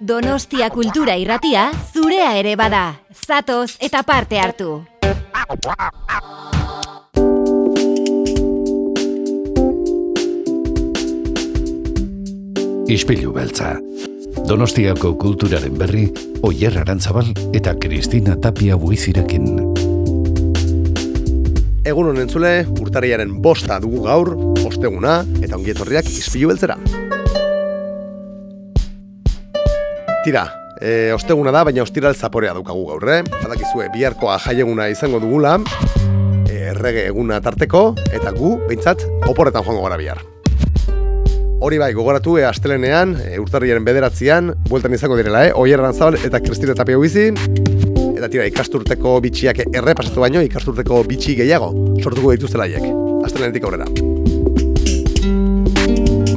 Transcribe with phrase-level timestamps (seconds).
[0.00, 3.00] Donostia kultura irratia zurea ere bada.
[3.14, 4.82] Zatoz eta parte hartu.
[12.86, 13.74] Ispilu beltza.
[14.46, 16.04] Donostiako kulturaren berri,
[16.46, 19.48] Oyer Arantzabal eta Kristina Tapia buizirekin.
[21.86, 22.52] Egun honen zule,
[22.82, 24.32] urtariaren bosta dugu gaur,
[24.66, 26.78] osteguna eta ongietorriak ispilu beltzera.
[30.26, 33.20] Tira, e, osteguna da, baina ostiral zaporea dukagu gaur, eh?
[33.30, 35.52] Badakizue, biharkoa jaieguna izango dugula,
[36.50, 40.24] e, errege eguna tarteko, eta gu, behintzat, oporretan joango gara bihar.
[41.62, 45.54] Hori bai, gogoratu e, astelenean, e, urtarriaren bederatzean, bueltan izango direla, eh?
[45.54, 47.28] Oier Arantzabal eta Kristina Tapia Huizi,
[48.16, 51.70] eta tira, ikasturteko bitxiak errepasatu baino, ikasturteko bitxi gehiago
[52.02, 52.82] sortuko dituzte laiek.
[53.30, 53.86] Astelenetik aurrera.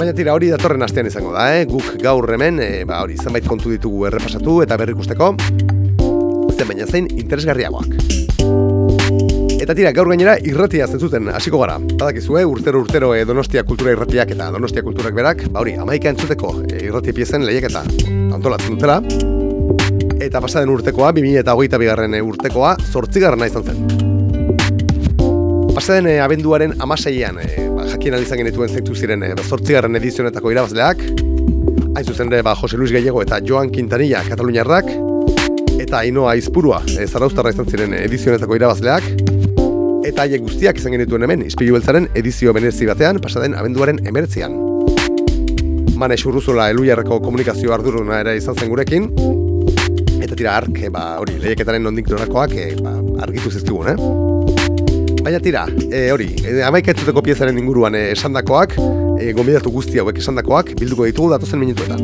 [0.10, 1.66] Baina tira, hori datorren astean izango da, eh?
[1.70, 5.28] Guk gaur hemen, e, ba hori, zenbait kontu ditugu errepasatu eta berrikusteko,
[6.56, 7.94] zen baina zein interesgarriagoak.
[9.60, 11.78] Eta tira, gaur gainera irratia zentzuten hasiko gara.
[11.78, 16.56] Badakizue, urtero urtero e, Donostia Kultura irratiak eta Donostia Kulturak berak, ba hori, amaika entzuteko
[16.64, 17.86] e, irrati piezen lehiaketa
[18.34, 18.98] antolatzen dutela.
[20.18, 23.78] Eta pasaden urtekoa, 2000 eta hogeita bigarren urtekoa, zortzigarrena izan zen.
[25.78, 31.02] Pasaden e, abenduaren amaseian, e, jakien alizan genituen zeitu ziren e, zortzigarren edizionetako irabazleak,
[31.96, 34.92] hain zuzen ere, ba, Jose Luis Gallego eta Joan Quintanilla Kataluniarrak,
[35.80, 39.10] eta Ainoa Izpurua, e, zaraustarra izan ziren edizionetako irabazleak,
[40.08, 44.58] eta haiek guztiak izan genituen hemen Ispilu Beltzaren edizio benerzi batean pasaden abenduaren emeretzean.
[46.00, 49.10] Manes Urruzola eluiarreko komunikazio arduruna ere izan zen gurekin,
[50.24, 52.96] eta tira ark, ba, hori, lehiaketaren nondik norakoak e, ba,
[53.26, 54.39] argitu zizkigun, eh?
[55.30, 56.88] Baina tira, e, hori, e, amaik
[57.22, 58.72] piezaren inguruan e, esandakoak,
[59.22, 62.02] e, gombidatu guzti hauek esandakoak, bilduko ditugu datozen minutuetan.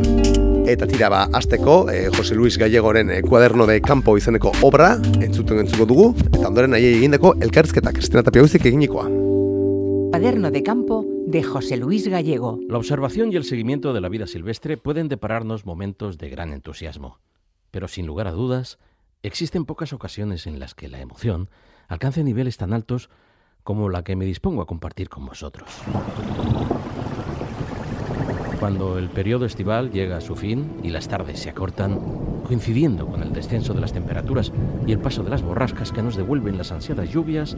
[0.69, 4.91] Eta tira ba, azteko, e, Jose Luis Gallegoren e, kuaderno de campo izeneko obra,
[5.25, 9.07] entzuten entzuko dugu, eta ondoren nahi egindeko elkarrizketa, Kristina Tapia eginikoa.
[10.11, 12.59] Cuaderno de campo de José Luis Gallego.
[12.69, 17.17] La observación y el seguimiento de la vida silvestre pueden depararnos momentos de gran entusiasmo,
[17.71, 18.77] pero sin lugar a dudas,
[19.23, 21.49] existen pocas ocasiones en las que la emoción
[21.87, 23.09] alcance niveles tan altos
[23.63, 25.69] como la que me dispongo a compartir con vosotros.
[28.59, 31.99] Cuando el periodo estival llega a su fin y las tardes se acortan,
[32.45, 34.51] coincidiendo con el descenso de las temperaturas
[34.87, 37.57] y el paso de las borrascas que nos devuelven las ansiadas lluvias,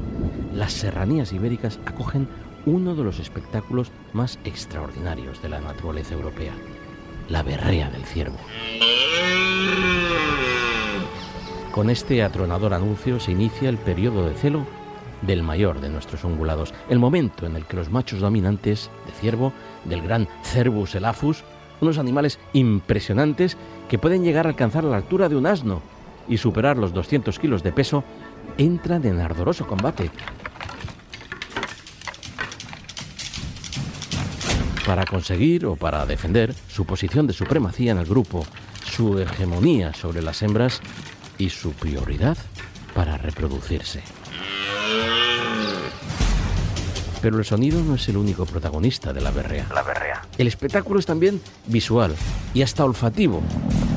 [0.54, 2.28] las serranías ibéricas acogen
[2.66, 6.54] uno de los espectáculos más extraordinarios de la naturaleza europea,
[7.30, 8.38] la berrea del ciervo.
[11.78, 14.66] Con este atronador anuncio se inicia el periodo de celo
[15.22, 19.54] del mayor de nuestros ungulados, el momento en el que los machos dominantes de ciervo,
[19.86, 21.44] del gran Cervus elaphus,
[21.80, 23.58] unos animales impresionantes
[23.90, 25.84] que pueden llegar a alcanzar la altura de un asno
[26.28, 28.04] y superar los 200 kilos de peso,
[28.58, 30.10] entran en ardoroso combate.
[34.84, 38.48] Para conseguir o para defender su posición de supremacía en el grupo,
[38.84, 40.82] su hegemonía sobre las hembras
[41.38, 42.38] y su prioridad
[42.94, 44.02] para reproducirse.
[47.22, 49.68] Pero el sonido no es el único protagonista de la berrea.
[49.74, 50.22] La berrea.
[50.38, 52.16] El espectáculo es también visual
[52.54, 53.42] y hasta olfativo.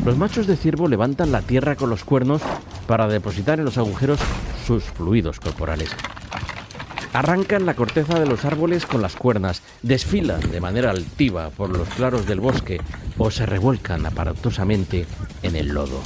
[0.04, 2.40] Los machos de ciervo levantan la tierra con los cuernos
[2.86, 4.18] para depositar en los agujeros
[4.66, 5.90] sus fluidos corporales.
[7.12, 11.88] Arrancan la corteza de los árboles con las cuernas, desfilan de manera altiva por los
[11.88, 12.80] claros del bosque
[13.18, 15.06] o se revuelcan aparatosamente
[15.42, 16.00] en el lodo.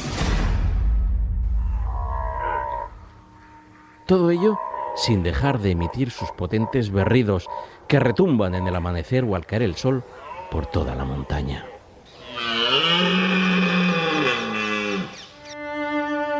[4.06, 4.58] Todo ello
[4.96, 7.48] sin dejar de emitir sus potentes berridos
[7.88, 10.04] que retumban en el amanecer o al caer el sol
[10.50, 11.64] por toda la montaña.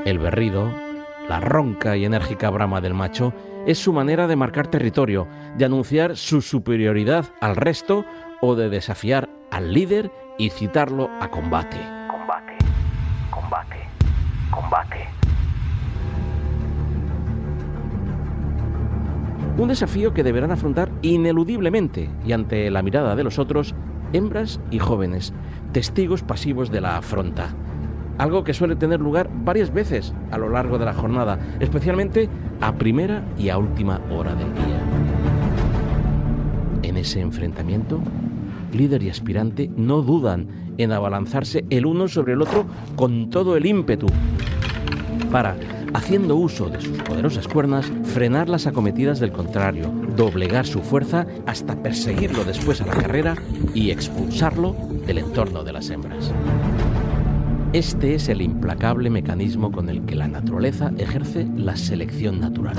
[0.05, 0.71] El berrido,
[1.29, 3.33] la ronca y enérgica brama del macho,
[3.67, 5.27] es su manera de marcar territorio,
[5.57, 8.05] de anunciar su superioridad al resto
[8.43, 11.79] o de desafiar al líder y citarlo a combate.
[12.11, 12.59] Combate,
[13.31, 13.89] combate,
[14.51, 15.14] combate.
[19.57, 23.75] Un desafío que deberán afrontar ineludiblemente y ante la mirada de los otros,
[24.13, 25.33] hembras y jóvenes,
[25.71, 27.55] testigos pasivos de la afronta.
[28.19, 32.29] Algo que suele tener lugar varias veces a lo largo de la jornada, especialmente
[32.61, 34.81] a primera y a última hora del día.
[36.83, 38.01] En ese enfrentamiento,
[38.73, 40.49] líder y aspirante no dudan
[40.79, 42.67] en abalanzarse el uno sobre el otro
[42.97, 44.07] con todo el ímpetu
[45.31, 45.57] para
[45.95, 51.77] haciendo uso de sus poderosas cuernas, frenar las acometidas del contrario, doblegar su fuerza hasta
[51.83, 53.37] perseguirlo después a la carrera
[53.75, 54.77] y expulsarlo
[55.07, 56.33] del entorno de las hembras.
[57.73, 62.77] Este es el implacable mecanismo con el que la naturaleza ejerce la selección natural.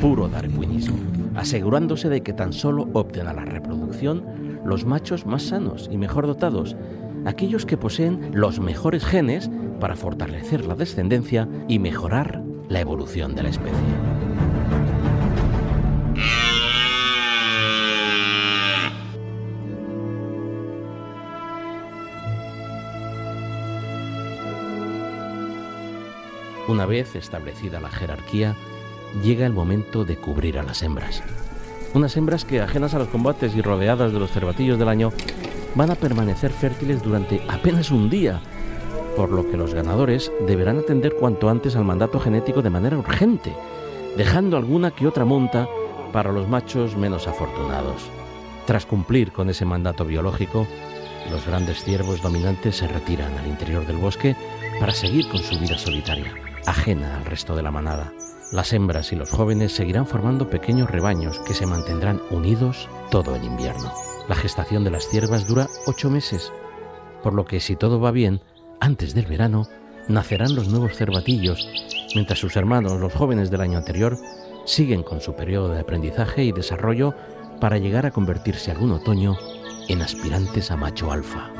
[0.00, 0.96] Puro darwinismo,
[1.34, 4.22] asegurándose de que tan solo opten a la reproducción
[4.64, 6.76] los machos más sanos y mejor dotados,
[7.24, 13.42] aquellos que poseen los mejores genes para fortalecer la descendencia y mejorar la evolución de
[13.42, 13.78] la especie.
[26.68, 28.54] Una vez establecida la jerarquía,
[29.24, 31.22] llega el momento de cubrir a las hembras.
[31.94, 35.10] Unas hembras que, ajenas a los combates y rodeadas de los cervatillos del año,
[35.74, 38.42] van a permanecer fértiles durante apenas un día,
[39.18, 43.52] por lo que los ganadores deberán atender cuanto antes al mandato genético de manera urgente,
[44.16, 45.68] dejando alguna que otra monta
[46.12, 48.00] para los machos menos afortunados.
[48.64, 50.68] Tras cumplir con ese mandato biológico,
[51.32, 54.36] los grandes ciervos dominantes se retiran al interior del bosque
[54.78, 56.32] para seguir con su vida solitaria,
[56.66, 58.12] ajena al resto de la manada.
[58.52, 63.42] Las hembras y los jóvenes seguirán formando pequeños rebaños que se mantendrán unidos todo el
[63.42, 63.92] invierno.
[64.28, 66.52] La gestación de las ciervas dura ocho meses,
[67.24, 68.40] por lo que si todo va bien,
[68.80, 69.66] antes del verano
[70.08, 71.68] nacerán los nuevos cervatillos,
[72.14, 74.16] mientras sus hermanos, los jóvenes del año anterior,
[74.64, 77.14] siguen con su periodo de aprendizaje y desarrollo
[77.60, 79.36] para llegar a convertirse algún otoño
[79.88, 81.57] en aspirantes a macho alfa.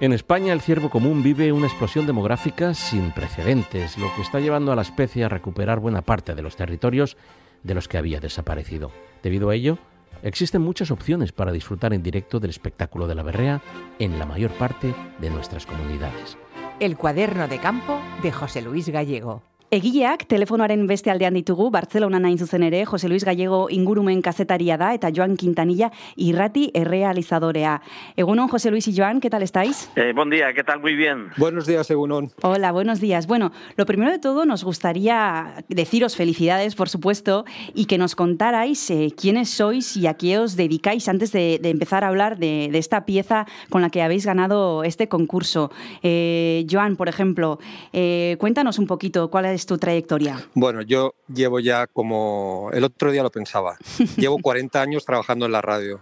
[0.00, 4.70] En España el ciervo común vive una explosión demográfica sin precedentes, lo que está llevando
[4.70, 7.16] a la especie a recuperar buena parte de los territorios
[7.64, 8.92] de los que había desaparecido.
[9.24, 9.76] Debido a ello,
[10.22, 13.60] existen muchas opciones para disfrutar en directo del espectáculo de la berrea
[13.98, 16.38] en la mayor parte de nuestras comunidades.
[16.78, 19.42] El cuaderno de campo de José Luis Gallego.
[19.68, 24.94] Egileak telefonoaren beste aldean ditugu, Bartzelona nain zuzen ere, Jose Luis Gallego ingurumen kazetaria da,
[24.96, 27.74] eta Joan Quintanilla irrati errealizadorea.
[28.16, 29.90] Egunon, José Luis y Joan, ¿qué tal estáis?
[29.94, 30.80] Eh, buen día, ¿qué tal?
[30.80, 31.28] Muy bien.
[31.36, 32.30] Buenos días, Egunon.
[32.40, 33.26] Hola, buenos días.
[33.26, 37.44] Bueno, lo primero de todo nos gustaría deciros felicidades, por supuesto,
[37.74, 41.68] y que nos contarais eh, quiénes sois y a qué os dedicáis antes de, de
[41.68, 45.70] empezar a hablar de, de, esta pieza con la que habéis ganado este concurso.
[46.02, 47.58] Eh, Joan, por ejemplo,
[47.92, 50.44] eh, cuéntanos un poquito cuál es tu trayectoria?
[50.54, 53.76] Bueno, yo llevo ya como, el otro día lo pensaba,
[54.16, 56.00] llevo 40 años trabajando en la radio.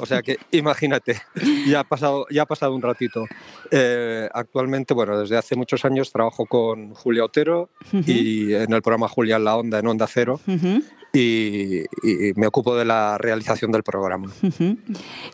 [0.00, 1.20] O sea que imagínate,
[1.66, 3.24] ya ha pasado, ya ha pasado un ratito.
[3.70, 8.04] Eh, actualmente, bueno, desde hace muchos años trabajo con Julia Otero uh -huh.
[8.06, 10.40] y en el programa Julia en la Onda, en Onda Cero.
[10.46, 10.84] Uh -huh.
[11.12, 14.28] Y, y, me ocupo de la realización del programa.
[14.42, 14.78] Uh -huh.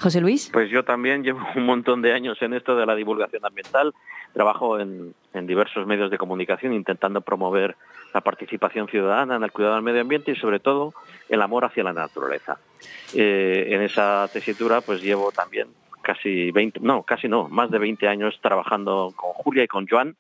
[0.01, 0.51] José Luis.
[0.53, 3.95] Pues yo también llevo un montón de años en esto de la divulgación ambiental.
[4.35, 7.77] Trabajo en, en diversos medios de comunicación intentando promover
[8.15, 10.95] la participación ciudadana en el cuidado del medio ambiente y sobre todo
[11.29, 12.59] el amor hacia la naturaleza.
[13.15, 15.69] Eh, en esa tesitura pues llevo también
[16.03, 20.17] casi 20, no, casi no, más de 20 años trabajando con Julia y con Joan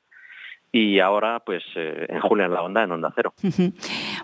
[0.70, 3.32] y ahora pues eh, en Julia en la Onda, en Onda Cero.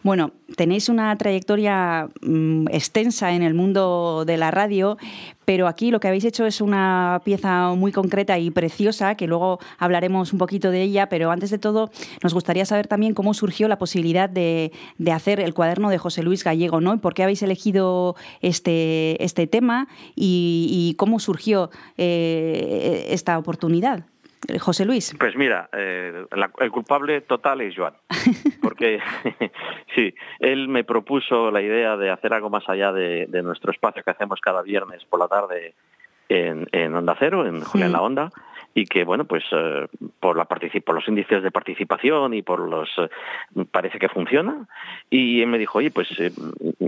[0.02, 4.98] Bueno, tenéis una trayectoria mmm, extensa en el mundo de la radio,
[5.46, 9.58] pero aquí lo que habéis hecho es una pieza muy concreta y preciosa, que luego
[9.78, 11.90] hablaremos un poquito de ella, pero antes de todo
[12.22, 14.72] nos gustaría saber también cómo surgió la posibilidad de,
[15.10, 17.00] hacer el cuaderno de José Luis Gallego, ¿no?
[17.00, 24.04] ¿Por qué habéis elegido este, este tema y, y cómo surgió eh, esta oportunidad?
[24.60, 25.14] José Luis.
[25.18, 27.94] Pues mira, eh, la, el culpable total es Joan,
[28.62, 29.00] porque
[29.94, 34.02] sí, él me propuso la idea de hacer algo más allá de, de nuestro espacio
[34.02, 35.74] que hacemos cada viernes por la tarde
[36.28, 38.30] en, en Onda Cero, en Julián la Onda,
[38.74, 39.86] y que bueno pues eh,
[40.20, 44.66] por la por los índices de participación y por los eh, parece que funciona
[45.08, 46.32] y él me dijo oye pues eh,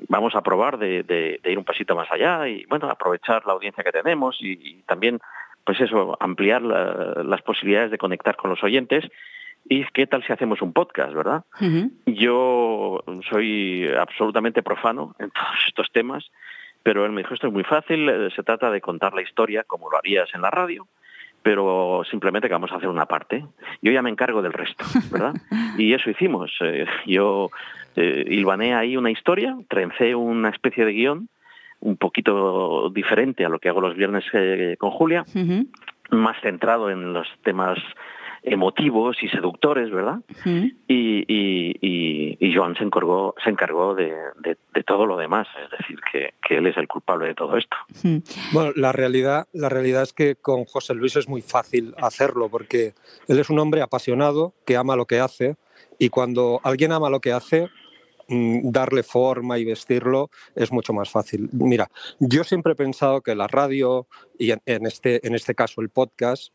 [0.09, 3.53] vamos a probar de, de, de, ir un pasito más allá y bueno aprovechar la
[3.53, 5.21] audiencia que tenemos y, y también
[5.67, 9.05] pues eso, ampliar la, las posibilidades de conectar con los oyentes.
[9.69, 11.45] ¿Y qué tal si hacemos un podcast, verdad?
[11.61, 11.91] Uh -huh.
[12.07, 16.31] Yo soy absolutamente profano en todos estos temas,
[16.85, 19.91] pero él me dijo, esto es muy fácil, se trata de contar la historia como
[19.91, 20.87] lo harías en la radio,
[21.43, 23.45] pero simplemente que vamos a hacer una parte.
[23.83, 25.35] Yo ya me encargo del resto, ¿verdad?
[25.77, 26.53] y eso hicimos.
[26.61, 27.51] Eh, yo
[27.97, 31.29] eh, hilvané ahí una historia, trencé una especie de guion,
[31.81, 35.69] un poquito diferente a lo que hago los viernes eh, con Julia, uh -huh.
[36.11, 37.79] más centrado en los temas
[38.49, 40.21] emotivos y seductores, ¿verdad?
[40.45, 45.49] Y, y, y, y Joan se encargó, se encargó de, de, de todo lo demás,
[45.65, 47.77] es decir, que, que él es el culpable de todo esto.
[48.53, 52.93] Bueno, la realidad, la realidad es que con José Luis es muy fácil hacerlo porque
[53.27, 55.57] él es un hombre apasionado que ama lo que hace
[55.99, 57.69] y cuando alguien ama lo que hace,
[58.29, 61.49] darle forma y vestirlo es mucho más fácil.
[61.53, 64.07] Mira, yo siempre he pensado que la radio
[64.39, 66.53] y en, este, en este caso el podcast,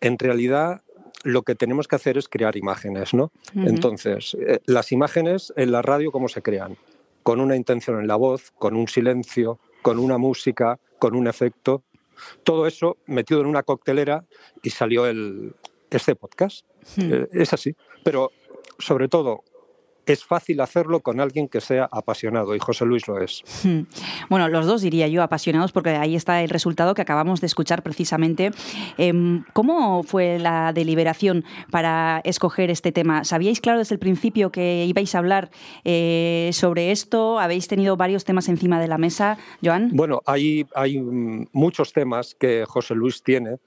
[0.00, 0.82] en realidad
[1.22, 3.32] lo que tenemos que hacer es crear imágenes, ¿no?
[3.54, 6.76] Entonces, eh, las imágenes en la radio, ¿cómo se crean?
[7.22, 11.82] Con una intención en la voz, con un silencio, con una música, con un efecto.
[12.42, 14.24] Todo eso metido en una coctelera
[14.62, 15.54] y salió el,
[15.90, 16.66] este podcast.
[16.96, 17.12] Mm.
[17.12, 17.74] Eh, es así.
[18.02, 18.30] Pero,
[18.78, 19.44] sobre todo,
[20.12, 23.42] es fácil hacerlo con alguien que sea apasionado y José Luis lo es.
[24.30, 27.82] Bueno, los dos diría yo apasionados porque ahí está el resultado que acabamos de escuchar
[27.82, 28.50] precisamente.
[28.98, 33.24] Em, ¿Cómo fue la deliberación para escoger este tema?
[33.24, 35.50] ¿Sabíais claro desde el principio que ibais a hablar
[35.84, 37.38] eh, sobre esto?
[37.38, 39.90] ¿Habéis tenido varios temas encima de la mesa, Joan?
[39.92, 43.58] Bueno, hay, hay mm, muchos temas que José Luis tiene.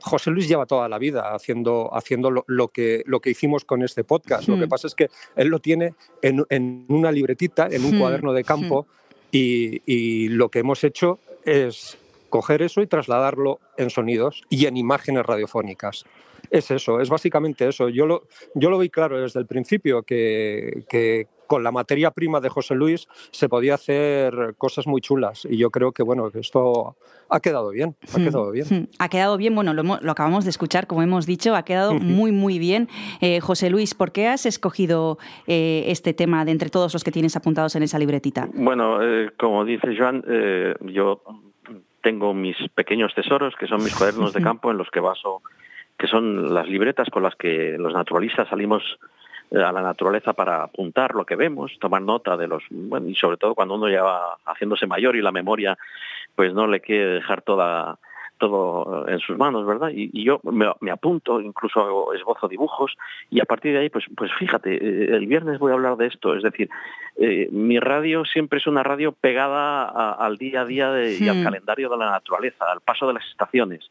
[0.00, 3.82] José Luis lleva toda la vida haciendo, haciendo lo, lo que, lo que hicimos con
[3.82, 4.48] este podcast.
[4.48, 4.68] Lo que Hmm.
[4.68, 8.44] pasa es que él lo tiene en, en una libretita, en un Hmm, cuaderno de
[8.44, 8.86] campo,
[9.30, 11.96] y, y lo que hemos hecho es
[12.28, 16.04] coger eso y trasladarlo en sonidos y en imágenes radiofónicas.
[16.50, 17.88] Es eso, es básicamente eso.
[17.88, 18.24] Yo lo,
[18.54, 22.74] yo lo vi claro desde el principio, que, que con la materia prima de José
[22.74, 25.44] Luis se podía hacer cosas muy chulas.
[25.44, 26.96] Y yo creo que, bueno, que esto
[27.28, 28.66] ha quedado bien, ha Hmm, quedado bien.
[28.70, 28.86] hmm.
[28.98, 31.92] Ha quedado bien, bueno, lo, hemos- lo acabamos de escuchar, como hemos dicho, ha quedado
[31.92, 32.88] muy, muy bien.
[33.20, 37.12] Eh, José Luis, ¿por qué has escogido eh, este tema de entre todos los que
[37.12, 38.48] tienes apuntados en esa libretita?
[38.54, 41.20] Bueno, eh, como dice Joan, eh, yo
[42.02, 45.42] tengo mis pequeños tesoros, que son mis cuadernos de campo, en los que baso,
[45.98, 48.82] que son las libretas con las que los naturalistas salimos
[49.54, 53.36] a la naturaleza para apuntar lo que vemos, tomar nota de los, bueno, y sobre
[53.36, 55.76] todo cuando uno ya va haciéndose mayor y la memoria,
[56.34, 57.98] pues no le quiere dejar toda
[58.38, 59.90] todo en sus manos, ¿verdad?
[59.94, 62.96] Y, y yo me, me apunto, incluso hago esbozo dibujos,
[63.30, 66.06] y a partir de ahí, pues, pues fíjate, eh, el viernes voy a hablar de
[66.08, 66.68] esto, es decir,
[67.18, 71.28] eh, mi radio siempre es una radio pegada a- al día a día de- y
[71.28, 73.88] al calendario de la naturaleza, al paso de las estaciones.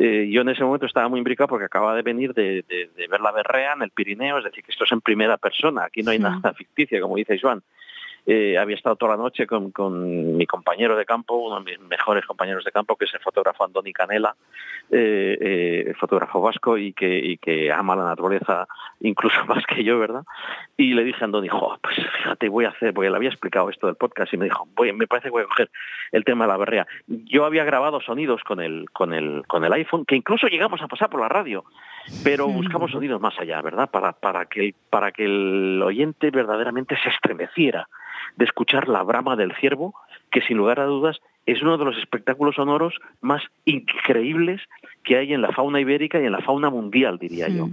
[0.00, 3.08] Eh, yo en ese momento estaba muy imbricado porque acababa de venir de, de- de
[3.08, 6.02] ver la berrea en el Pirineo, es decir, que esto es en primera persona, aquí
[6.02, 7.62] no hay nada ficticio, como dice Joan.
[8.26, 11.80] Eh, había estado toda la noche con, con mi compañero de campo, uno de mis
[11.80, 14.34] mejores compañeros de campo, que es el fotógrafo Andoni Canela,
[14.90, 18.66] eh, eh, fotógrafo vasco y que, y que ama la naturaleza
[19.00, 20.24] incluso más que yo, ¿verdad?
[20.76, 23.70] Y le dije a Andoni, jo, pues fíjate, voy a hacer, porque le había explicado
[23.70, 25.70] esto del podcast y me dijo, voy, me parece que voy a coger
[26.12, 26.86] el tema de la berrea.
[27.06, 30.88] Yo había grabado sonidos con el, con el, con el iPhone, que incluso llegamos a
[30.88, 31.64] pasar por la radio,
[32.24, 33.90] pero buscamos sonidos más allá, ¿verdad?
[33.90, 37.88] Para, para, que, para que el oyente verdaderamente se estremeciera
[38.38, 39.94] de escuchar la brama del ciervo,
[40.30, 44.60] que sin lugar a dudas es uno de los espectáculos sonoros más increíbles
[45.02, 47.68] que hay en la fauna ibérica y en la fauna mundial, diría yo.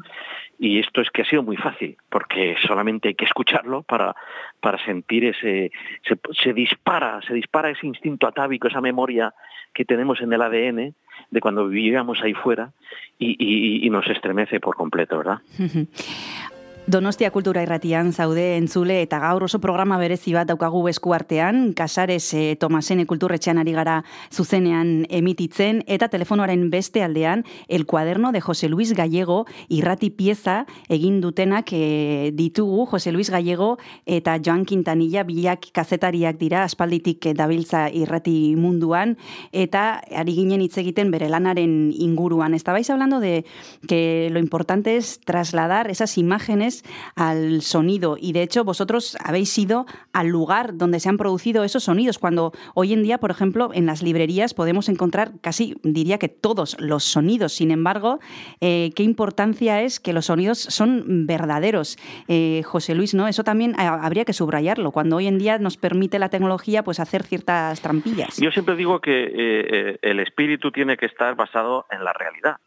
[0.58, 4.16] Y esto es que ha sido muy fácil, porque solamente hay que escucharlo para,
[4.62, 5.72] para sentir ese,
[6.08, 9.34] se, se dispara, se dispara ese instinto atávico, esa memoria
[9.74, 10.96] que tenemos en el ADN
[11.32, 12.72] de cuando vivíamos ahí fuera
[13.20, 15.40] y, y- y nos estremece por completo, ¿verdad?
[16.86, 22.44] Donostia kultura irratian zaude entzule eta gaur oso programa berezi bat daukagu eskuartean, Casares e,
[22.62, 23.96] Tomasene kulturretxean ari gara
[24.30, 31.22] zuzenean emititzen eta telefonoaren beste aldean El cuaderno de José Luis Gallego irrati pieza egin
[31.24, 37.88] dutenak e, ditugu José Luis Gallego eta Joan Quintanilla bilak kazetariak dira aspalditik eh, dabiltza
[37.90, 39.18] irrati munduan
[39.52, 42.54] eta ari ginen hitz egiten bere lanaren inguruan.
[42.54, 43.44] Estabais hablando de
[43.88, 46.75] que lo importante es trasladar esas imágenes
[47.16, 51.84] al sonido y de hecho vosotros habéis ido al lugar donde se han producido esos
[51.84, 56.30] sonidos cuando hoy en día, por ejemplo, en las librerías podemos encontrar casi, diría que
[56.30, 57.54] todos los sonidos.
[57.54, 58.20] Sin embargo,
[58.62, 61.98] eh, qué importancia es que los sonidos son verdaderos.
[62.28, 63.28] Eh, José Luis, ¿no?
[63.28, 67.00] Eso también eh, habría que subrayarlo cuando hoy en día nos permite la tecnología pues
[67.00, 68.38] hacer ciertas trampillas.
[68.38, 72.58] Yo siempre digo que el espíritu tiene que estar basado en la realidad.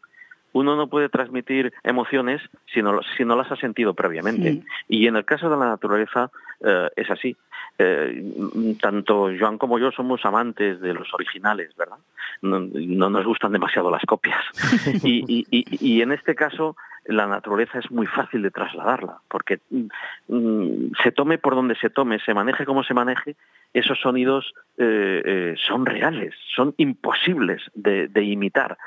[0.53, 2.41] Uno no puede transmitir emociones
[2.73, 4.63] si no, si no las ha sentido previamente.
[4.87, 6.31] Y en el caso de la naturaleza
[6.63, 7.35] eh, es así.
[7.77, 11.97] Eh, tanto Joan como yo somos amantes de los originales, ¿verdad?
[12.41, 14.39] No, no nos gustan demasiado las copias.
[15.03, 15.65] y, y- y-
[15.97, 16.75] y en este caso,
[17.09, 22.19] la naturaleza es muy fácil de trasladarla, porque mm, se tome por donde se tome,
[22.19, 23.35] se maneje como se maneje,
[23.73, 28.77] esos sonidos eh, eh, son reales, son imposibles de, de, imitar,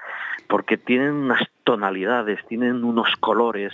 [0.49, 3.73] porque tienen unas tonalidades, tienen unos colores,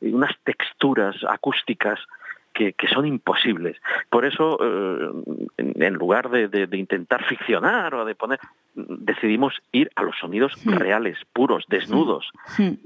[0.00, 2.00] unas texturas acústicas
[2.54, 3.76] que, que, son imposibles.
[4.08, 5.10] Por eso, eh,
[5.58, 8.38] en, en, lugar de, de, de, intentar ficcionar o de poner,
[8.74, 12.30] decidimos ir a los sonidos reales, puros, desnudos,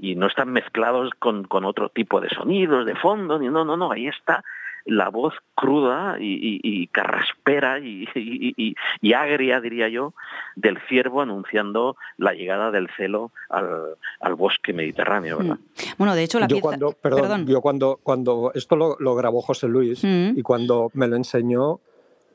[0.01, 3.77] y no están mezclados con, con, otro tipo de sonidos, de fondo, ni no, no,
[3.77, 4.43] no, ahí está
[4.89, 10.13] la voz cruda y, y, y carraspera y, y, agria, diría yo,
[10.55, 15.37] del ciervo anunciando la llegada del celo al, al bosque mediterráneo.
[15.37, 15.55] ¿verdad?
[15.55, 15.83] Mm.
[15.97, 16.61] Bueno, de hecho, la yo pieza...
[16.61, 20.37] Cuando, perdón, perdón, yo cuando, cuando esto lo, lo grabó José Luis mm.
[20.37, 21.79] y cuando me lo enseñó,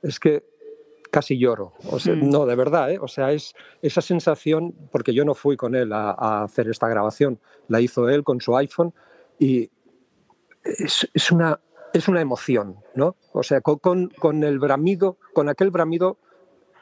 [0.02, 0.44] es que
[1.11, 1.73] casi lloro.
[1.90, 2.28] O sea, mm.
[2.28, 2.99] No, de verdad, ¿eh?
[3.00, 6.88] O sea, es esa sensación, porque yo no fui con él a, a hacer esta
[6.88, 8.92] grabación, la hizo él con su iPhone
[9.38, 9.70] y
[10.64, 11.61] es, es una
[11.94, 13.16] es una emoción, ¿no?
[13.32, 16.18] O sea, con, con, el bramido, con aquel bramido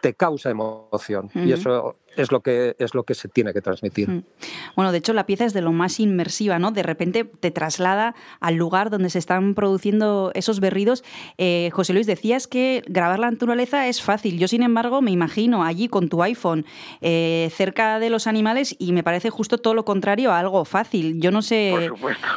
[0.00, 1.47] te causa emoción uh -huh.
[1.47, 4.09] y eso es lo que es lo que se tiene que transmitir.
[4.09, 4.25] -huh.
[4.76, 6.71] Bueno, de hecho la pieza es de lo más inmersiva, ¿no?
[6.71, 11.04] De repente te traslada al lugar donde se están produciendo esos berridos.
[11.38, 14.38] Eh, José Luis, decías que grabar la naturaleza es fácil.
[14.38, 16.64] Yo, sin embargo, me imagino allí con tu iPhone
[17.00, 21.21] eh, cerca de los animales y me parece justo todo lo contrario a algo fácil.
[21.21, 21.90] Yo no sé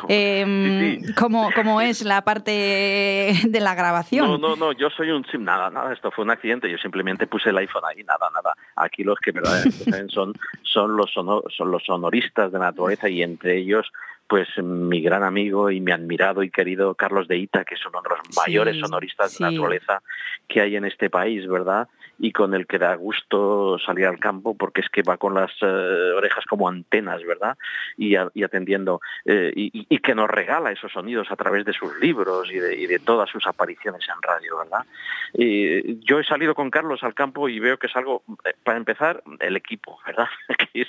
[0.09, 0.43] eh,
[0.99, 1.13] sí, sí.
[1.13, 4.27] Cómo, cómo, es la parte de la grabación.
[4.27, 6.69] No, no, no, yo soy un sim, nada, nada, esto fue un accidente.
[6.69, 8.55] Yo simplemente puse el iPhone ahí, nada, nada.
[8.75, 9.64] Aquí los que verdaderamente
[10.09, 13.91] son, son, los sonor, son los sonoristas de la naturaleza y entre ellos
[14.27, 18.01] pues mi gran amigo y mi admirado y querido Carlos de Ita, que es uno
[18.01, 19.43] de los sí, mayores sonoristas sí.
[19.43, 20.01] de naturaleza
[20.47, 21.87] que hay en este país, ¿verdad?
[22.19, 25.51] Y con el que da gusto salir al campo porque es que va con las
[25.61, 27.57] eh, orejas como antenas, ¿verdad?
[27.97, 32.59] Y, atendiendo, eh, y, que nos regala esos sonidos a través de sus libros y
[32.59, 34.85] de, todas sus apariciones en radio, ¿verdad?
[35.33, 38.77] Y yo he salido con Carlos al campo y veo que es algo, eh, para
[38.77, 40.27] empezar, el equipo, ¿verdad?
[40.73, 40.87] que es,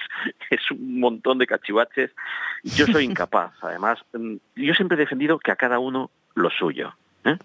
[0.50, 2.10] es un montón de cachivaches.
[2.62, 6.94] Yo soy incapaz, además, mm, yo siempre he defendido que a cada uno lo suyo.
[7.26, 7.38] ¿Eh?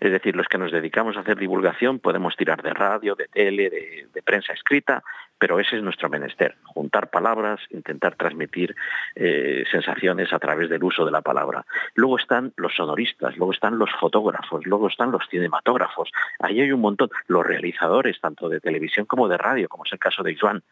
[0.00, 3.70] Es decir, los que nos dedicamos a hacer divulgación podemos tirar de radio, de tele,
[3.70, 5.02] de, de, prensa escrita,
[5.38, 8.74] pero ese es nuestro menester, juntar palabras, intentar transmitir
[9.14, 11.64] eh, sensaciones a través del uso de la palabra.
[11.94, 16.80] Luego están los sonoristas, luego están los fotógrafos, luego están los cinematógrafos, ahí hay un
[16.80, 20.62] montón, los realizadores, tanto de televisión como de radio, como es el caso de Joan.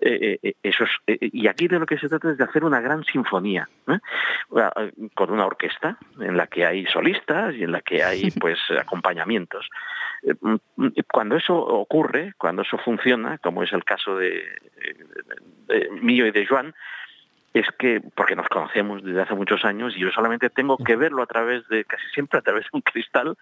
[0.00, 3.68] Eh, esos, y aquí de lo que se trata es de hacer una gran sinfonía,
[3.88, 3.98] ¿eh?
[5.14, 9.68] con una orquesta en la que hay solistas y en la que hay pues acompañamientos.
[11.10, 14.44] Cuando eso ocurre, cuando eso funciona, como es el caso de,
[15.68, 16.74] de, mío y de Joan,
[17.54, 21.22] es que, porque nos conocemos desde hace muchos años, y yo solamente tengo que verlo
[21.22, 23.36] a través de, casi siempre a través de un cristal,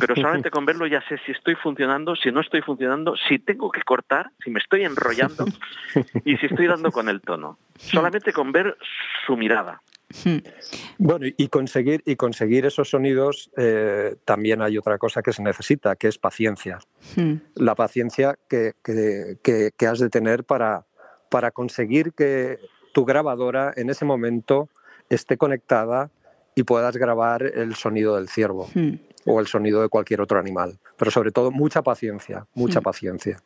[0.00, 3.70] pero solamente con verlo ya sé si estoy funcionando, si no estoy funcionando, si tengo
[3.70, 5.44] que cortar, si me estoy enrollando
[6.24, 7.58] y si estoy dando con el tono.
[7.76, 8.76] Solamente con ver
[9.26, 9.82] su mirada.
[10.98, 15.96] Bueno, y conseguir, y conseguir esos sonidos eh, también hay otra cosa que se necesita,
[15.96, 16.78] que es paciencia.
[17.16, 17.34] Hmm.
[17.54, 20.86] La paciencia que, que, que, que has de tener para,
[21.30, 22.58] para conseguir que
[22.92, 24.68] tu grabadora en ese momento
[25.08, 26.10] esté conectada
[26.54, 28.94] y puedas grabar el sonido del ciervo Hmm.
[29.26, 30.78] O el sonido de cualquier otro animal.
[30.96, 32.82] Pero sobre todo mucha paciencia, mucha Hmm.
[32.82, 33.42] paciencia.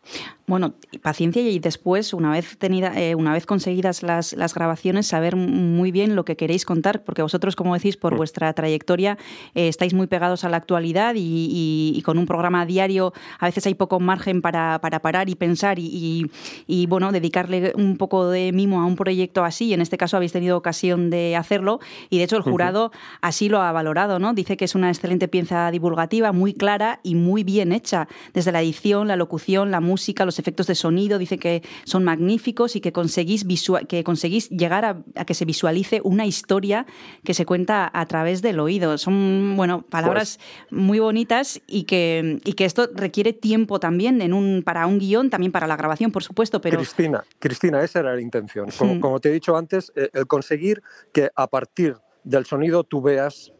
[0.46, 5.36] Bueno, paciencia y después, una vez, tenida, eh, una vez conseguidas las, las, grabaciones, saber
[5.36, 9.18] muy bien lo que queréis contar, porque vosotros, como decís, por vuestra trayectoria
[9.54, 13.46] eh, estáis muy pegados a la actualidad y, y, y, con un programa diario a
[13.46, 16.30] veces hay poco margen para, para parar y pensar y,
[16.66, 19.74] y, bueno, dedicarle un poco de mimo a un proyecto así.
[19.74, 23.60] En este caso habéis tenido ocasión de hacerlo y de hecho el jurado así lo
[23.60, 24.32] ha valorado, ¿no?
[24.32, 28.62] Dice que es una excelente pieza divulgativa, muy clara y muy bien hecha, desde la
[28.62, 32.92] edición, la locución, la música, los efectos de sonido, dice que son magníficos y que
[32.92, 33.44] conseguís,
[33.88, 36.86] que conseguís llegar a, a, que se visualice una historia
[37.24, 38.98] que se cuenta a través del oído.
[38.98, 40.80] Son, bueno, palabras pues...
[40.80, 45.30] muy bonitas y que, y que esto requiere tiempo también en un, para un guion,
[45.30, 46.78] también para la grabación, por supuesto, pero...
[46.78, 48.68] Cristina, Cristina, esa era la intención.
[48.76, 49.00] Como, Mm.
[49.00, 53.52] como te he dicho antes, eh, el conseguir que a partir del sonido tú veas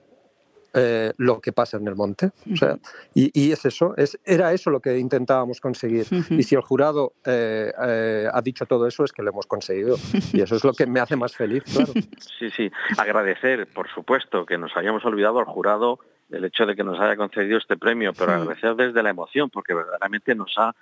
[0.75, 2.31] eh, lo que pasa en el monte.
[2.53, 2.79] O sea,
[3.15, 6.07] y, y, es eso, es, era eso lo que intentábamos conseguir.
[6.11, 6.39] Uh -huh.
[6.39, 9.97] Y si el jurado eh, eh, ha dicho todo eso, es que lo hemos conseguido.
[10.33, 11.93] Y eso es lo que me hace más feliz, claro.
[12.39, 12.71] Sí, sí.
[12.99, 15.99] Agradecer, por supuesto, que nos hayamos olvidado al jurado
[16.31, 18.41] el hecho de que nos haya concedido este premio, pero sí.
[18.41, 20.75] agradecer desde la emoción, porque verdaderamente nos ha,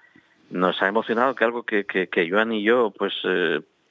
[0.50, 3.12] nos ha emocionado que algo que, que, que Joan y yo, pues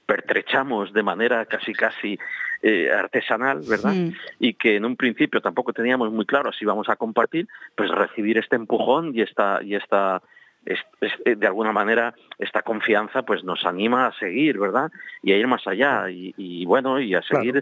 [0.05, 2.17] pertrechamos de manera casi casi
[2.61, 3.93] eh, artesanal, ¿verdad?
[4.39, 8.37] Y que en un principio tampoco teníamos muy claro si íbamos a compartir, pues recibir
[8.37, 10.21] este empujón y esta y esta
[10.65, 14.91] es- es- eh, de alguna manera esta confianza pues nos anima a seguir, ¿verdad?
[15.21, 17.61] Y a ir más allá y, y, bueno, y a seguir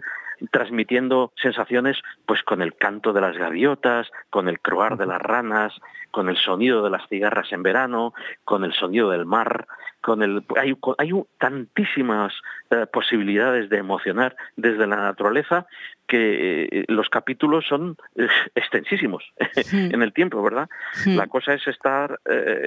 [0.50, 5.72] transmitiendo sensaciones pues con el canto de las gaviotas, con el croar de las ranas,
[6.10, 8.12] con el sonido de las cigarras en verano,
[8.44, 9.66] con el sonido del mar,
[10.02, 12.34] con el hay, hay tantísimas
[12.70, 15.66] eh, posibilidades de emocionar desde la naturaleza
[16.06, 19.24] que eh, los capítulos son eh, extensísimos
[19.72, 20.68] en el tiempo, ¿verdad?
[21.06, 22.18] La cosa es estar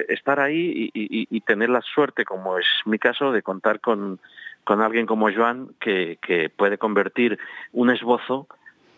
[0.08, 4.20] estar ahí y, y- y tener la suerte, como es mi caso, de contar con,
[4.66, 7.40] con alguien como Joan que, que puede convertir
[7.72, 8.48] un esbozo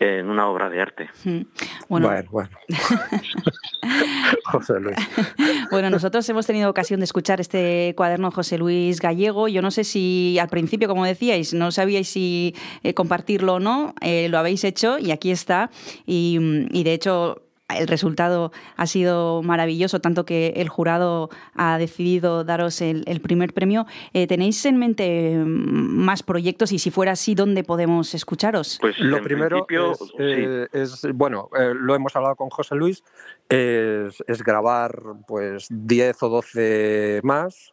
[0.00, 1.10] en una obra de arte.
[1.24, 1.40] Mm.
[1.88, 2.50] Bueno, Bueno, bueno.
[4.44, 4.96] José Luis.
[5.70, 9.48] Bueno, nosotros hemos tenido ocasión de escuchar este cuaderno José Luis Gallego.
[9.48, 13.94] Yo no sé si al principio, como decíais, no sabíais si eh, compartirlo o no.
[14.00, 15.70] Eh, lo habéis hecho y aquí está.
[16.06, 16.38] Y,
[16.70, 17.42] y de hecho.
[17.68, 23.52] El resultado ha sido maravilloso, tanto que el jurado ha decidido daros el, el primer
[23.52, 23.86] premio.
[24.14, 28.78] Eh, ¿Tenéis en mente mm, más proyectos y si fuera así, dónde podemos escucharos?
[28.80, 30.14] Pues Lo primero principio, es, sí.
[30.18, 33.04] eh, es, bueno, eh, lo hemos hablado con José Luis,
[33.50, 37.70] es, es grabar pues 10 o 12 más,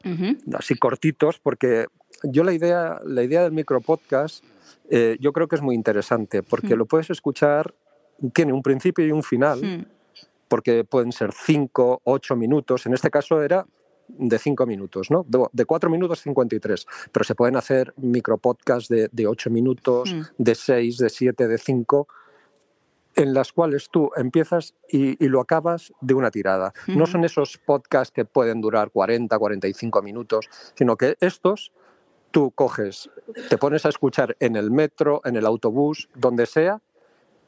[0.57, 1.85] así cortitos, porque
[2.23, 4.43] yo la idea, la idea del micropodcast
[4.89, 6.79] eh, yo creo que es muy interesante, porque Mm.
[6.79, 7.73] lo puedes escuchar,
[8.33, 9.85] tiene un principio y un final, Mm.
[10.47, 13.65] porque pueden ser 5, 8 minutos, en este caso era
[14.07, 15.25] de 5 minutos, ¿no?
[15.27, 20.21] De, de 4 minutos 53, pero se pueden hacer micropodcasts de, de 8 minutos, Mm.
[20.37, 22.07] de 6, de 7, de 5,
[23.15, 26.73] en las cuales tú empiezas y, y lo acabas de una tirada.
[26.87, 31.71] No son esos podcasts que pueden durar 40, 45 minutos, sino que estos
[32.31, 33.09] tú coges,
[33.49, 36.81] te pones a escuchar en el metro, en el autobús, donde sea,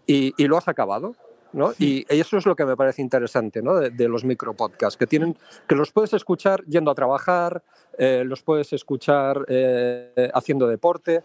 [0.07, 1.15] y, y lo has acabado.
[1.53, 1.71] ¿no?
[1.79, 3.75] Y eso es lo que me parece interesante ¿no?
[3.75, 5.35] de, de los micropodcasts, que, tienen,
[5.67, 7.63] que los puedes escuchar yendo a trabajar,
[7.97, 11.23] eh, los puedes escuchar eh, haciendo deporte,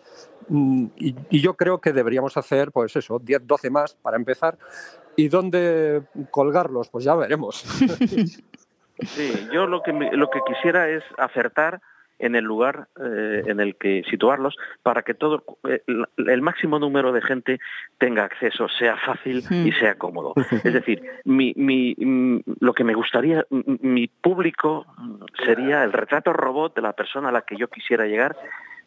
[0.48, 4.56] mm, y, y yo creo que deberíamos hacer, pues eso, 10, 12 más para empezar.
[5.16, 6.88] ¿Y dónde colgarlos?
[6.88, 7.64] Pues ya veremos.
[9.00, 11.80] Sí, yo lo que, me- lo que quisiera es acertar
[12.22, 16.78] en el lugar eh, en el que situarlos para que todo eh, el, el máximo
[16.78, 17.60] número de gente
[17.98, 19.66] tenga acceso, sea fácil Mm.
[19.66, 20.32] y sea cómodo.
[20.64, 25.92] Es decir, mi, mi, mm, lo que me gustaría, m- mi público mm, sería el
[25.92, 28.36] retrato robot de la persona a la que yo quisiera llegar,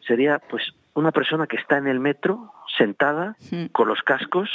[0.06, 3.66] sería pues una persona que está en el metro sentada Mm.
[3.72, 4.48] con los cascos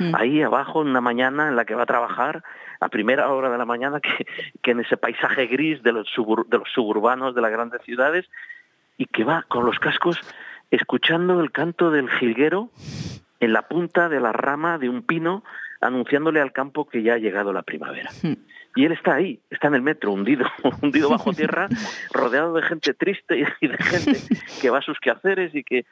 [0.00, 0.14] Mm.
[0.14, 2.42] ahí abajo en una mañana en la que va a trabajar
[2.80, 4.26] a primera hora de la mañana que,
[4.62, 8.26] que en ese paisaje gris de los, subur- de los suburbanos de las grandes ciudades
[8.96, 10.20] y que va con los cascos
[10.70, 12.70] escuchando el canto del jilguero
[13.40, 15.44] en la punta de la rama de un pino
[15.80, 18.10] anunciándole al campo que ya ha llegado la primavera.
[18.22, 18.32] Mm.
[18.76, 20.46] Y él está ahí, está en el metro, hundido,
[20.82, 21.68] hundido bajo tierra,
[22.12, 24.20] rodeado de gente triste y de gente
[24.60, 25.84] que va a sus quehaceres y que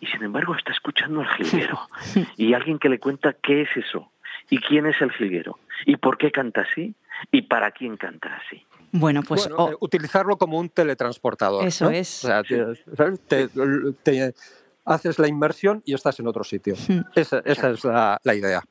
[0.00, 1.78] y sin embargo está escuchando al jilguero
[2.36, 4.10] y alguien que le cuenta qué es eso
[4.50, 6.94] y quién es el jilguero y por qué canta así
[7.32, 8.64] y para quién canta así.
[8.92, 11.66] Bueno, pues Bueno, oh, eh, utilizarlo como un teletransportador.
[11.66, 11.90] Eso ¿no?
[11.90, 12.24] es.
[12.24, 12.64] O sea, te,
[12.96, 13.20] ¿sabes?
[13.26, 13.48] Te-
[14.02, 14.34] te
[14.84, 16.74] haces la inmersión y estás en otro sitio.
[16.88, 17.00] Hmm.
[17.14, 18.62] Esa, esa es la, la idea.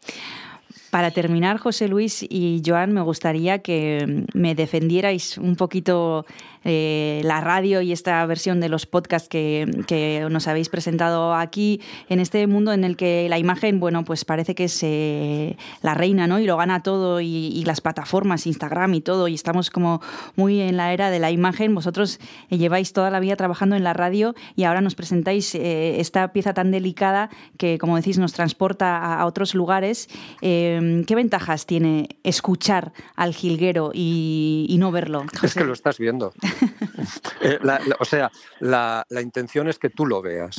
[0.91, 6.25] Para terminar, José Luis y Joan, me gustaría que mm, me defendierais un poquito
[6.63, 11.81] eh, la radio y esta versión de los podcasts que, que nos habéis presentado aquí
[12.09, 15.93] en este mundo en el que la imagen, bueno, pues parece que es eh, la
[15.93, 16.39] reina, ¿no?
[16.39, 20.01] Y lo gana todo y, y las plataformas, Instagram y todo, y estamos como
[20.35, 21.75] muy en la era de la imagen.
[21.75, 25.99] Vosotros eh, lleváis toda la vida trabajando en la radio y ahora nos presentáis eh,
[25.99, 30.09] esta pieza tan delicada que, como decís, nos transporta a, a otros lugares.
[30.41, 35.25] Eh, ¿Qué ventajas tiene escuchar al jilguero y, y no verlo?
[35.41, 36.33] Es que lo estás viendo.
[37.41, 40.55] Eh, la- la- o sea, la, la intención es que tú lo veas.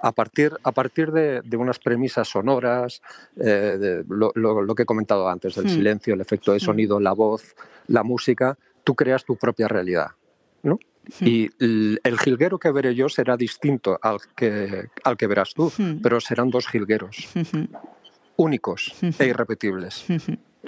[0.00, 3.00] A partir, a partir de, de unas premisas sonoras,
[3.36, 7.00] eh, de lo, lo- lo que he comentado antes, del silencio, el efecto de sonido,
[7.00, 7.54] la voz,
[7.88, 10.08] la música, tú creas tu propia realidad.
[10.62, 10.78] ¿no?
[11.26, 15.70] Y el, el jilguero que veré yo será distinto al que, al que verás tú,
[16.02, 17.28] pero serán dos jilgueros
[18.36, 20.04] únicos e irrepetibles.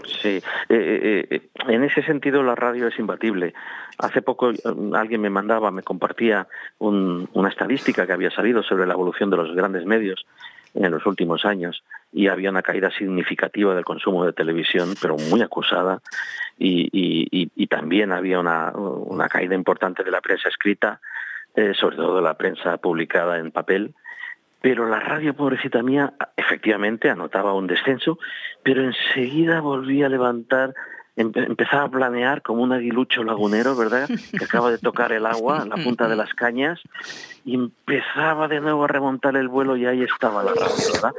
[0.05, 3.55] Sí, eh, eh, eh, en ese sentido la radio es imbatible.
[3.99, 4.57] Hace poco eh,
[4.95, 6.47] alguien me mandaba, me compartía
[6.79, 10.27] un- una estadística que había salido sobre la evolución de los grandes medios
[10.75, 15.43] en los últimos años y había una caída significativa del consumo de televisión, pero muy
[15.43, 16.01] acusada,
[16.59, 21.01] y, también había una, caída importante de la prensa escrita,
[21.75, 23.95] sobre todo de la prensa publicada en papel,
[24.61, 28.19] pero la radio, pobrecita mía, efectivamente anotaba un descenso,
[28.63, 30.75] pero enseguida volvía a levantar,
[31.17, 34.09] empe- empezaba a planear como un aguilucho lagunero, ¿verdad?
[34.37, 36.81] Que acaba de tocar el agua, la punta de las cañas,
[37.45, 41.13] y empezaba de nuevo a remontar el vuelo y ahí estaba la radio, ¿verdad?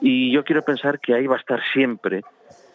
[0.00, 2.24] Y yo quiero pensar que ahí va a estar siempre,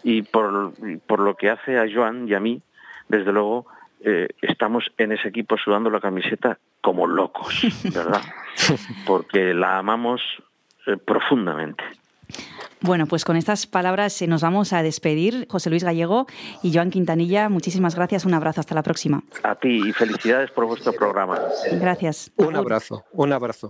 [0.03, 2.61] y por, y por lo que hace a Joan y a mí,
[3.09, 3.65] desde luego,
[4.01, 7.61] eh, estamos en ese equipo sudando la camiseta como locos,
[7.93, 8.21] ¿verdad?
[9.05, 10.21] Porque la amamos
[10.87, 11.83] eh, profundamente.
[12.81, 15.47] Bueno, pues con estas palabras eh, nos vamos a despedir.
[15.49, 16.27] José Luis Gallego
[16.61, 18.25] y Joan Quintanilla, muchísimas gracias.
[18.25, 18.61] Un abrazo.
[18.61, 19.23] Hasta la próxima.
[19.43, 21.39] A ti y felicidades por vuestro programa.
[21.73, 22.31] Gracias.
[22.37, 23.69] Un abrazo, un abrazo.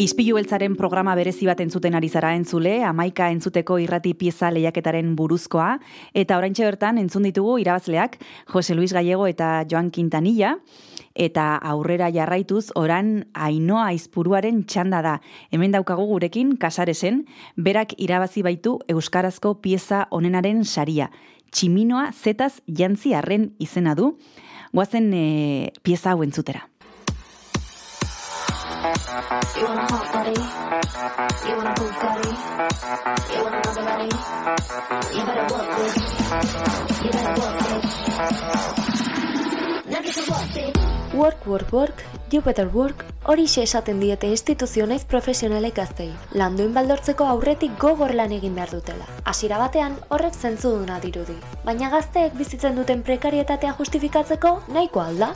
[0.00, 5.74] Ispilu beltzaren programa berezi bat entzuten ari zara entzule, amaika entzuteko irrati pieza lehiaketaren buruzkoa,
[6.16, 8.16] eta oraintxe bertan entzun ditugu irabazleak
[8.48, 10.54] Jose Luis Gallego eta Joan Quintanilla,
[11.12, 15.14] eta aurrera jarraituz oran Ainoa Aizpuruaren txanda da.
[15.52, 17.26] Hemen daukagu gurekin kasaresen,
[17.60, 21.12] berak irabazi baitu euskarazko pieza onenaren saria.
[21.52, 24.14] Tximinoa zetaz jantzi arren izena du,
[24.72, 26.69] guazen e, pieza hau entzutera.
[28.80, 30.40] You want a hot body?
[31.46, 32.30] You want Bugatti?
[33.28, 34.08] You want Maserati?
[35.16, 35.94] You better work this.
[37.04, 37.84] You better work this.
[39.84, 40.80] Now get to work, bitch.
[41.12, 46.14] Work, work, work, you better work, hori esaten diete instituzio naiz profesionalek gaztei.
[46.32, 49.04] Landuin baldortzeko aurretik gogor lan egin behar dutela.
[49.24, 51.36] Hasiera batean horrek zentzuduna dirudi.
[51.66, 55.34] Baina gazteek bizitzen duten prekarietatea justifikatzeko nahiko alda.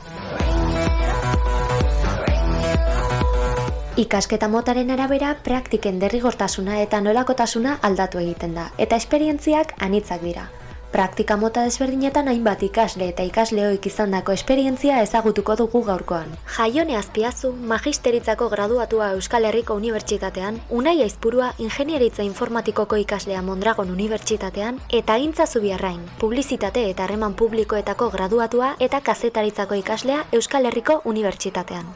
[3.95, 10.49] Ikasketa motaren arabera praktiken derrigortasuna eta nolakotasuna aldatu egiten da, eta esperientziak anitzak dira.
[10.95, 16.29] Praktika mota desberdinetan hainbat ikasle eta ikasleoik izandako esperientzia ezagutuko dugu gaurkoan.
[16.57, 25.17] Jaione Azpiazu, magisteritzako graduatua Euskal Herriko Unibertsitatean, Unai Aizpurua Ingenieritza Informatikoko ikaslea Mondragon Unibertsitatean, eta
[25.17, 31.91] Intza Zubiarrain, Publizitate eta Harreman Publikoetako graduatua eta kazetaritzako ikaslea Euskal Herriko Unibertsitatean.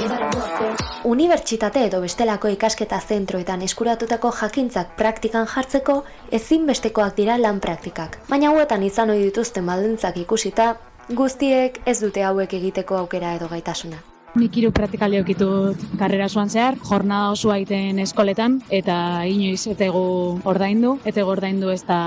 [0.00, 0.93] You better work.
[1.04, 5.98] Unibertsitate edo bestelako ikasketa zentroetan eskuratutako jakintzak praktikan jartzeko
[6.38, 8.16] ezinbestekoak dira lan praktikak.
[8.30, 10.70] Baina hauetan izan ohi dituzten baldintzak ikusita,
[11.12, 14.00] guztiek ez dute hauek egiteko aukera edo gaitasuna.
[14.34, 18.96] Nik hiru praktikaldi okitut karrera zuan zehar, jornada osoa egiten eskoletan, eta
[19.30, 20.02] inoiz etegu
[20.50, 22.00] ordaindu, etegu ordaindu ez da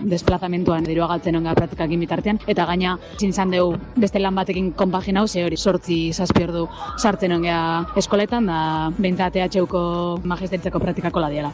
[0.00, 5.26] desplazamentuan dirua galtzen onga praktikakin bitartean, eta gaina zin izan dugu beste lan batekin konpaginau,
[5.28, 6.66] ze hori sortzi zazpi ordu
[6.96, 7.62] sartzen ongea
[8.00, 9.84] eskoletan, da bentsat EHUko
[10.24, 11.52] magisteritzako praktikako ladiala.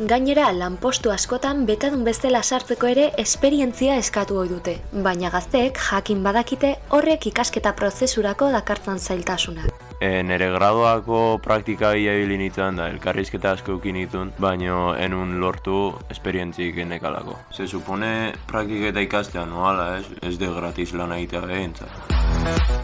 [0.00, 4.72] Gainera, lanpostu askotan betadun bestela sartzeko ere esperientzia eskatu ohi dute,
[5.04, 9.74] baina gazteek jakin badakite horrek ikasketa prozesurako dakartzan zailtasunak.
[10.00, 16.78] E, nere gradoako praktika ibili nituen da elkarrizketa asko eukin nituen, baino enun lortu esperientzik
[16.80, 17.36] enekalako.
[17.52, 20.06] Se supone praktiketa ikastea noala, ez?
[20.22, 22.16] Ez de gratis lan egitea behintzat.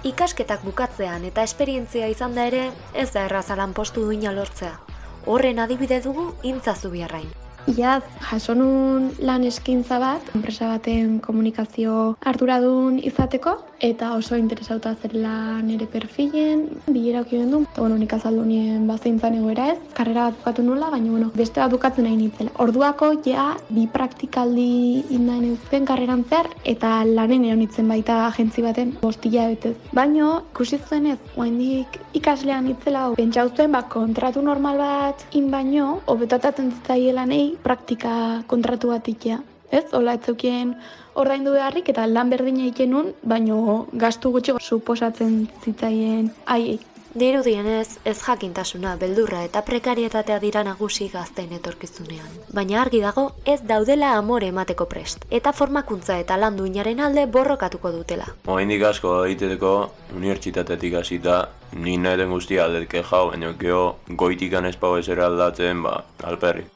[0.05, 4.86] Ikasketak bukatzean eta esperientzia izan da ere, ez da erraza lanpostu duina lortzea.
[5.27, 7.46] Horren adibide dugu intzazu biarrain.
[7.75, 7.99] Ja,
[8.31, 15.89] jaso nun lan eskintza bat, enpresa baten komunikazio arduradun izateko, eta oso interesauta zerela nire
[15.91, 20.63] perfilen, bilera okien du, eta bueno, nik azaldu nien bazintzan egoera ez, karrera bat bukatu
[20.63, 22.55] nula, baina bueno, beste bat bukatzen nahi nintzela.
[22.63, 29.49] Orduako ja, bi praktikaldi indain zen karreran zer, eta lanen egon baita agentzi baten bostila
[29.51, 29.75] betez.
[29.93, 36.01] Baino, ikusi zuen ez, oaindik ikaslean itzela, pentsau zuen, ba, kontratu normal bat in baino,
[36.07, 39.41] hobetotatzen zitzaiela nahi praktika kontratu bat itea.
[39.71, 40.75] Ez, hola ez zeukien
[41.19, 46.79] ordaindu beharrik eta lan berdina egiten nun, baino gastu gutxi suposatzen zitzaien haiei.
[47.17, 52.29] Dirudienez, ez jakintasuna, beldurra eta prekarietatea dira nagusi gazten etorkizunean.
[52.53, 57.95] Baina argi dago, ez daudela amore emateko prest, eta formakuntza eta lan duinaren alde borrokatuko
[57.97, 58.29] dutela.
[58.53, 59.75] Oaindik asko egiteko
[60.13, 61.41] unibertsitatetik hasita
[61.73, 66.69] ni nahi den guztia aldetke jau, baina geho goitikan espau ezera aldatzen, ba, alperri.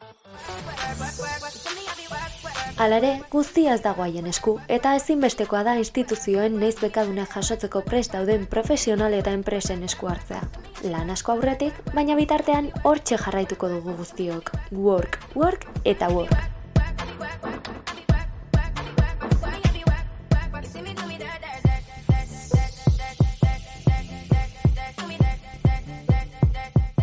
[2.81, 8.15] Hala ere, guztia ez dago haien esku, eta ezinbestekoa da instituzioen neiz bekadunak jasotzeko prest
[8.17, 10.41] dauden profesional eta enpresen esku hartzea.
[10.89, 14.55] Lan asko aurretik, baina bitartean hortxe jarraituko dugu guztiok.
[14.73, 16.33] Work, work eta work.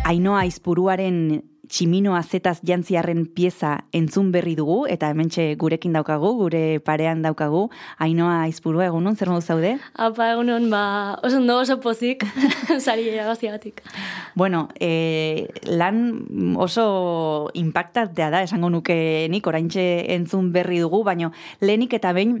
[0.08, 7.22] Ainoa Aizpuruaren tximinoa zetaz jantziarren pieza entzun berri dugu, eta hementxe gurekin daukagu, gure parean
[7.22, 7.66] daukagu.
[8.02, 9.74] Ainoa Aizpurua, egunon, zer modu zaude?
[9.94, 10.82] Apa, egunon, ba,
[11.22, 12.24] oso ondo oso pozik,
[12.84, 13.82] sari erabaziagatik.
[14.34, 21.98] Bueno, e, lan oso impactatea da, esango nuke nik, oraintxe entzun berri dugu, baino lehenik
[22.00, 22.38] eta behin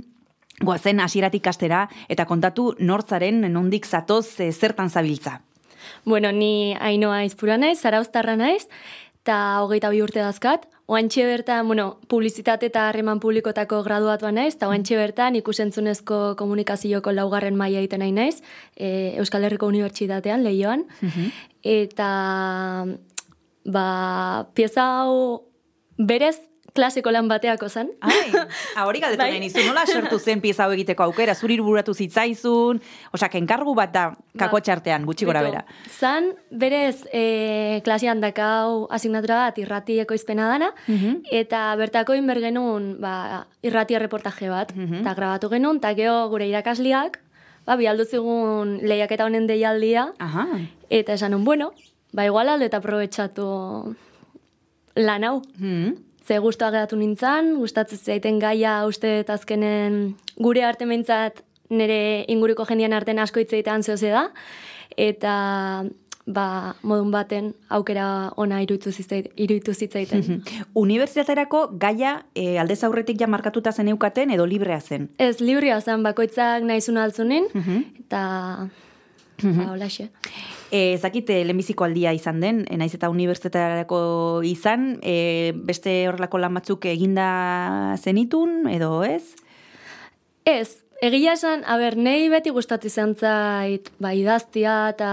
[0.64, 5.40] goazen hasieratik kastera eta kontatu nortzaren nondik zatoz e, zertan zabiltza.
[6.04, 8.66] Bueno, ni ainoa izpura naiz, zarauztarra naiz,
[9.28, 10.62] eta hogeita bi urte dazkat.
[10.88, 17.58] Oantxe bertan, bueno, publizitate eta harreman publikotako graduatua naiz, eta oantxe bertan ikusentzunezko komunikazioko laugarren
[17.60, 18.38] maila egiten nahi naiz,
[18.72, 20.86] e, Euskal Herriko Unibertsitatean, lehioan.
[21.60, 22.08] Eta,
[23.68, 23.84] ba,
[24.56, 25.44] pieza hau
[25.98, 26.38] berez
[26.74, 27.90] klasiko lan bateako zen.
[28.04, 28.30] Ai,
[28.76, 29.30] ah, hori galdetu Bai.
[29.32, 32.80] nahi nizu, nola sortu zen pieza hau egiteko aukera, zuri buratu zitzaizun,
[33.14, 34.04] osak, enkargu bat da
[34.38, 35.64] kako txartean, gutxi gora bera.
[35.98, 40.72] Zan, berez, e, klasian dakau asignatura bat irrati ekoizpena dana,
[41.32, 47.20] eta bertako inber genuen ba, irrati reportaje bat, eta grabatu genuen, eta geho gure irakasliak,
[47.66, 50.46] ba, bialdu zigun lehiaketa honen deialdia, Aha.
[50.90, 51.72] eta esan bueno,
[52.12, 53.48] ba, igual alde eta aprobetxatu
[54.98, 55.42] lan hau.
[56.28, 62.92] Ze guztua geratu nintzen, gustatzen zaiten gaia uste azkenen gure arte mentzat nire inguruko jendian
[62.92, 64.26] artean asko hitz egitean zehoze da,
[64.96, 65.32] eta
[66.28, 70.42] ba, modun baten aukera ona iruditu zitzait- iruditu zitzaiten.
[70.82, 75.08] Unibertsitaterako gaia e, aldez aurretik ja markatuta zeneukaten edo librea zen.
[75.16, 77.48] Ez, librea zen, bakoitzak nahizun altzunin,
[78.04, 78.22] eta
[79.40, 80.10] ba, holaxe.
[80.70, 86.54] E, eh, lehenbiziko aldia izan den, e, naiz eta unibertsitaterako izan, e, beste horrelako lan
[86.54, 89.34] batzuk eginda zenitun, edo ez?
[90.44, 95.10] Ez, egia esan, a ber, nei beti gustatu izan zait, ba, idaztia eta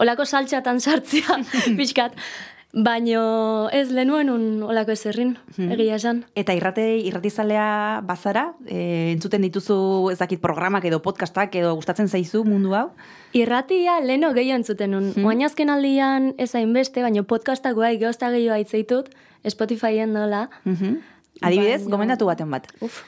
[0.00, 1.40] olako saltxatan sartzea,
[1.78, 2.16] pixkat.
[2.72, 6.20] Baino ez lenuen un olako ezerrin, egia esan.
[6.38, 12.76] Eta irrate, irratizalea bazara, e, entzuten dituzu ezakit programak edo podcastak edo gustatzen zaizu mundu
[12.78, 12.92] hau?
[13.34, 15.10] Irratia leno gehiago entzuten nun.
[15.16, 15.42] Mm.
[15.50, 19.10] azken aldian ez hainbeste, baino podcastak guai geozta gehiago aitzeitut,
[19.48, 20.48] Spotifyen dola.
[21.42, 22.68] Adibidez, Baina- gomendatu baten bat.
[22.80, 23.02] Uf.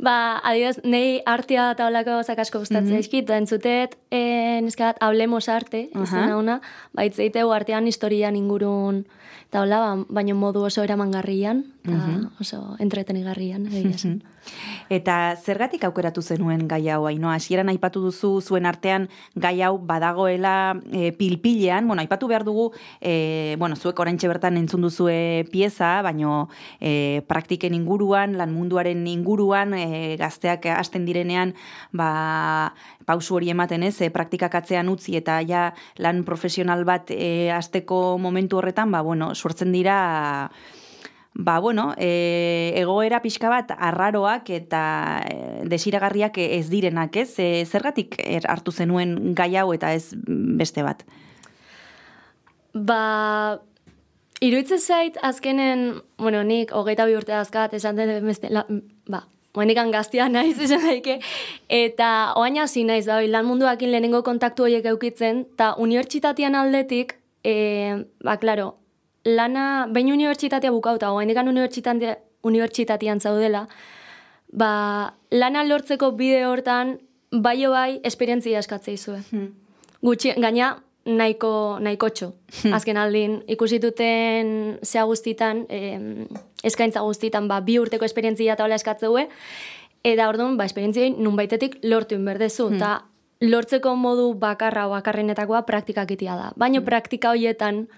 [0.00, 2.94] Ba, adibidez, nei artea eta olako gauzak asko gustatzen Mhm.
[2.94, 6.04] zaizkit, da entzutet, eh, neskat, hablemos arte, Aha.
[6.04, 6.60] izena ona,
[7.02, 9.04] itzeiteu artean historian ingurun,
[9.48, 12.30] eta hola, ba, baino modu oso eramangarrian, eta Mhm.
[12.40, 14.22] oso entretenigarrian, egia esan.
[14.88, 17.34] Eta zergatik aukeratu zenuen gai hau, Ainoa?
[17.34, 23.56] Hasieran aipatu duzu zuen artean gai hau badagoela e, pilpilean, bueno, aipatu behar dugu, e,
[23.58, 26.48] bueno, zuek oraintxe bertan entzun duzue pieza, baino
[26.80, 31.54] e, praktiken inguruan, lan munduaren inguruan, e, gazteak hasten direnean,
[31.92, 37.50] ba, pausu hori ematen ez, e, praktikak atzean utzi eta ja lan profesional bat e,
[37.52, 40.50] hasteko momentu horretan, ba, bueno, sortzen dira
[41.34, 44.84] ba, bueno, e, egoera pixka bat arraroak eta
[45.26, 47.34] e, desiragarriak ez direnak, ez?
[47.42, 51.02] E, zergatik er, hartu zenuen gai hau eta ez beste bat?
[52.74, 53.58] Ba,
[54.40, 58.66] iruditzen zait, azkenen, bueno, nik hogeita bi urte dazkat, esan den beste, la,
[59.10, 61.20] ba, Oenikan gaztia naiz esan daike,
[61.70, 62.08] eta
[62.40, 67.14] oain hasi naiz da, lan munduakin lehenengo kontaktu horiek eukitzen, eta unibertsitatean aldetik,
[67.46, 67.54] e,
[68.26, 68.72] ba, klaro,
[69.24, 73.66] lana, behin unibertsitatea bukauta, oainikan unibertsitate, unibertsitatean zaudela,
[74.52, 76.98] ba, lana lortzeko bide hortan,
[77.32, 79.20] bai bai, esperientzia eskatzea izue.
[80.04, 82.32] Gutxi, gaina, nahiko, nahiko txo.
[82.76, 86.26] Azken aldin, ikusi duten zea guztitan, em,
[86.62, 89.28] eskaintza guztitan, ba, bi urteko esperientzia eta hola eskatzeue,
[90.04, 92.94] eta orduan, ba, esperientziai nunbaitetik lortu inberdezu, eta
[93.44, 96.52] lortzeko modu bakarra o bakarrenetakoa praktikak itia da.
[96.56, 97.88] Baina praktika horietan,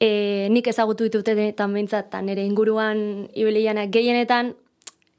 [0.00, 4.54] e, nik ezagutu ditute denetan behintzat, eta nire inguruan ibilianak gehienetan,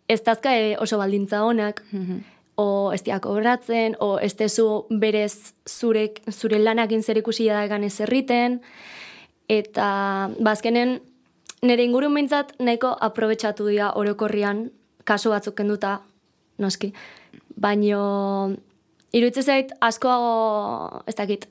[0.09, 1.83] ez dazka e, oso baldintza honak,
[2.59, 7.85] o ez diak obratzen, o ez tezu berez zure, zure lanakin zer ikusi da egan
[7.87, 8.59] ez erriten,
[9.49, 10.99] eta bazkenen
[11.63, 14.69] nire ingurun behintzat nahiko aprobetxatu dira orokorrian,
[15.03, 15.99] kasu batzuk kenduta,
[16.59, 16.93] noski.
[17.59, 18.55] Baino,
[19.11, 20.11] iruditzen zait, asko,
[21.07, 21.47] ez dakit,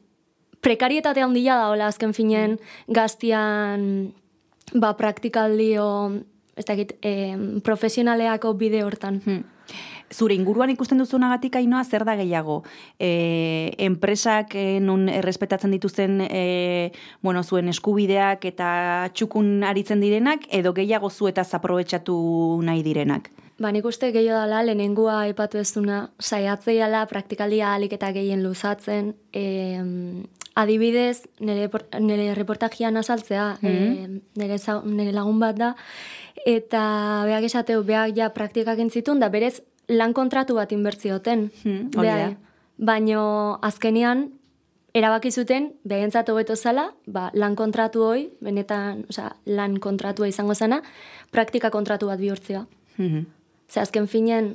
[0.61, 4.13] prekarietate handia da, hola, azken finen, gaztian,
[4.75, 5.87] ba, praktikaldio
[6.59, 9.23] ez dakit, e, profesionaleako bide hortan.
[9.25, 9.45] Hmm.
[10.09, 12.63] Zure inguruan ikusten duzunagatik ainoa zer da gehiago?
[12.99, 16.45] E, enpresak e, nun errespetatzen dituzten e,
[17.23, 18.71] bueno, zuen eskubideak eta
[19.13, 22.17] txukun aritzen direnak edo gehiago zuetaz aprobetxatu
[22.65, 23.29] nahi direnak?
[23.59, 29.17] Ba, nik uste gehiago dala, lehenengua aipatu ez duna, saiatzeiala, praktikaldia alik eta gehien luzatzen,
[29.35, 29.83] e,
[30.55, 34.23] adibidez, nire, nire reportajian azaltzea, Mhm.
[34.39, 34.53] e,
[34.87, 35.75] nire, lagun bat da,
[36.47, 41.51] eta beak esateu, beak ja praktikak entzitun, da berez lan kontratu bat inbertzioten.
[41.65, 42.37] Hmm, da.
[42.79, 44.31] Baino azkenean,
[44.95, 50.83] erabaki zuten, behentzat hobeto zala, ba, lan kontratu hoi, benetan, osea, lan kontratua izango zena,
[51.33, 52.67] praktika kontratu bat bihurtzea.
[52.99, 53.27] Mhm.
[53.69, 54.55] Ze azken finean,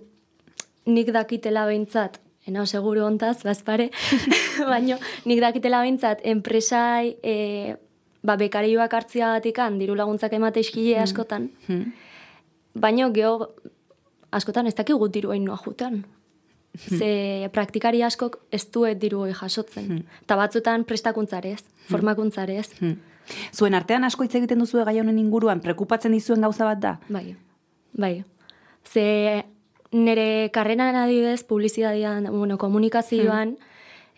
[0.85, 3.89] nik dakitela behintzat, ena seguru ontaz, bazpare,
[4.71, 4.97] baino
[5.29, 7.75] nik dakitela behintzat, enpresai, e,
[8.23, 11.49] ba, bekarioak hartziagatikan, diru laguntzak emate iskile askotan,
[12.73, 13.53] baino geho,
[14.33, 16.03] askotan ez dakigu diru noa jutan.
[16.73, 20.03] Ze praktikari askok ez duet diru hori jasotzen.
[20.23, 22.71] Eta batzutan prestakuntzarez, formakuntzarez.
[22.79, 22.95] Hmm.
[23.53, 26.95] Zuen artean asko hitz egiten duzu gai honen inguruan, prekupatzen dizuen gauza bat da?
[27.09, 27.35] Bai,
[27.93, 28.23] bai.
[28.83, 29.45] Ze
[29.91, 33.57] nire karreran adibidez, publizidadian, bueno, komunikazioan,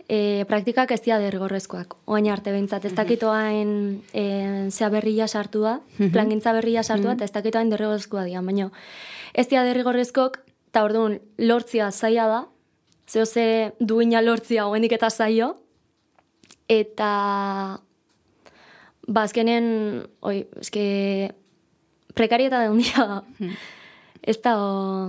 [0.07, 1.95] e, praktikak ez dira derrigorrezkoak.
[2.05, 6.11] Oain arte behintzat, ez dakitoain e, zea berria sartu da, Mhm.
[6.13, 8.71] plangintza berria sartu da, eta ez dakitoain derrigorrezkoa dira, baina
[9.33, 12.45] ez dira derrigorrezkoak, eta orduan lortzia zaila da,
[13.07, 15.57] zeo ze duina lortzia hoendik eta zaio,
[16.69, 17.79] eta
[19.07, 21.31] ba, azkenen, oi, eske,
[22.15, 23.23] prekarietate handia da.
[24.25, 25.07] Ez da, o,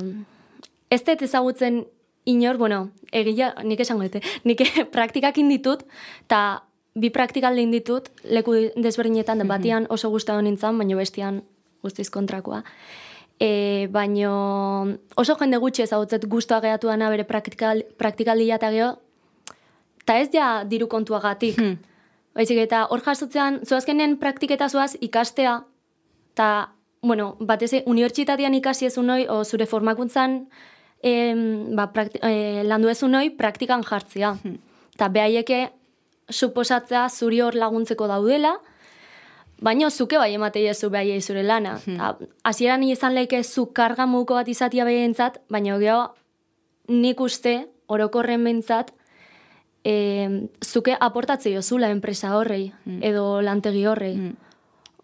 [0.92, 1.84] ez dut ezagutzen
[2.26, 4.62] inor, bueno, egia, nik esango dute, nik
[4.96, 5.86] praktikakin ditut,
[6.26, 6.42] eta
[6.96, 11.42] bi praktikaldein ditut, leku desberdinetan, da batian oso gustatu nintzen, baina bestian
[11.84, 12.62] guztiz kontrakoa.
[13.38, 14.32] E, baino
[15.20, 18.94] oso jende gutxi ezagutzet guztua geratu dana bere praktikal, praktikaldia eta geho,
[20.02, 21.60] eta ez ja diru kontuagatik.
[22.36, 25.60] Baizik eta hor jasotzean, zoazkenen praktiketa zoaz ikastea,
[26.32, 26.48] eta,
[27.06, 30.48] bueno, batez unibertsitatean ikasi ezun noi, o zure formakuntzan
[31.02, 34.36] em, ba, prakti, e, landu ezun noi, praktikan jartzea.
[34.96, 35.60] Eta behaieke
[36.30, 38.56] suposatzea zuri hor laguntzeko daudela,
[39.56, 41.78] Baina zuke bai ematei ezu behaiei zure lana.
[41.86, 42.10] Ta,
[42.44, 46.02] Hasieran izan leike zu karga muko bat izatia behentzat, baina geho
[46.92, 47.54] nik uste
[47.88, 48.92] orokorren behintzat
[49.86, 49.94] e,
[50.64, 54.16] zuke aportatze jozula enpresa horrei, edo lantegi horrei.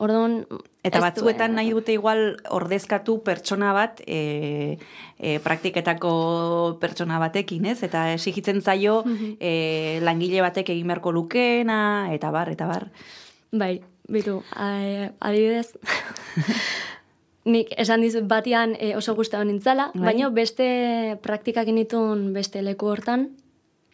[0.02, 0.40] Orduan,
[0.82, 4.78] Eta batzuetan nahi dute igual ordezkatu pertsona bat e,
[5.22, 7.76] e, praktiketako pertsona batekin, ez?
[7.86, 9.04] Eta esigitzen zaio
[9.38, 12.88] e, langile batek egin beharko lukeena, eta bar, eta bar.
[13.52, 13.76] Bai,
[14.10, 15.68] bitu, adibidez,
[17.44, 20.08] nik esan dizut batian e, oso gustatu nintzala, Bai.
[20.10, 23.28] baina beste praktikak initun beste leku hortan,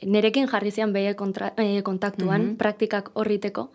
[0.05, 2.57] nerekin jarri zian behe kontra, e, kontaktuan, Mhm.
[2.57, 3.69] praktikak horriteko,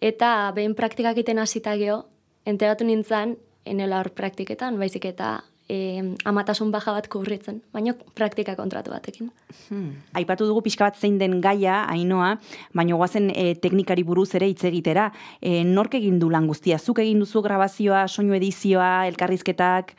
[0.00, 2.04] eta behin praktikak iten hasita geho,
[2.46, 3.36] enteratu nintzen,
[3.68, 5.38] enela hor praktiketan, baizik eta
[5.68, 9.30] e, amatasun baja bat kubritzen, baina praktika kontratu batekin.
[9.68, 9.92] Hmm.
[10.16, 12.34] Aipatu dugu pixka bat zein den gaia, ainoa,
[12.74, 15.10] baina guazen e, teknikari buruz ere hitz egitera.
[15.40, 16.78] E, nork egin du lan guztia?
[16.78, 19.94] Zuk egin duzu grabazioa, soinu edizioa, elkarrizketak?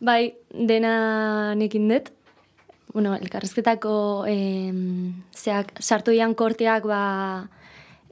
[0.00, 2.12] Bai, dena nekin dut.
[2.90, 7.02] Bueno, elkarrizketako em, zeak, sartu ian korteak ba,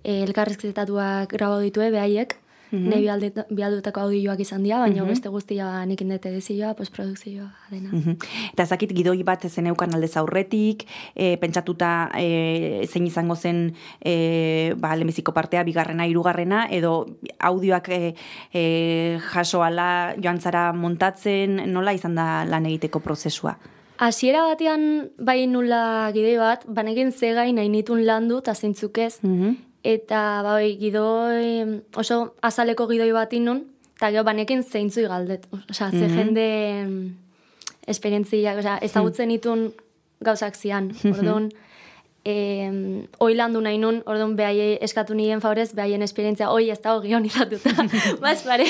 [0.08, 2.38] eh, elkarrizketatuak grabo ditue behaiek.
[2.70, 2.88] Mhm.
[2.90, 5.08] Ne bialde- bialdutako audioak izan dira, baina Mhm.
[5.08, 7.88] beste guztia nekin dut edizioa, postprodukzioa dena.
[7.92, 8.16] Mhm.
[8.52, 10.84] Eta ez dakit gidoi bat zeneukan aldez aurretik,
[11.16, 13.72] e, pentsatuta e, zein izango zen
[14.04, 17.06] e, ba, lehenbiziko partea, bigarrena, hirugarrena, edo
[17.40, 18.14] audioak e,
[18.52, 23.56] e, jasoala joan zara montatzen, nola izan da lan egiteko prozesua?
[23.96, 29.20] Hasiera batean bai nula gidoi bat, banekin zegai nahi nitun landu eta zeintzuk ez.
[29.84, 33.62] Eta bai, gidoi, oso azaleko gidoi bat inun,
[33.96, 35.46] eta gero banekin zeintzui galdet.
[35.70, 36.16] Osea, ze Mhm.
[36.18, 36.46] jende
[36.80, 37.14] em,
[37.86, 39.72] esperientziak, osea, ezagutzen itun
[40.20, 40.88] gauzak zian.
[40.88, 41.12] Mhm.
[41.14, 41.48] Orduan,
[42.24, 46.96] eh, oi landu nahi nun, orduan behaiei eskatu nien favorez, behaien esperientzia, oi ez da
[46.96, 47.70] hogi honi izatuta,
[48.20, 48.66] baz pare.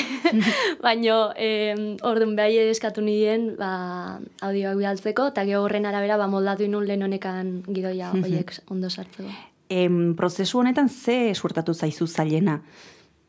[0.81, 6.63] Baina, eh, orduan behaiei eskatu nien, ba, audioak bialtzeko, eta gero horren arabera, ba, moldatu
[6.63, 8.23] inun lehen honekan gidoia Mhm.
[8.23, 9.27] hoiek ondo sartzeko.
[9.69, 12.61] Em, prozesu honetan ze suertatu zaizu zailena?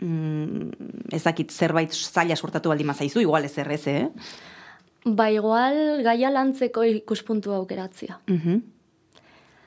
[0.00, 0.70] Mm,
[1.12, 4.08] ez dakit zerbait zaila suertatu baldin zaizu, igual ez errez, eh?
[5.04, 8.20] Ba, igual, gaia lantzeko ikuspuntu aukeratzia.
[8.26, 8.62] Mhm.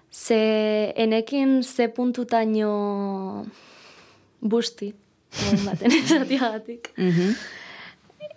[0.10, 3.46] Ze enekin ze puntutaino
[4.40, 4.94] busti,
[5.66, 6.92] baten esatiagatik.
[6.98, 7.36] Mhm.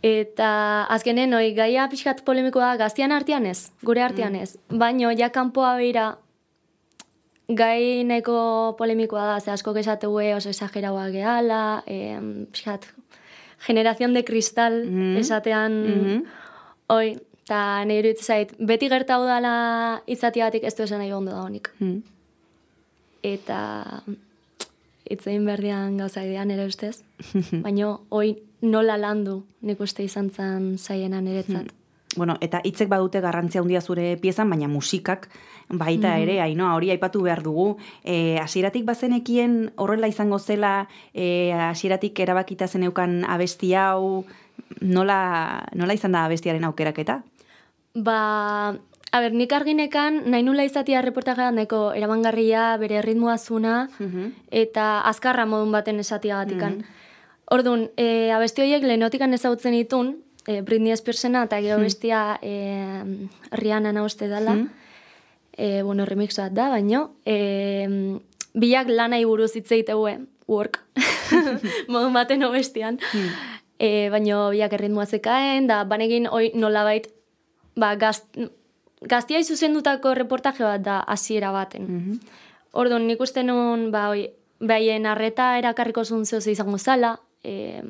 [0.02, 4.56] Eta azkenen, oi, gaia pixkat polemikoa gaztian artean ez, gure artean ez.
[4.68, 6.18] Baino, ja kanpoa beira,
[7.48, 12.18] gai nahiko polemikoa da, ze asko esateue oso esageraua gehala, eh,
[12.52, 12.86] pixkat,
[13.58, 14.82] generación de cristal
[15.18, 16.24] esatean, Mhm.
[16.88, 21.70] oi, eta nire zait, beti gertau dala izatiatik ez du esan nahi ondo da honik.
[21.78, 22.02] Mm.
[23.22, 24.02] Eta
[25.08, 27.02] itzein berdian gauza idean ere ustez,
[27.64, 31.70] baino hoi nola landu nik uste izan zen zaiena niretzat.
[32.14, 35.28] Bueno, eta hitzek badute garrantzia handia zure piezan, baina musikak
[35.68, 36.22] baita Mhm.
[36.22, 37.76] ere, hori aipatu behar dugu.
[38.04, 44.24] E, hasieratik bazenekien horrela izango zela, e, hasieratik erabakita zeneukan abesti hau,
[44.80, 47.22] nola, nola izan da abestiaren aukeraketa?
[47.94, 48.76] Ba,
[49.12, 53.88] a ber, nik arginekan nahi nula izatea reportajea neko eramangarria, bere ritmoa zuna,
[54.50, 56.84] eta azkarra modun baten esatiagatikan.
[57.50, 60.16] Orduan, e, abesti horiek lehenotikan ezagutzen ditun,
[60.46, 61.84] e, Britney Spearsena eta gero Mhm.
[61.84, 63.02] bestia e,
[63.50, 64.54] Rihanna nauste dala.
[64.54, 64.68] Mhm.
[65.58, 67.14] E, bueno, remix bat da, baino.
[67.24, 68.20] E,
[68.54, 70.82] biak lanai buruz hitz egiteue, work,
[71.88, 72.98] modun baten obestian.
[73.78, 77.08] E, baino biak erritmoa zekaen, da banekin hoi nolabait,
[77.76, 78.24] ba, gazt,
[79.02, 82.20] gaztia izuzendutako reportaje bat da hasiera baten.
[82.72, 84.30] Orduan, nik uste nun, ba, oi,
[84.60, 87.82] behaien arreta erakarriko zehose izango zala, e,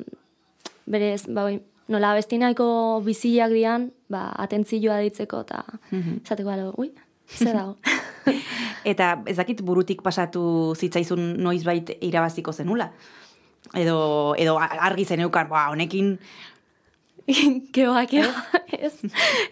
[0.85, 6.21] berez, ba, oi, nola abesti nahiko biziak dian, ba, atentzioa ditzeko, eta Mhm.
[6.25, 6.91] esateko balo, ui,
[7.27, 7.75] ze dago.
[8.85, 12.91] Eta ez dakit burutik pasatu zitzaizun noizbait irabaziko zenula?
[13.75, 16.17] Edo, edo argi zeneukan, ba, honekin
[17.75, 18.31] Keba, keba,
[18.71, 19.01] ez.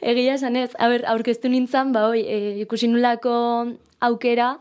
[0.02, 0.72] Egia esan ez.
[0.80, 3.34] A ber, aurkeztu nintzen, ba, oi, e, ikusi nulako
[4.00, 4.54] aukera,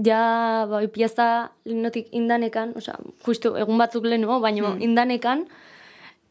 [0.00, 4.80] ja, ba, oi, pieza lehenotik indanekan, osea, justu egun batzuk lehenu, baina Hmm.
[4.80, 5.44] indanekan,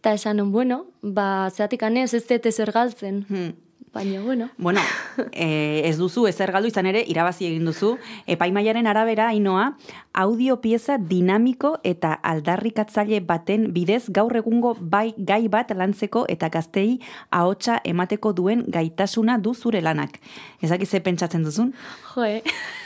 [0.02, 3.26] eta esan bueno, ba, zeatik anez, ez dut ezer galtzen.
[3.30, 3.52] Hmm.
[3.94, 4.50] Baina, bueno.
[4.58, 4.80] Bueno,
[5.32, 7.98] eh, ez duzu ezer galdu izan ere irabazi egin duzu.
[8.26, 9.76] Epaimaiaren arabera, Ainoa,
[10.14, 17.02] audio pieza dinamiko eta aldarrikatzaile baten bidez gaur egungo bai gai bat lantzeko eta gaztei
[17.30, 20.18] ahotsa emateko duen gaitasuna du zure lanak.
[20.64, 21.76] Ezak ze pentsatzen duzun?
[22.16, 22.42] Jo, eh?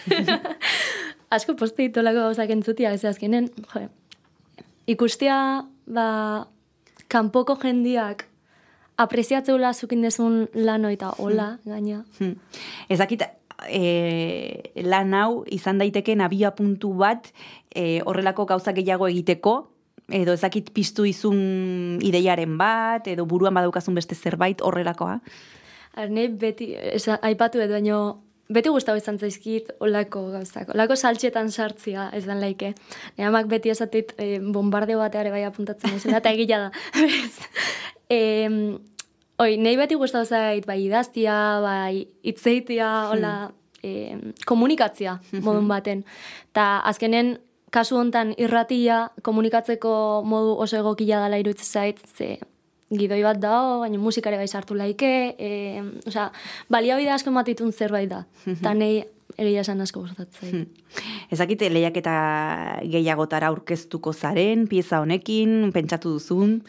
[1.29, 3.85] Asko poste ditolako gauzak entzutia, ez azkenen, jo,
[4.89, 5.37] ikustea,
[5.85, 6.09] ba,
[7.07, 8.27] kanpoko jendiak
[8.97, 12.03] apreziatzeula zukin dezun lano eta hola, gaina.
[12.19, 12.35] Hmm.
[12.89, 13.25] Ez dakit,
[13.67, 17.31] e, lan hau izan daiteken abia puntu bat
[17.75, 19.55] e, horrelako gauza gehiago egiteko,
[20.09, 25.19] edo ez dakit piztu izun ideiaren bat, edo buruan badaukazun beste zerbait horrelakoa.
[25.95, 27.99] Arne beti, ez, aipatu edo baino,
[28.49, 30.69] beti gustau izan zaizkit olako gauzak.
[30.75, 32.73] Olako saltxetan sartzia ez dan laike.
[33.17, 36.71] Nire amak beti esatit eh, bombardeo bateare bai apuntatzen izan, eta egila da.
[38.05, 38.77] Em,
[39.41, 41.33] oi, nahi beti gustau zait bai idaztia,
[41.63, 43.31] bai itzeitia, hola,
[43.81, 46.03] em, komunikatzia modun baten.
[46.53, 47.39] Ta azkenen,
[47.73, 52.37] kasu hontan irratia komunikatzeko modu oso egokia dela iruditzen zait, ze
[52.93, 55.51] gidoi bat dao, baina musikare bai sartu laike, e,
[56.05, 56.29] osea,
[56.69, 58.25] baliabide asko ematitun zerbait da.
[58.45, 59.03] Eta nahi
[59.41, 61.03] egia esan asko gustatzen zait.
[61.33, 62.15] Ezakite lehiak eta
[62.85, 66.59] gehiagotara aurkeztuko zaren, pieza honekin, pentsatu duzun.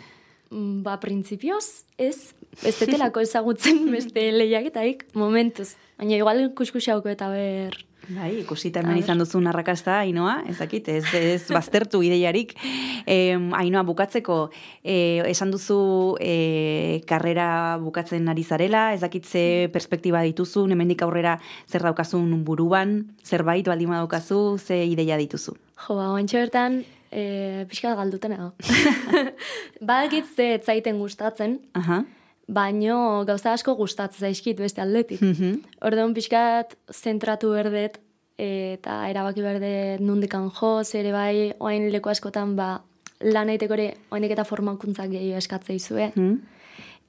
[0.51, 5.75] Mm, Ba, printzipioz, ez, ez detelako ezagutzen beste lehiaketaik, momentuz.
[6.01, 7.77] Baina igual kuskusiauko eta ber...
[8.07, 12.55] Bai, ikusita hemen izan duzun arrakasta, Ainoa, ez dakit, ez, ez baztertu ideiarik.
[13.03, 14.39] E, Ainoa, bukatzeko,
[14.85, 14.97] e,
[15.27, 15.79] esan duzu
[16.23, 17.49] e, karrera
[17.83, 19.45] bukatzen ari zarela, ez dakit ze
[19.75, 25.57] perspektiba dituzu, hemendik aurrera zer daukazun buruan, zerbait baldin badaukazu, ze ideia dituzu.
[25.87, 28.53] Jo, ba, oantxe bertan, e, pixka galdutan nago.
[29.89, 32.05] Badakit ze etzaiten gustatzen, Aha.
[32.47, 35.21] Baino gauza asko gustatzen zaizkit beste aldetik.
[35.21, 35.63] Mhm.
[35.83, 37.99] Orduan pixkat zentratu berdet
[38.39, 42.83] eta erabaki berdet nundikan jo, ere bai, oain leku askotan ba,
[43.21, 46.13] lan egiteko ere oainek eta formakuntzak gehiago eskatzea izue.
[46.15, 46.37] Mhm.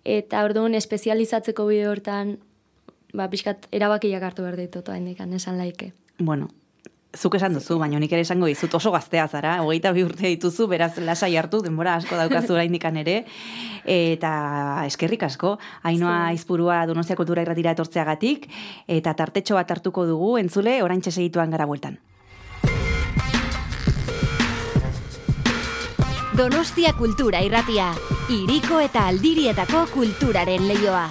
[0.08, 2.38] Eta orduan espezializatzeko bide hortan,
[3.14, 5.92] ba, pixkat erabakiak hartu behar ditut oainek esan laike.
[6.20, 6.48] Bueno,
[7.16, 10.68] zuk esan duzu, baina nik ere esango dizut oso gaztea zara, hogeita bi urte dituzu,
[10.68, 13.24] beraz lasai hartu, denbora asko daukazu oraindikan ere,
[13.86, 18.50] eta eskerrik asko, hainoa izpurua Donostia Kultura irratira etortzeagatik,
[18.88, 21.98] eta tartetxo bat hartuko dugu, entzule, orain segituan gara bueltan.
[26.38, 27.94] Donostia Kultura irratia,
[28.30, 31.08] iriko eta aldirietako kulturaren leioa.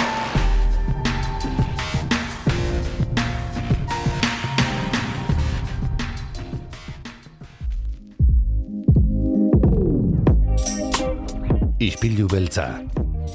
[11.77, 12.81] Ispilu beltza.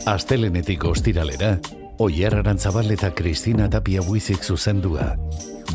[0.09, 1.59] Astelenetik ostiralera,
[2.01, 5.11] Oyer Arantzabal eta Kristina Tapia buizik zuzendua.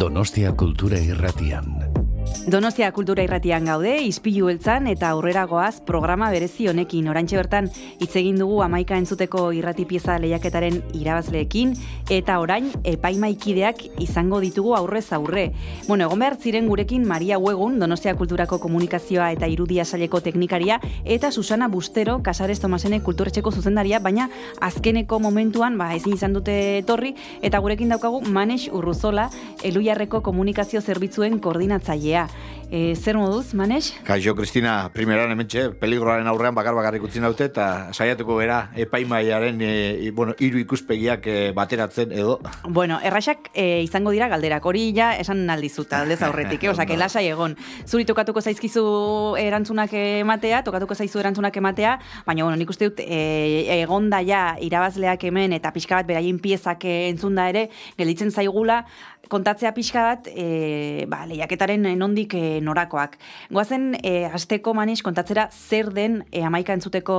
[0.00, 2.05] Donostia Kultura Irratian.
[2.46, 7.08] Donostia Kultura Irratian gaude, izpilu beltzan eta aurrera goaz programa berezi honekin.
[7.10, 7.66] Orantxe bertan
[7.98, 11.72] hitz egin dugu amaika entzuteko irrati pieza lehiaketaren irabazleekin
[12.14, 15.48] eta orain epaimaikideak izango ditugu aurrez aurre.
[15.88, 21.32] Bueno, egon behar ziren gurekin Maria Huegun, Donostia Kulturako Komunikazioa eta Irudia Saileko Teknikaria eta
[21.32, 24.30] Susana Bustero, Casares Tomasene Kulturetxeko zuzendaria, baina
[24.60, 29.32] azkeneko momentuan ba, ezin izan dute etorri eta gurekin daukagu Manex Urruzola,
[29.66, 32.28] Eluiarreko Komunikazio Zerbitzuen koordinatzailea.
[32.68, 33.92] E, zer moduz, Manex?
[34.02, 40.10] Kaixo, Kristina, primeran hementxe, peligroaren aurrean bakar bakarrik utzi naute, eta saiatuko gara epaimaiaren e,
[40.10, 42.40] bueno, hiru ikuspegiak e, bateratzen edo.
[42.66, 46.70] Bueno, erraxak e, izango dira galderak, hori ja esan aldizut, aldez aurretik, eh?
[46.74, 47.54] Osa, lasai egon.
[47.86, 48.84] Zuri tokatuko zaizkizu
[49.38, 54.42] erantzunak ematea, tokatuko zaizu erantzunak ematea, baina, bueno, nik uste dut, e, egon da ja
[54.58, 58.82] irabazleak hemen eta pixka bat beraien piezak entzunda ere, gelditzen zaigula,
[59.28, 63.16] kontatzea pixka bat, e, ba, lehiaketaren nondik e, norakoak.
[63.54, 67.18] Goazen, e, azteko maniz kontatzera zer den e, amaika entzuteko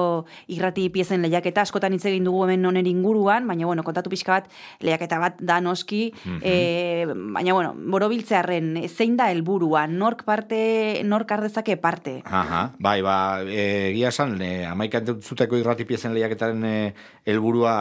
[0.54, 4.52] irrati piezen lehiaketa, askotan hitz egin dugu hemen nonen inguruan, baina, bueno, kontatu pixka bat,
[4.82, 11.78] lehiaketa bat da noski, e, baina, bueno, borobiltzearen, zein da helburua, nork parte, nork ardezake
[11.82, 12.22] parte?
[12.26, 16.78] Aha, bai, ba, e, egia esan, e, amaika entzuteko irrati piezen lehiaketaren e,
[17.28, 17.76] helburua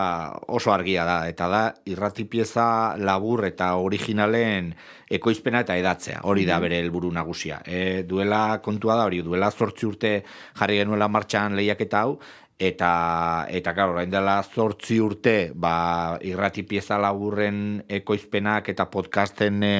[0.52, 3.74] oso argia da, eta da, irrati pieza labur eta
[4.16, 4.74] originalen
[5.10, 6.22] ekoizpena eta edatzea.
[6.24, 7.60] Hori da bere helburu nagusia.
[7.64, 10.22] E, duela kontua da hori, duela zortzi urte
[10.58, 12.18] jarri genuela martxan lehiaketa hau,
[12.58, 19.72] eta eta claro, orain dela 8 urte, ba irrati pieza laburren ekoizpenak eta podcasten e,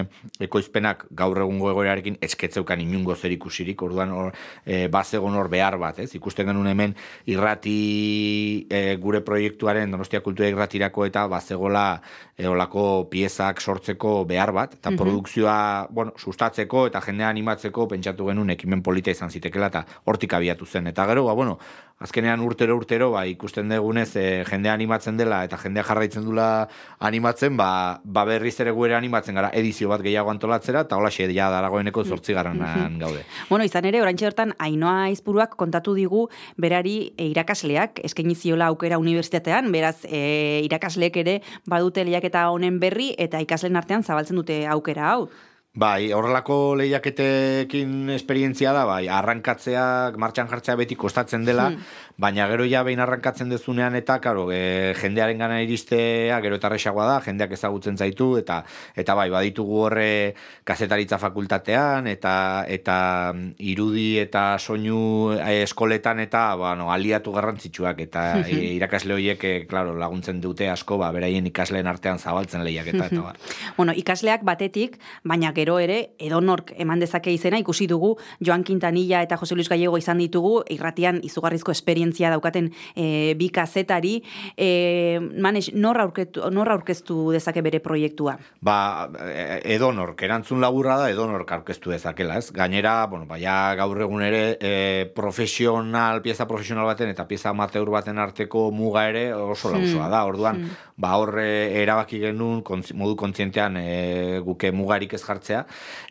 [0.45, 3.81] ekoizpenak gaur egungo egoerarekin esketzeukan inungo zer ikusirik.
[3.83, 4.33] Orduan hor
[4.67, 6.11] e, bazegon hor behar bat, ez?
[6.19, 6.95] Ikusten genuen hemen
[7.27, 12.03] irrati e, gure proiektuaren Donostia Kultura Irratirako eta bazegola
[12.37, 14.97] e, olako piezak sortzeko behar bat eta Mhm.
[15.01, 20.67] produkzioa, bueno, sustatzeko eta jendea animatzeko pentsatu genuen ekimen polita izan zitekela eta hortik abiatu
[20.67, 20.87] zen.
[20.87, 21.59] Eta gero, ba, bueno,
[21.99, 22.41] azkenean
[22.75, 28.01] urtero urtero ba, ikusten dugunez e, jendea animatzen dela eta jendea jarraitzen dula animatzen, ba,
[28.05, 32.99] ba berriz ere guere animatzen gara edizio bat gehiago antolatzera eta hola ja daragoeneko zortzigarrenan
[33.03, 33.25] gaude.
[33.49, 38.99] Bueno, izan ere, orantxe bertan, Ainoa Izpuruak kontatu digu berari e, irakasleak, eskaini ziola aukera
[38.99, 45.13] unibertsitatean, beraz, e, irakasleek ere badute lehiaketa honen berri eta ikasleen artean zabaltzen dute aukera
[45.13, 45.29] hau.
[45.77, 51.83] Bai, horrelako lehiaketekin esperientzia da, bai, arrankatzeak, martxan jartzea beti kostatzen dela, Hmm.
[52.17, 57.05] baina gero ja behin arrankatzen dezunean eta, karo, e, jendearen gana iristea, gero eta erresagoa
[57.07, 58.63] da, jendeak ezagutzen zaitu, eta
[58.97, 66.55] eta bai, baditugu horre kazetaritza fakultatean, eta eta mm, irudi eta soinu e, eskoletan eta,
[66.57, 71.87] bueno, aliatu garrantzitsuak, eta e, irakasle horiek, e, claro, laguntzen dute asko, ba, beraien ikasleen
[71.87, 73.37] artean zabaltzen lehiaketa, eta bar.
[73.77, 79.37] Bueno, ikasleak batetik, baina gero ere, edonork eman dezake izena, ikusi dugu Joan Quintanilla eta
[79.37, 84.23] Jose Luis Gallego izan ditugu, irratian izugarrizko esperientzia daukaten e, bi kazetari.
[84.57, 88.37] E, manes, nor, aurketu, nor aurkeztu dezake bere proiektua?
[88.63, 92.53] Ba, e- edonork, erantzun laburra da edonork aurkeztu dezakela, ez?
[92.53, 94.73] Gainera, bueno, baia gaur egun ere e,
[95.15, 100.11] profesional, pieza profesional baten eta pieza amateur baten arteko muga ere oso lausoa Hmm.
[100.11, 100.25] da.
[100.27, 100.71] Orduan, Hmm.
[100.97, 102.63] ba horre erabaki genuen
[102.95, 105.56] modu kontzientean e, guke mugarik ez jartzea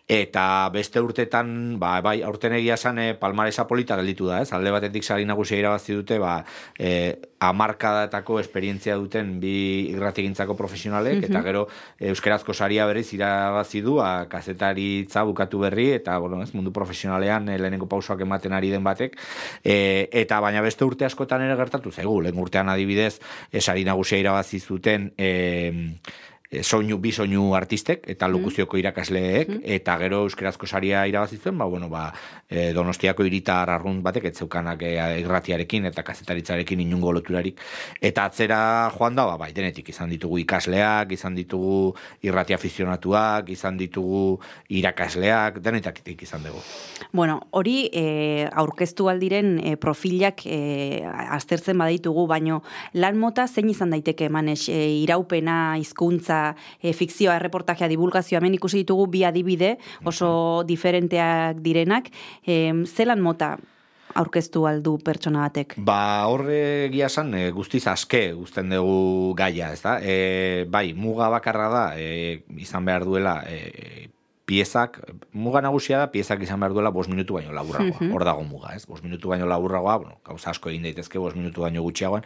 [0.08, 4.52] eta beste urtetan ba bai aurten egia esan e, palmaresa polita gelditu da, ez?
[4.54, 6.43] Alde batetik sari nagusia irabazi dute, ba
[6.78, 11.46] e, hamarkadatako esperientzia duten bi irratigintzako profesionalek eta Mhm.
[11.46, 11.68] gero
[12.00, 17.58] euskerazko saria berriz irabazi du a kazetaritza bukatu berri eta bueno, ez, mundu profesionalean e,
[17.60, 19.18] lehenengo pausoak ematen ari den batek
[19.64, 23.20] e, eta baina beste urte askotan ere gertatu zaigu, lehen urtean adibidez
[23.52, 25.98] e, sari nagusia irabazi zuten e,
[26.50, 31.66] e, soinu, bi soinu artistek eta lokuzioko irakasleek eta gero euskerazko saria irabazi zuen, ba,
[31.66, 32.08] bueno, ba,
[32.50, 37.60] e, donostiako iritar arrunt batek ez zeukanak e, irratiarekin eta kazetaritzarekin inungo loturarik.
[38.02, 38.60] Eta atzera
[38.96, 44.39] joan da, ba, bai, denetik izan ditugu ikasleak, izan ditugu irrati afizionatuak, izan ditugu
[44.70, 46.62] irakasleak, denetakitik izan dugu.
[47.16, 50.60] Bueno, hori e, aurkeztu aldiren e, profilak e,
[51.06, 52.62] aztertzen baditugu, baino
[52.93, 56.35] lan mota zein izan daiteke manes, e, iraupena, hizkuntza,
[56.82, 59.76] e, fikzioa, erreportajea, divulgazioa, hemen ikusi ditugu bi adibide
[60.06, 62.12] oso diferenteak direnak,
[62.46, 63.56] e, zelan mota
[64.16, 65.76] aurkeztu aldu pertsona batek?
[65.86, 66.00] Ba,
[66.32, 69.98] horre egia esan, e, guztiz aske guzten dugu gaia, ez da?
[70.00, 74.08] E, bai, muga bakarra da, e, izan behar duela, e,
[74.46, 75.00] piezak,
[75.34, 77.98] muga nagusia da, piezak izan behar duela bost minutu baino laburragoa.
[77.98, 78.14] Mhm.
[78.14, 78.86] Hor dago muga, ez?
[78.86, 82.24] Bost minutu baino laburragoa, bueno, gauza asko egin daitezke bost minutu baino gutxiagoan.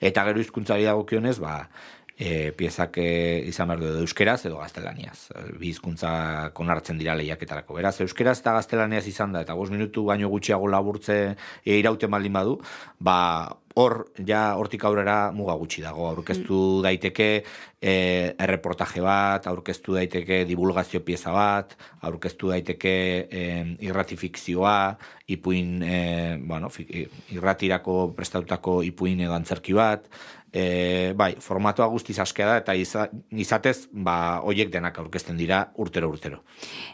[0.00, 1.70] Eta gero hizkuntzari dagokionez, ba,
[2.18, 5.32] e, piezak izan behar du euskeraz edo gaztelaniaz.
[5.58, 7.78] Bi hizkuntza konartzen dira lehiaketarako.
[7.80, 11.18] Beraz, euskeraz eta gaztelaniaz izan da, eta bost minutu baino gutxiago laburtze
[11.64, 12.58] e, irauten baldin badu,
[13.00, 13.18] ba,
[13.74, 16.06] hor, ja, hortik aurrera muga gutxi dago.
[16.10, 17.28] Aurkeztu daiteke
[17.80, 17.94] e,
[18.36, 21.76] erreportaje bat, aurkeztu daiteke divulgazio pieza bat,
[22.08, 22.94] aurkeztu daiteke
[23.30, 23.46] e,
[23.86, 24.76] irrati fikzioa,
[25.32, 25.98] ipuin, e,
[26.44, 26.70] bueno,
[27.32, 30.08] irratirako prestatutako ipuin edo antzerki bat,
[30.52, 36.10] e, bai, formatoa guztiz askea da, eta iza, izatez, ba, hoiek denak aurkezten dira urtero
[36.12, 36.42] urtero.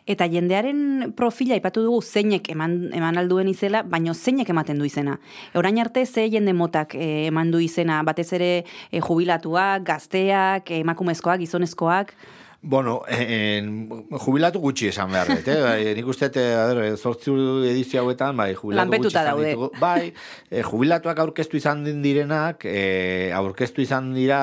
[0.07, 5.19] Eta jendearen profila ipatu dugu zeinek eman, eman alduen izela, baino zeinek ematen du izena.
[5.59, 10.83] Orain arte ze jende motak eh, eman du izena, batez ere eh, jubilatuak, gazteak, eh,
[10.87, 12.15] emakumezkoak, gizonezkoak,
[12.61, 15.61] Bueno, en, jubilatu gutxi esan behar dut, eh?
[15.63, 17.31] Bai, nik uste, ber, zortzi
[17.71, 19.53] edizio hauetan, bai, jubilatu Lanpetuta gutxi daude.
[19.53, 19.69] ditugu.
[19.79, 20.13] Bai,
[20.51, 24.41] eh, jubilatuak aurkeztu izan direnak, eh, aurkeztu izan dira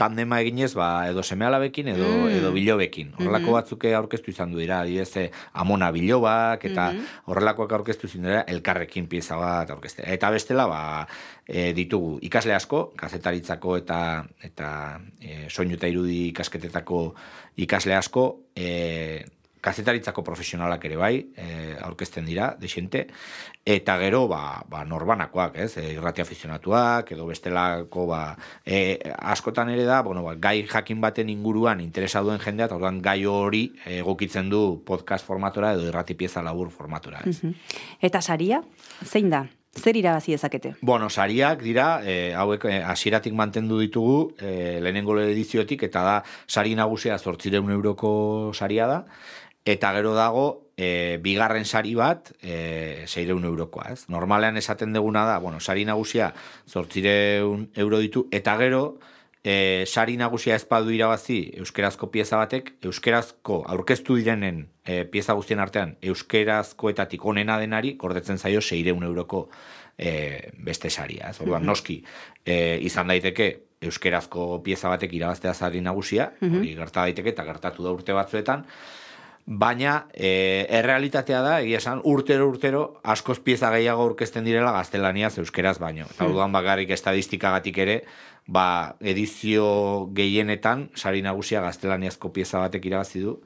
[0.00, 2.28] tandema eginez, ba, edo semealabekin edo, Mm.
[2.38, 3.12] edo bilobekin.
[3.18, 3.52] Horrelako Mhm.
[3.52, 7.04] batzuk aurkeztu izan du dira, adibidez, amona bilobak, eta Mhm.
[7.26, 10.10] horrelakoak aurkeztu izan dira, elkarrekin pieza bat aurkezte.
[10.10, 11.06] Eta bestela, ba,
[11.46, 17.14] e, ditugu ikasle asko, kazetaritzako eta eta e, soinu eta irudi ikasketetako
[17.58, 19.24] ikasle asko, e,
[19.60, 23.06] kazetaritzako profesionalak ere bai, e, aurkezten dira, desente,
[23.66, 28.22] eta gero, ba, ba norbanakoak, ez, e, irrati afizionatuak, edo bestelako, ba,
[28.64, 28.98] e,
[29.34, 33.20] askotan ere da, bueno, ba, gai jakin baten inguruan interesa duen jendea, eta orduan gai
[33.26, 33.64] hori
[33.98, 37.42] egokitzen du podcast formatora edo irrati pieza labur formatora, ez.
[37.42, 37.54] Mhm.
[38.00, 38.62] Eta saria,
[39.04, 39.48] zein da?
[39.76, 40.74] Zer irabazi dezakete?
[40.80, 46.16] Bueno, sariak dira, e, hauek e, hasieratik mantendu ditugu, e, lehenengo ediziotik, eta da,
[46.46, 49.04] sari nagusia zortzireun euroko saria da,
[49.68, 50.46] eta gero dago,
[50.76, 54.06] e, bigarren sari bat, e, seireun eurokoa, ez?
[54.08, 56.32] Normalean esaten deguna da, bueno, sari nagusia
[56.66, 58.98] zortzireun euro ditu, eta gero,
[59.48, 65.62] e, sari nagusia ez badu irabazi euskerazko pieza batek, euskerazko aurkeztu direnen e, pieza guztien
[65.64, 69.46] artean, euskerazkoetatik onena denari, gordetzen zaio seireun euroko
[69.98, 71.30] e, beste saria.
[71.32, 71.40] Ez?
[71.40, 71.66] Orduan, Mhm.
[71.72, 71.96] noski,
[72.44, 73.48] e, izan daiteke
[73.80, 76.56] euskerazko pieza batek irabaztea sari nagusia, Mhm.
[76.58, 78.64] hori gerta daiteke eta gertatu da urte batzuetan,
[79.46, 85.78] baina e, errealitatea da, egia esan, urtero urtero askoz pieza gehiago aurkezten direla gaztelaniaz euskeraz
[85.80, 86.04] baino.
[86.04, 86.30] Eta Hmm.
[86.32, 88.02] orduan bakarrik estadistikagatik ere,
[88.48, 93.36] ba, edizio gehienetan sari nagusia gaztelaniazko pieza batek irabazi du,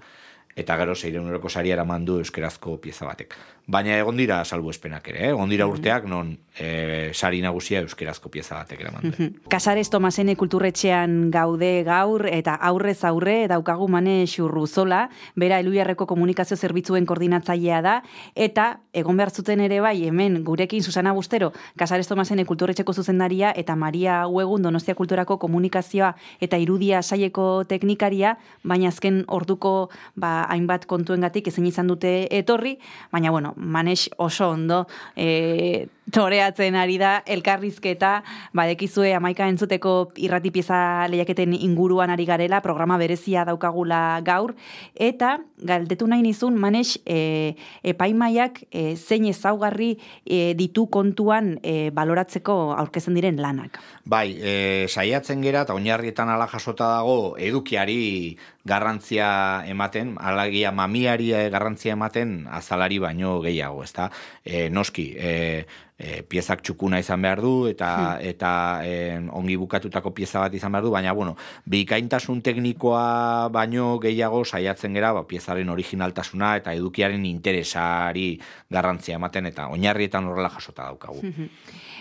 [0.57, 3.35] eta gero seireun euroko saria eraman du euskerazko pieza batek.
[3.67, 5.29] Baina egon dira salbuespenak ere, eh?
[5.31, 9.29] egon dira urteak non e, sari nagusia euskerazko pieza batek eraman du.
[9.53, 15.05] Kasares Tomasene kulturretxean gaude gaur eta aurrez aurre daukagu mane xurruzola,
[15.39, 17.95] bera eluiarreko komunikazio zerbitzuen koordinatzailea da,
[18.35, 23.77] eta egon behar zuten ere bai hemen gurekin Susana Bustero, Kasares Tomasene kulturretxeko zuzendaria eta
[23.77, 31.49] Maria Uegun Donostia Kulturako komunikazioa eta irudia saieko teknikaria, baina azken orduko ba, hainbat kontuengatik
[31.49, 32.77] ezin izan dute etorri,
[33.13, 34.87] baina bueno, manex oso ondo
[35.17, 38.13] e, toreatzen ari da elkarrizketa,
[38.57, 44.57] badekizue amaika entzuteko irrati pieza lehiaketen inguruan ari garela, programa berezia daukagula gaur,
[44.95, 47.55] eta galdetu nahi nizun, manex, e,
[47.95, 49.93] epaimaiak e, zein ezaugarri
[50.27, 53.79] e, ditu kontuan e, baloratzeko aurkezen diren lanak.
[54.05, 58.37] Bai, e, saiatzen gera eta oinarrietan ala jasota dago edukiari
[58.67, 64.11] garrantzia ematen, alagia mamiari garrantzia ematen azalari baino gehiago, ezta?
[64.45, 65.65] E, noski, e,
[66.03, 68.51] e, piezak txukuna izan behar du eta eta
[68.85, 71.37] e, ongi bukatutako pieza bat izan behar du, baina bueno,
[71.71, 78.35] bikaintasun teknikoa baino gehiago saiatzen gera, ba, piezaren originaltasuna eta edukiaren interesari
[78.71, 81.23] garrantzia ematen eta oinarrietan horrela jasota daukagu.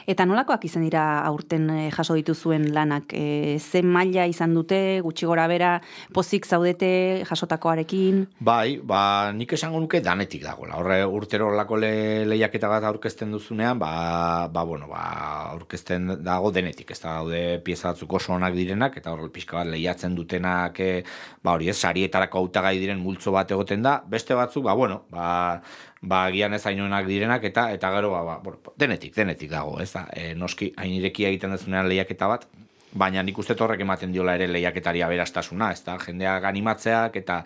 [0.10, 3.14] Eta nolakoak izan dira aurten eh, jaso dituzuen lanak?
[3.14, 5.76] E, ze maila izan dute, gutxi gora bera,
[6.14, 8.24] pozik zaudete jasotakoarekin?
[8.40, 10.80] Bai, ba, nik esango nuke danetik dagoela.
[10.82, 11.92] Horre urtero horlako le,
[12.30, 15.04] lehiaketa bat aurkezten duzunean, ba, ba, bueno, ba,
[15.52, 16.92] aurkezten dago denetik.
[16.92, 21.04] Ez da daude pieza batzuk oso onak direnak, eta horrel pixka bat lehiatzen dutenak, e,
[21.44, 25.62] ba, hori ez, sarietarako hautagai diren multzo bat egoten da, beste batzuk, ba, bueno, ba,
[26.02, 29.92] ba, gian ez hainoenak direnak, eta eta gero, ba, ba, bueno, denetik, denetik dago, ez
[29.94, 32.48] da, e, noski, hain irekia egiten dezunean lehiaketa bat,
[32.92, 37.38] baina nik uste horrek ematen diola ere lehiaketari aberastasuna, ez da, jendeak animatzeak eta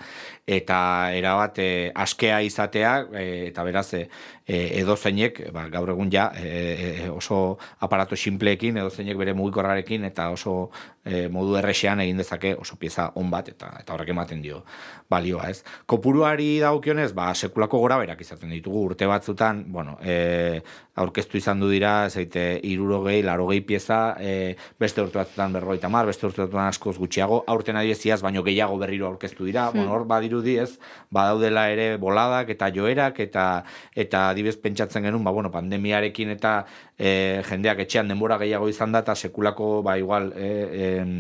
[0.48, 0.80] eta
[1.14, 1.70] erabat e,
[2.06, 4.08] askea izatea, e, eta beraz, e,
[4.48, 10.30] edo zeinek, ba, gaur egun ja, e, oso aparato simpleekin, edo zeinek bere mugikorrarekin, eta
[10.30, 10.70] oso
[11.04, 14.64] e, modu errexean egin dezake oso pieza on bat, eta eta horrek ematen dio
[15.10, 15.64] balioa, ez.
[15.86, 20.62] Kopuruari daukionez, ba, sekulako gora berak izaten ditugu, urte batzutan, bueno, e,
[20.96, 26.26] aurkeztu izan du dira, zeite, irurogei, larogei pieza, e, beste urte batzutan berrogeita mar, beste
[26.30, 29.78] urte batzutan askoz gutxiago, aurten adieziaz, baino gehiago berriro aurkeztu dira, Hmm.
[29.80, 30.78] bueno, hor badirudi ez,
[31.10, 33.64] badaudela ere boladak eta joerak, eta
[33.96, 36.58] eta adibez pentsatzen genuen, ba, bueno, pandemiarekin eta
[37.00, 40.52] e, jendeak etxean denbora gehiago izan da, eta sekulako, ba, igual, e,
[41.00, 41.16] em,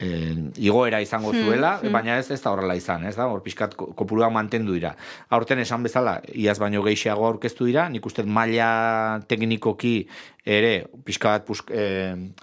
[0.00, 1.92] eh, igoera izango Hmm, zuela, hmm.
[1.92, 4.94] baina ez ez da horrela izan, ez da, hor pixkat ko- kopurua mantendu dira.
[5.28, 10.08] Aurten esan bezala, iaz baino gehiago aurkeztu dira, nik uste maila teknikoki
[10.46, 11.84] ere pixka bat pusk, e,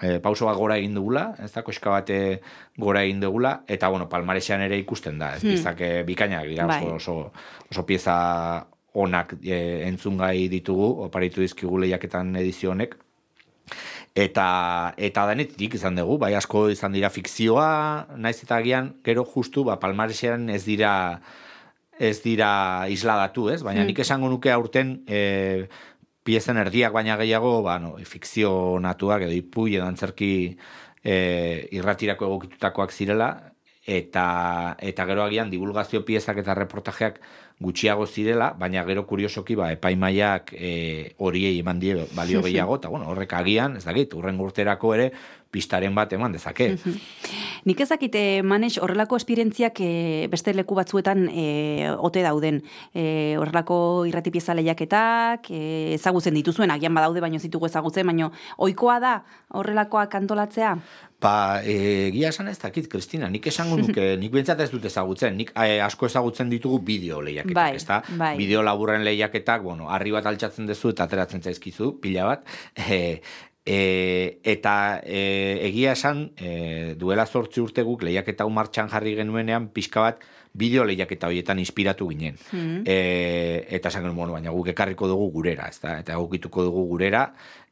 [0.06, 2.40] e, pauso bat gora egin dugula, ez da, koska bat e,
[2.78, 5.50] gora egin dugula, eta bueno, palmaresean ere ikusten da, ez Hmm.
[5.56, 6.84] piezak e, bikainak dira, Bai.
[6.86, 7.32] oso, oso,
[7.72, 8.68] oso pieza
[8.98, 12.96] onak e, entzungai ditugu, oparitu dizkigu lehiaketan edizio honek,
[14.18, 14.48] eta
[14.98, 19.78] eta denetik izan dugu, bai asko izan dira fikzioa, naiz eta agian gero justu ba
[19.80, 21.22] palmaresean ez dira
[22.00, 23.62] ez dira isladatu, ez?
[23.64, 23.88] Baina Hmm.
[23.88, 25.68] nik esango nuke aurten e,
[26.24, 30.58] piezen erdiak baina gehiago, ba no, fikzio natuak edo ipuin edo antzerki
[31.04, 33.30] e, irratirako egokitutakoak zirela
[33.88, 37.22] eta eta gero agian divulgazio piezak eta reportajeak
[37.60, 43.10] gutxiago zirela, baina gero kuriosoki ba epaimaiak e, horiei eman die balio gehiago eta bueno,
[43.10, 45.12] horrek agian, ez dakit, urren urterako ere
[45.52, 46.76] pistaren bat eman dezake.
[47.66, 52.62] Nik ezakite, Manes, horrelako esperientziak e, beste leku batzuetan e, ote dauden.
[52.94, 53.80] E, horrelako
[54.10, 55.62] irrati pieza lehiaketak, e,
[55.96, 59.14] ezagutzen dituzuen, agian badaude, baino zitugu ezagutzen, baino ohikoa da
[59.58, 60.76] horrelakoak antolatzea?
[61.20, 65.34] Ba, e, egia esan ez dakit, Kristina, nik esango nuke, nik bintzat ez dut ezagutzen,
[65.40, 68.04] nik e, asko ezagutzen ditugu bideo lehiaketak, Bai, ezta?
[68.20, 68.36] bai.
[68.38, 72.46] Bideo laburren lehiaketak, bueno, harri bat altxatzen duzu eta ateratzen zaizkizu, pila bat,
[72.94, 73.20] e,
[73.66, 73.82] e,
[74.46, 75.22] eta e,
[75.72, 80.22] egia esan, e, duela zortzi urte guk lehiaketa hau martxan jarri genuenean, pixka bat,
[80.58, 82.38] bideo lehiaketa horietan inspiratu ginen.
[82.52, 82.82] Hmm.
[82.86, 86.00] E, eta esan genuen, bueno, baina guk ekarriko dugu gurera, ezta?
[86.02, 87.28] Eta egokituko dugu gurera,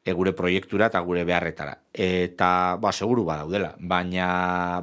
[0.06, 1.80] e, gure proiektura eta gure beharretara.
[1.96, 4.28] Eta, ba, seguru badaudela, baina,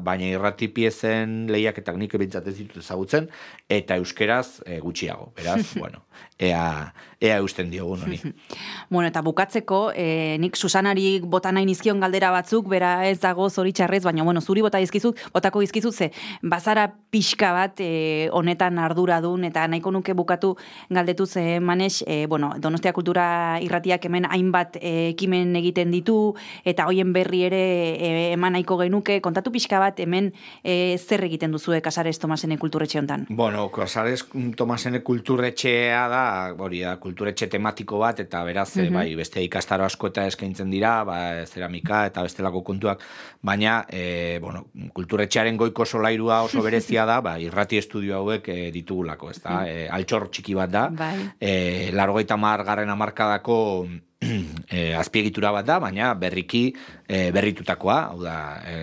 [0.03, 3.29] baina irrati piezen lehiaketak nik ebintzat ez ditut ezagutzen,
[3.71, 5.31] eta euskeraz e, gutxiago.
[5.37, 6.03] Beraz, bueno,
[6.43, 8.21] ea, ea eusten diogun honi.
[8.93, 14.03] Bueno, eta bukatzeko, e, nik Susanari bota nahi nizkion galdera batzuk, bera ez dago zoritxarrez,
[14.05, 16.11] baina bueno, zuri bota dizkizut, botako dizkizut ze,
[16.43, 20.57] bazara pixka bat e, honetan arduradun, eta nahiko nuke bukatu
[20.91, 26.35] galdetu ze manes, e, bueno, Donostia Kultura irratiak hemen hainbat e, ekimen egiten ditu,
[26.65, 27.63] eta hoien berri ere
[27.95, 30.33] e, eman nahiko genuke, kontatu pixka bat hemen
[30.65, 33.27] e, zer egiten duzue Casares Tomasene kulturetxe hontan.
[33.31, 36.23] Bueno, Casares Tomasene kulturetxea da,
[36.59, 38.95] hori da, kulturetxe tematiko bat, eta beraz, eh, Mhm.
[38.95, 43.01] bai, beste ikastaro asko eta eskaintzen dira, ba, zeramika eta bestelako kontuak,
[43.43, 49.31] baina, e, bueno, kulturetxearen goiko solairua oso berezia da, ba, irrati estudio hauek e, ditugulako,
[49.31, 49.67] ez da, Mhm.
[49.69, 51.31] e, altxor txiki bat da, Bai.
[51.41, 53.87] e, largoita mar garren amarkadako
[54.23, 56.63] e, azpiegitura bat da, baina berriki
[57.07, 58.77] e, berritutakoa, hau da, e,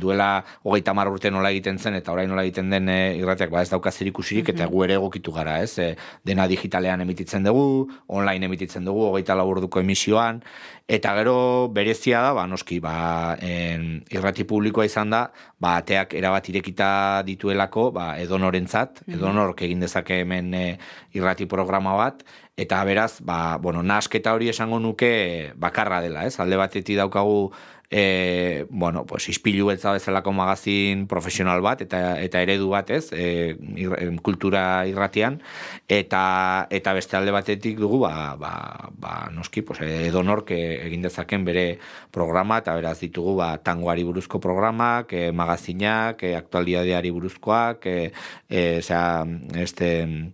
[0.00, 0.30] duela
[0.64, 3.70] hogeita mar urte nola egiten zen, eta orain nola egiten den e, irratiak ba ez
[3.72, 5.78] dauka zerikusirik, eta gu ere egokitu gara, ez?
[5.78, 5.92] E,
[6.26, 10.42] dena digitalean emititzen dugu, online emititzen dugu, hogeita lau orduko emisioan,
[10.88, 16.46] eta gero berezia da, ba, noski, ba, en, irrati publikoa izan da, ba, ateak erabat
[16.52, 19.16] irekita dituelako, ba, edonorentzat, Mhm.
[19.18, 20.78] edonork egin dezake hemen e,
[21.18, 22.22] irrati programa bat,
[22.56, 26.38] eta beraz, ba, bueno, nasketa hori esango nuke bakarra dela, ez?
[26.40, 27.50] Alde batetik daukagu
[27.90, 33.12] e, bueno, pues, ispilu beltza bezalako magazin profesional bat, eta eta eredu bat, ez?
[33.12, 35.40] E, ir, em, kultura irratian,
[35.88, 41.44] eta eta beste alde batetik dugu, ba, ba, ba noski, pues, edonork e, egin dezaken
[41.44, 41.66] bere
[42.10, 48.12] programa, eta beraz ditugu, ba, tangoari buruzko programak, e, magazinak, e, aktualidadeari buruzkoak, e,
[48.48, 50.32] e, osea, este,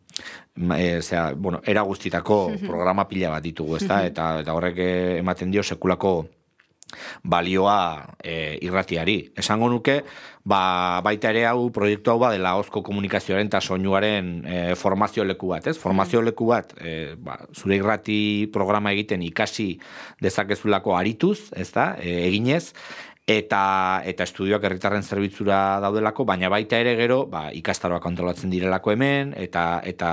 [0.57, 4.03] e, zera, bueno, era guztitako programa pila bat ditugu, ezta?
[4.13, 6.27] Eta, eta horrek eh, ematen dio sekulako
[7.23, 9.33] balioa e, irratiari.
[9.39, 10.03] Esango nuke,
[10.45, 15.69] ba, baita ere hau proiektu hau badela ozko komunikazioaren eta soinuaren e, formazio leku bat,
[15.71, 15.77] ez?
[15.79, 18.19] Formazio leku bat, e, ba, zure irrati
[18.53, 19.77] programa egiten ikasi
[20.23, 22.73] dezakezulako arituz, ez da, e, eginez,
[23.39, 29.33] eta eta estudioak herritarren zerbitzura daudelako, baina baita ere gero, ba, ikastaroak kontrolatzen direlako hemen
[29.39, 30.11] eta eta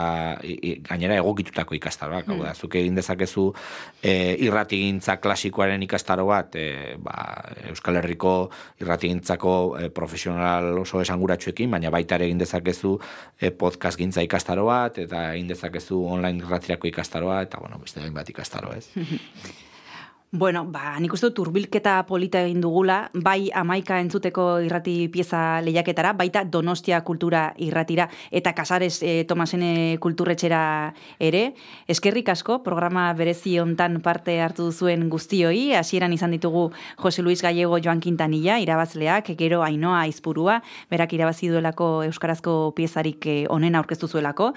[0.87, 3.47] gainera egokitutako ikastaroak, hau da, zuk egin dezakezu
[4.01, 7.15] e, irratigintza klasikoaren ikastaro bat, e, ba,
[7.71, 8.35] Euskal Herriko
[8.81, 12.95] irratigintzako e, profesional oso esanguratsuekin, baina baita ere egin dezakezu
[13.39, 18.29] e, podcast gintza ikastaro bat eta egin dezakezu online irratirako ikastaroa eta bueno, beste bat
[18.35, 18.89] ikastaro, ez?
[20.31, 26.11] Bueno, ba, nik uste dut urbilketa polita egin dugula, bai amaika entzuteko irrati pieza lehiaketara,
[26.13, 30.59] baita Donostia kultura irratira, eta Kasares e, Tomasene kulturretxera
[31.17, 31.55] ere.
[31.89, 36.67] Eskerrik asko, programa berezi hontan parte hartu zuen guztioi, hasieran izan ditugu
[37.01, 40.59] Jose Luis Gallego Joan Quintanilla, irabazleak, gero Ainoa Aizpurua,
[40.93, 44.53] berak irabazi duelako Euskarazko piezarik eh, onena aurkeztu zuelako.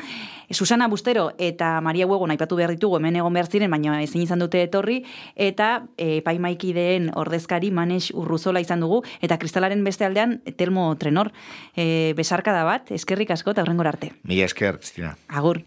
[0.53, 4.45] Susana Bustero eta Maria Huego aipatu behar ditugu hemen egon behar ziren, baina ezin izan
[4.45, 5.01] dute etorri,
[5.35, 5.62] eta
[5.97, 11.33] e, paimaikideen ordezkari manes urruzola izan dugu, eta kristalaren beste aldean telmo trenor.
[11.77, 14.13] E, besarka da bat, eskerrik asko eta horrengor arte.
[14.25, 15.17] Mi esker, Cristina.
[15.29, 15.63] Agur.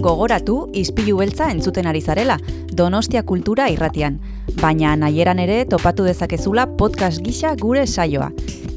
[0.00, 2.38] Gogoratu izpilu beltza entzuten ari zarela,
[2.72, 4.16] Donostia Kultura irratian,
[4.62, 8.30] baina nahieran ere topatu dezakezula podcast gisa gure saioa.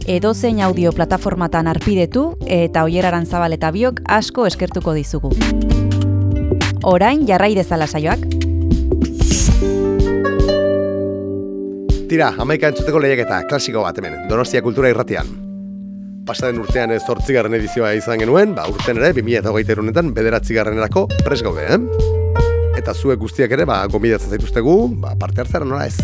[0.04, 5.32] Edozein audio plataformatan arpidetu eta oieraran zabal eta biok asko eskertuko dizugu.
[6.84, 8.43] Orain jarrai dezala saioak.
[12.14, 15.32] Tira, amaika entzuteko lehiaketa, klasiko bat hemen, Donostia Kultura irratian.
[16.28, 21.42] Pasaden urtean ez zortzigarren edizioa izan genuen, ba, urten ere, 2008 erunetan, bederatzigarren erako pres
[21.42, 21.80] gaude, eh?
[22.78, 25.98] Eta zuek guztiak ere, ba, gomidatzen zaituztegu, ba, parte hartzera nola ez.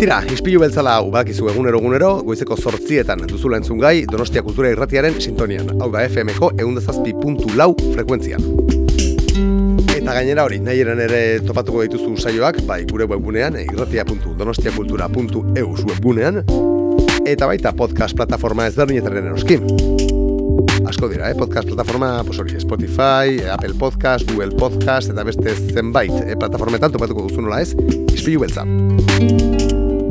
[0.00, 5.20] Tira, ispilu beltzala hau, bakizu egunero egunero, goizeko zortzietan duzula entzun gai, Donostia Kultura irratiaren
[5.20, 9.61] sintonian, hau da FM-ko eundazazpi puntu lau frekuentzian.
[10.02, 16.42] Eta gainera hori, nahi ere topatuko dituzu saioak, bai gure webgunean, irratia.donostia.kultura.eu webgunean,
[17.22, 19.62] eta baita podcast plataforma ezberdinetaren eroski.
[20.90, 21.38] Asko dira, eh?
[21.38, 27.28] podcast plataforma, pues hori, Spotify, Apple Podcast, Google Podcast, eta beste zenbait eh, plataformetan topatuko
[27.28, 27.70] duzu nola ez,
[28.10, 28.66] izpilu beltza.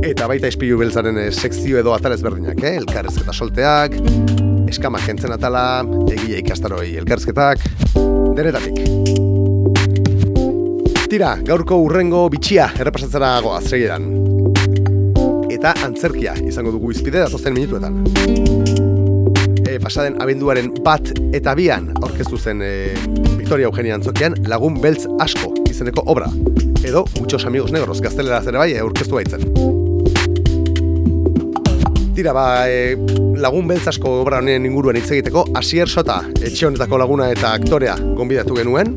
[0.07, 2.77] Eta baita izpilu beltzaren eh, sekzio edo atal ezberdinak, eh?
[2.79, 3.99] elkarrezketa solteak,
[4.71, 5.83] eskamak kentzen atala,
[6.15, 7.67] egia ikastaroi elkarrezketak,
[8.39, 9.10] denetatik.
[11.11, 14.05] Tira, gaurko urrengo bitxia errepasatzera goaz segidan.
[15.51, 17.97] Eta antzerkia izango dugu izpide datozen minutuetan.
[19.67, 22.71] E, pasaden abenduaren bat eta bian aurkeztu zen e,
[23.33, 26.31] Victoria Eugenia Antzokian lagun beltz asko izeneko obra.
[26.79, 29.43] Edo, muchos amigos negros gaztelera zere bai aurkeztu baitzen.
[32.15, 32.95] Tira, ba, e,
[33.35, 37.99] lagun beltz asko obra honen inguruan hitz egiteko, Asier Sota, etxe honetako laguna eta aktorea
[37.99, 38.95] gonbidatu genuen,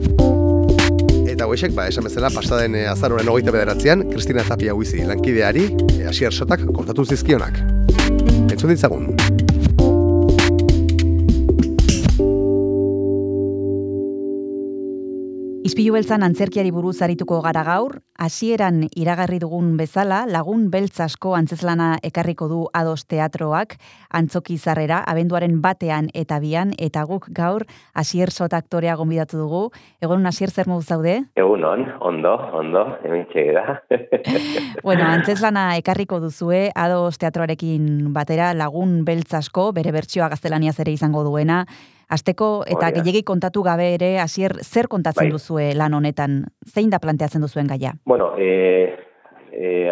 [1.45, 5.69] eta hoexek, ba, esan bezala, pasaden e, azaroren hogeita bederatzean, Kristina Tapia huizi lankideari,
[5.99, 7.61] e, asier sotak kontatu zizkionak.
[8.49, 9.44] Entzun ditzagun.
[15.65, 21.87] Izpilu beltzan antzerkiari buruz arituko gara gaur, hasieran iragarri dugun bezala, lagun beltz asko antzeslana
[22.05, 23.73] ekarriko du ados teatroak,
[24.13, 29.63] antzoki zarrera, abenduaren batean eta bian, eta guk gaur, hasier sot aktorea gonbidatu dugu.
[30.05, 31.17] Egon hasier zer modu zaude?
[31.33, 33.25] Egun on, ondo, ondo, hemen
[33.57, 33.81] da.
[34.85, 41.25] bueno, antzeslana ekarriko duzue, ados teatroarekin batera, lagun beltz asko, bere bertsioa gaztelaniaz ere izango
[41.25, 41.63] duena,
[42.15, 45.33] Asteko eta gehiegi kontatu gabe ere hasier zer kontatzen bai.
[45.35, 46.45] duzue lan honetan?
[46.69, 47.95] Zein da planteatzen duzuen gaia?
[48.07, 48.95] Bueno, e,
[49.51, 49.91] e,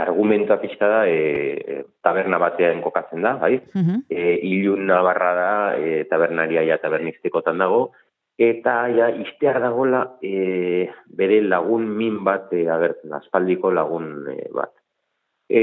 [0.00, 3.58] argumentua pixka da e, taberna batean kokatzen da, bai?
[3.74, 4.00] Uh -huh.
[4.08, 7.92] e, ilun nabarra da e, tabernaria ja taberniztekotan dago,
[8.38, 14.72] eta ja iztear dagola e, bere lagun min bat e, agertzen, aspaldiko lagun e, bat.
[15.48, 15.62] E,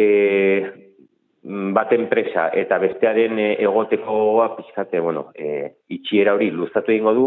[1.41, 7.23] Mm, bat enpresa eta bestearen e, egotekoa pixkate, bueno, e, itxiera hori luztatu egingo du,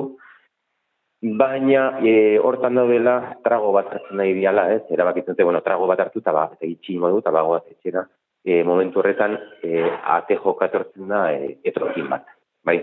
[1.41, 4.85] baina e, hortan daudela trago bat hartzen nahi diala, ez?
[4.95, 8.05] Erabakitzen bueno, trago bat hartu eta ba, eta itxi ingo du, eta bago bat etxera.
[8.45, 9.35] E, momentu horretan,
[9.65, 9.83] e,
[10.15, 12.29] ate jokatortzen da e, etrokin bat,
[12.63, 12.77] bai?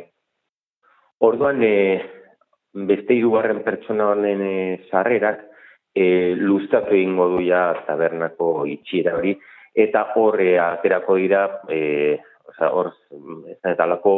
[1.23, 2.01] Orduan, e,
[2.91, 4.53] beste irugarren pertsona honen e,
[4.89, 5.47] sarrerak,
[5.95, 9.37] e, luztatu egingo du ja tabernako itxiera hori,
[9.73, 12.19] eta horre aterako dira, e,
[12.71, 12.91] hor,
[13.47, 14.13] ez eta lako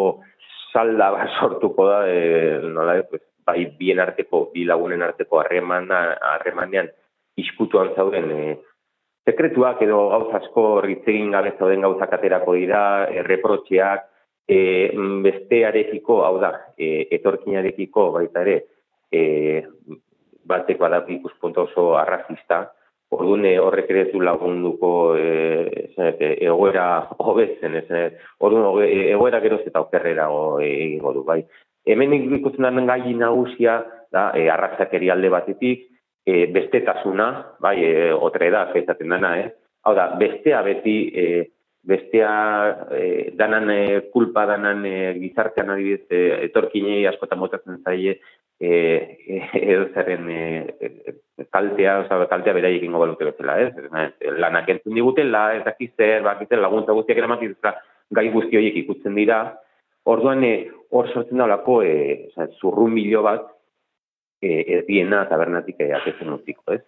[0.73, 6.89] salda bat sortuko da, e, nola, pues, bai bien arteko, bi lagunen arteko harremana, harremanean
[7.37, 8.55] iskutuan zauden e,
[9.27, 14.07] sekretuak edo gauz asko ritzegin gabe zauden gauzak aterako dira, e, reprotxeak,
[14.47, 14.57] e,
[15.23, 18.57] bestearekiko, hau da, e, etorkinarekiko baita ere,
[19.11, 19.63] e,
[20.43, 22.73] bateko ikuspunto oso arrazista,
[23.13, 25.95] Orduan eh, horrek ere ez du lagunduko e,
[26.33, 26.85] egoera
[27.19, 28.09] hobetzen, ez, eh,
[28.39, 30.27] orduan hoge- e, egoera geroz eta okerrera
[30.65, 31.43] egingo du, bai.
[31.85, 35.89] Hemen ikusten den gai nagusia, da, e, arrazakeri alde batetik,
[36.25, 39.49] e, bestetasuna, bai, e, otre da, esaten dana, eh?
[39.83, 41.25] Hau da, bestea beti, e,
[41.83, 43.81] bestea e, danan e,
[44.13, 48.21] kulpa danan e, gizartean adibidez e, etorkinei askotan botatzen zaie
[48.63, 49.39] e, e,
[49.73, 50.41] edo zerren e,
[50.79, 51.15] e,
[51.51, 53.73] kaltea, oza, kaltea beraiek egingo balute bezala, ez?
[53.75, 57.75] Ez, Lanak entzun digutela, ez dakiz zer, bakitzen laguntza guztiak eramatik, ezta,
[58.15, 59.41] gai guzti horiek ikutzen dira.
[60.13, 60.53] Orduan, e,
[60.95, 63.49] hor sortzen da olako, e, oza, zurrun bilo bat,
[64.43, 66.83] e, ez diena tabernatik e, atetzen utziko, ez?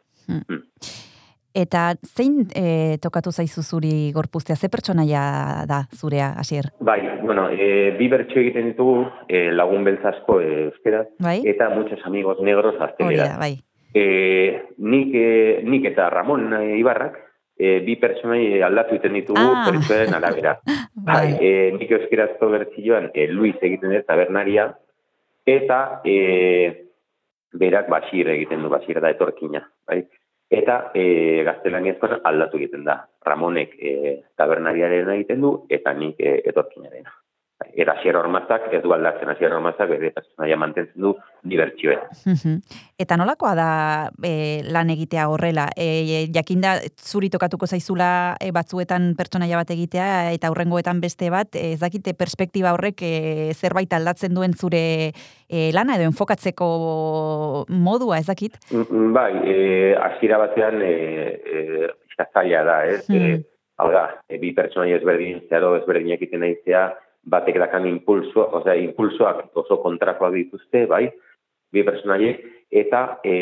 [1.55, 4.57] Eta zein e, tokatu zaizu zuri gorpuztea?
[4.59, 5.21] Ze pertsonaia
[5.69, 6.67] da zurea, hasier?
[6.83, 11.37] Bai, bueno, e, bi bertso egiten ditugu e, lagun beltzasko e, euskeraz, Bai.
[11.47, 13.53] eta muchos amigos negros da, bai.
[13.93, 17.15] E, nik, e, nik eta Ramon e, Ibarrak,
[17.55, 19.71] e, bi pertsonai aldatu egiten ditugu Ah.
[20.17, 20.59] arabera.
[21.07, 24.73] bai, e, nik euskerazko bertzioan e, Luis egiten dut tabernaria,
[25.45, 26.83] eta e,
[27.53, 29.63] berak basir egiten du, basir da etorkina.
[29.87, 30.03] Bai?
[30.55, 33.01] Eta e, gaztelaniazkoan aldatu egiten da.
[33.27, 33.93] Ramonek e,
[34.39, 37.11] tabernariaren egiten du, eta nik e, etorkinarena.
[37.63, 41.13] Eta Asier Ormazak ez du aldatzen, Asier Ormazak bere pertsonaia mantentzen du
[41.47, 42.01] dibertsioa.
[42.99, 43.67] Eta nolakoa da
[44.19, 45.69] e, lan egitea horrela?
[45.79, 48.09] E, jakinda zuri tokatuko zaizula
[48.43, 53.15] e, batzuetan pertsonaia bat egitea eta aurrengoetan beste bat, ez dakite perspektiba horrek e,
[53.55, 54.83] zerbait aldatzen duen zure
[55.47, 56.69] e, lana edo enfokatzeko
[57.71, 58.59] modua, ez dakit?
[58.75, 59.57] Mm, Bai, e,
[59.95, 60.93] hasiera batean e,
[61.39, 61.89] e,
[62.33, 63.03] zaila da, ez?
[63.07, 63.39] E,
[63.79, 66.89] hau da, e, bi pertsonaia ezberdin zeharo ezberdinak egiten naizea,
[67.25, 71.07] batek dakan impulso, osea, impulsoak oso kontrakoak dituzte, bai,
[71.73, 72.43] bi pertsonaiek,
[72.83, 73.33] eta e,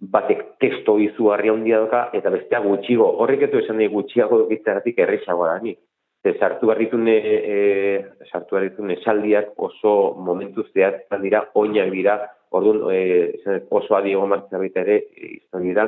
[0.00, 5.54] batek testo izugarri handia doka, eta bestea gutxigo, horrek eto esan nahi gutxiago dokitzeratik erresagoa
[5.54, 5.74] da ni.
[6.22, 8.00] Ze sartu behar ditun, e,
[8.30, 12.18] sartu behar ditun esaldiak oso momentu zehatzen dira, oinak dira,
[12.50, 15.86] orduan e, oso adi egon martza baita ere e, izan dira,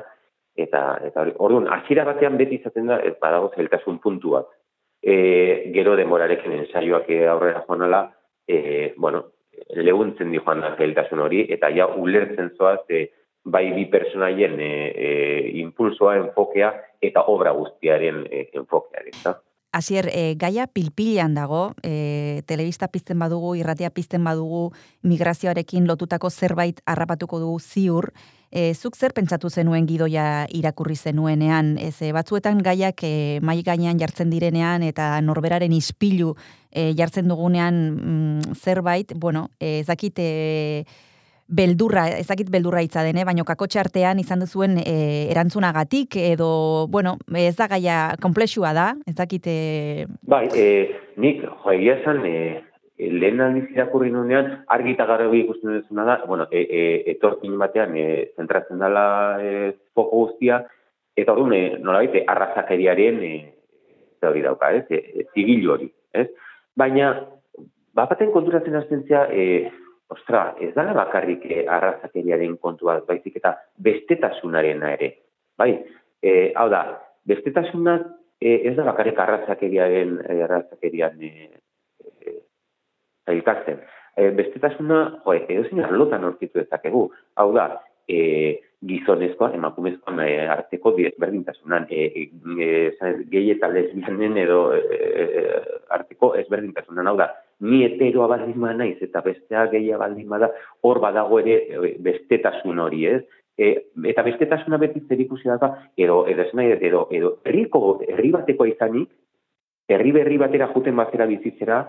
[0.58, 4.48] eta, eta orduan, hasiera batean beti izaten da, ez badago zailtasun puntu bat.
[5.02, 8.02] E, gero demorarekin ensaioak e, aurrera joan ala,
[8.46, 9.24] e, bueno,
[9.74, 13.08] lehuntzen di joan da zailtasun hori, eta ja ulertzen zoaz, e,
[13.44, 15.10] bai bi personaien e, e,
[15.62, 19.38] impulsoa, enfokea, eta obra guztiaren e, enfokearen, da?
[19.70, 24.72] Hasier, e, gaia pilpilean dago, e, telebista pizten badugu, irratia pizten badugu,
[25.04, 28.08] migrazioarekin lotutako zerbait harrapatuko dugu ziur,
[28.50, 34.30] e, zuk zer pentsatu zenuen gidoia irakurri zenuenean, ez batzuetan gaiak e, mai gainean jartzen
[34.32, 36.34] direnean eta norberaren ispilu
[36.72, 40.86] e, jartzen dugunean mm, zerbait, bueno, ez dakit e,
[41.48, 47.56] beldurra, ezakit beldurra hitza dene, baino kakotxe artean izan duzuen e, erantzunagatik edo, bueno, ez
[47.56, 50.66] da gaia komplexua da, ezakit e, Bai, e,
[51.16, 52.60] nik, jo, egia esan, e,
[52.98, 56.84] lehen aldiz irakurri nunean, argi eta garbi ikusten duzuna da, bueno, e, e,
[57.14, 59.06] etorkin batean e, zentratzen dela
[59.40, 60.62] e, foko guztia,
[61.16, 63.34] eta orduan, e, nolabait, arrazakeriaren e,
[64.28, 66.28] hori dauka, ez, e, zigilu hori, ez?
[66.78, 67.14] Baina,
[67.96, 69.70] bapaten konturatzen hasten zea, e,
[70.08, 73.54] ostra, ez dala bakarrik e, arrazakeriaren kontua, baizik eta
[73.84, 75.10] bestetasunarena ere,
[75.58, 75.72] bai?
[76.22, 76.82] E, hau da,
[77.28, 77.98] bestetasuna
[78.40, 81.50] e, ez da bakarrik arrazakeriaren, arrazakerian e,
[82.24, 82.38] e,
[83.28, 83.82] zailkatzen.
[84.18, 87.04] E, bestetasuna, jo, edo zein arlotan aurkitu dezakegu.
[87.38, 87.68] Hau da,
[88.08, 88.18] e,
[88.88, 92.24] gizonezkoa, emakumezkoan e, arteko ezberdintasunan, e, e,
[92.56, 95.44] e, gehi eta lesbianen edo e, e,
[95.94, 97.10] arteko ezberdintasunan.
[97.10, 100.50] Hau da, ni heteroa baldin ba naiz eta bestea gehia baldin bada,
[100.82, 103.22] hor badago ere e, bestetasun hori, ez?
[103.58, 103.70] E,
[104.12, 109.10] eta bestetasuna beti zer ikusi da, edo, edo, nahi edo, edo, herriko, herri bateko izanik,
[109.88, 111.80] herri berri batera juten batera bizitzera,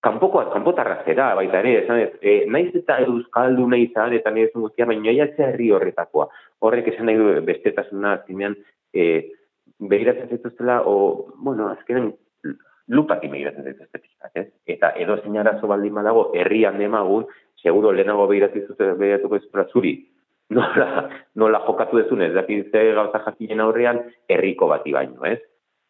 [0.00, 4.64] kanpoko kanpotarra zera, baita ere, esan ez, e, naiz eta euskaldu nahi izan, eta ezun
[4.64, 6.30] guztia, baina aiatzea herri horretakoa.
[6.64, 8.56] Horrek esan nahi du bestetasuna azkenean,
[8.94, 9.04] e,
[9.92, 12.14] behiratzen zituztela, o, bueno, azkenean,
[12.88, 14.46] lupati behiratzen zituzte pixkat, ez?
[14.66, 17.26] Eta edo arazo baldin badago, herrian demagun,
[17.62, 19.94] seguro lehenago behiratzen zituzte, behiratuko ez zuri,
[20.56, 25.38] nola, nola jokatu dezun, ez dakit ze gauza jakinen aurrean, herriko bati baino, ez?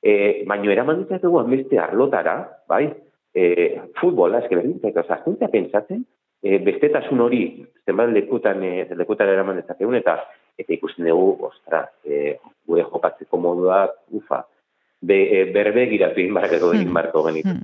[0.03, 2.37] E, baino eraman ditzatugu beste arlotara,
[2.69, 2.91] bai?
[3.35, 6.05] E, futbola, eske berdin, eta zaztentzia pentsatzen,
[6.43, 7.43] e, bestetasun hori,
[7.87, 10.19] zenbat lekutan, e, lekutan eraman dezakegun, eta
[10.61, 12.37] eta ikusten dugu, ostra, e,
[12.69, 14.43] gure jokatzeko moduak, ufa,
[15.01, 17.57] be, e, berbegiratu egin barko egin barko genitu.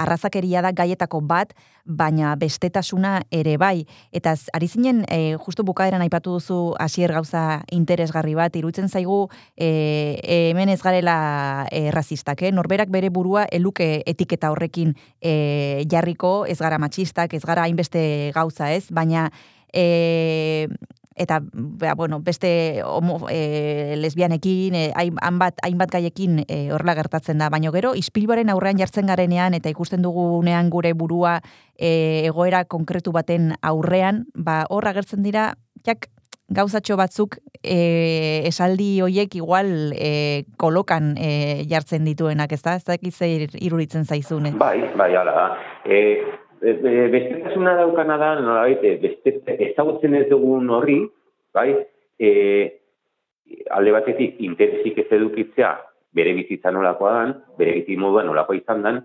[0.00, 1.52] arrazakeria da gaietako bat,
[1.84, 3.84] baina bestetasuna ere bai.
[4.12, 10.20] Eta ari zinen, e, justu bukaeran aipatu duzu hasier gauza interesgarri bat, irutzen zaigu e,
[10.24, 12.52] hemen ez garela e, razistak, eh?
[12.52, 18.72] norberak bere burua eluke etiketa horrekin e, jarriko, ez gara matxistak, ez gara hainbeste gauza
[18.72, 19.28] ez, baina
[19.72, 20.68] e,
[21.20, 27.38] eta ba, bueno, beste homo, e, lesbianekin, e, hain- hainbat, hainbat gaiekin e, horrela gertatzen
[27.38, 27.50] da.
[27.52, 31.40] Baina gero, ispilboaren aurrean jartzen garenean eta ikusten dugunean gure burua
[31.76, 35.52] e, egoera konkretu baten aurrean, ba, hor agertzen dira,
[35.86, 36.08] jak,
[36.50, 42.74] gauzatxo batzuk e, esaldi hoiek igual e, kolokan e, jartzen dituenak, ez da?
[42.80, 44.50] Ez dakit zer iruritzen zaizune.
[44.58, 45.44] Bai, bai, hala da.
[45.86, 46.00] E,
[46.62, 51.00] e, bestetasuna daukana da, nolabait, beste, ezagutzen ez dugun horri,
[51.54, 51.70] bai,
[52.20, 52.30] e,
[53.74, 55.72] alde batetik interesik ez edukitzea
[56.14, 59.00] bere bizitza nolakoa dan, bere bizi modua nolakoa izan dan,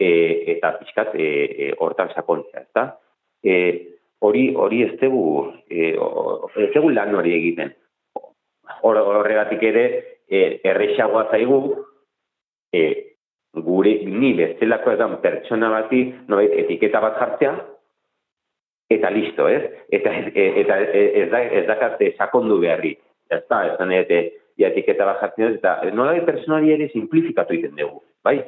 [0.00, 0.10] e,
[0.56, 1.28] eta pixkat e,
[1.66, 2.86] e, hortan sakontzea, ezta?
[3.42, 3.54] E,
[4.20, 7.72] hori hori ez dugu, e, ez dugu lan hori egiten.
[8.80, 9.86] Hor, horregatik ere,
[10.28, 11.60] e, errexagoa zaigu,
[12.72, 12.82] e,
[13.54, 17.54] gure ni bestelako edan pertsona bati nolait etiketa bat jartzea
[18.90, 19.62] eta listo, ez?
[19.90, 22.96] Eta ez, e- eta e- ez da ez dakate sakondu beharri.
[23.30, 24.22] Ez da, ez da nete,
[24.58, 28.40] ja etiketa bat jartzen dut, eta nolait pertsonali ere simplifikatu egiten dugu, bai?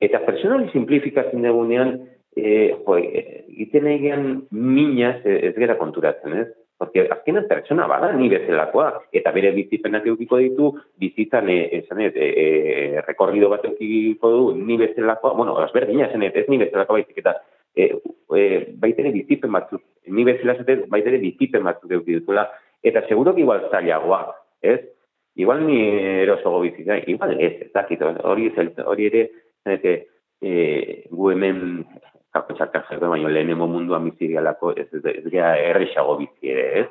[0.00, 1.92] Eta pertsonali simplifikatzen dugunean,
[2.36, 6.48] e, jo, e, egiten egean minaz ez, ez gera konturatzen, ez?
[6.80, 10.70] Porque azkenan pertsona bada, ni bezalakoa, eta bere bizipenak eukiko ditu,
[11.02, 16.24] bizitzan, e, esan ez, e, e, rekorrido bat eukiko du, ni bezalakoa, bueno, ezberdina, esan
[16.24, 17.34] ez, ez ni bezalakoa baizik eta
[17.76, 17.90] e,
[18.32, 18.46] e,
[18.80, 22.46] baitere bizipen batzuk, ni bezala esatez, baitere bizipen batzuk euki dutela,
[22.80, 24.22] eta seguro que igual zailagoa,
[24.62, 24.80] ez?
[25.36, 25.82] Igual ni
[26.24, 29.26] erosogo bizitza, igual ez, ez dakit, hori, ez, hori ere,
[29.68, 29.98] zenete,
[30.40, 31.84] e, gu hemen
[32.34, 36.66] kako txarkan jerde, baina lehenengo munduan bizi gehalako, ez, ez, ez gea errexago bizi ere,
[36.82, 36.88] ez?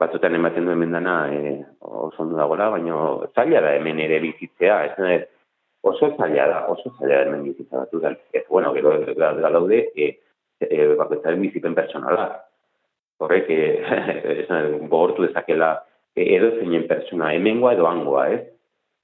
[0.00, 2.98] Batzutan ematen du hemen dana e, oso ondo dagoela, baina
[3.34, 5.16] zaila da hemen ere bizitzea, ez da,
[5.90, 8.12] oso zaila da, oso zaila da hemen bizitza batu da.
[8.32, 10.10] Ez, bueno, gero da, da daude, e,
[10.60, 12.28] e, bakoitzaren bizipen pertsonala.
[13.24, 13.60] Horrek, e,
[14.44, 15.72] esan, gogortu dezakela
[16.14, 18.44] e, edo zeinen pertsona, hemengoa edo hangoa, ez?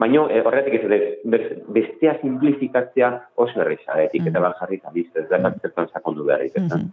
[0.02, 1.46] Baina e, horretik ez dut,
[1.76, 3.12] bestea simplifikatzea
[3.44, 6.88] oso erreza, etiketa bat jarri eta listo, ez da zertan sakondu behar egiten.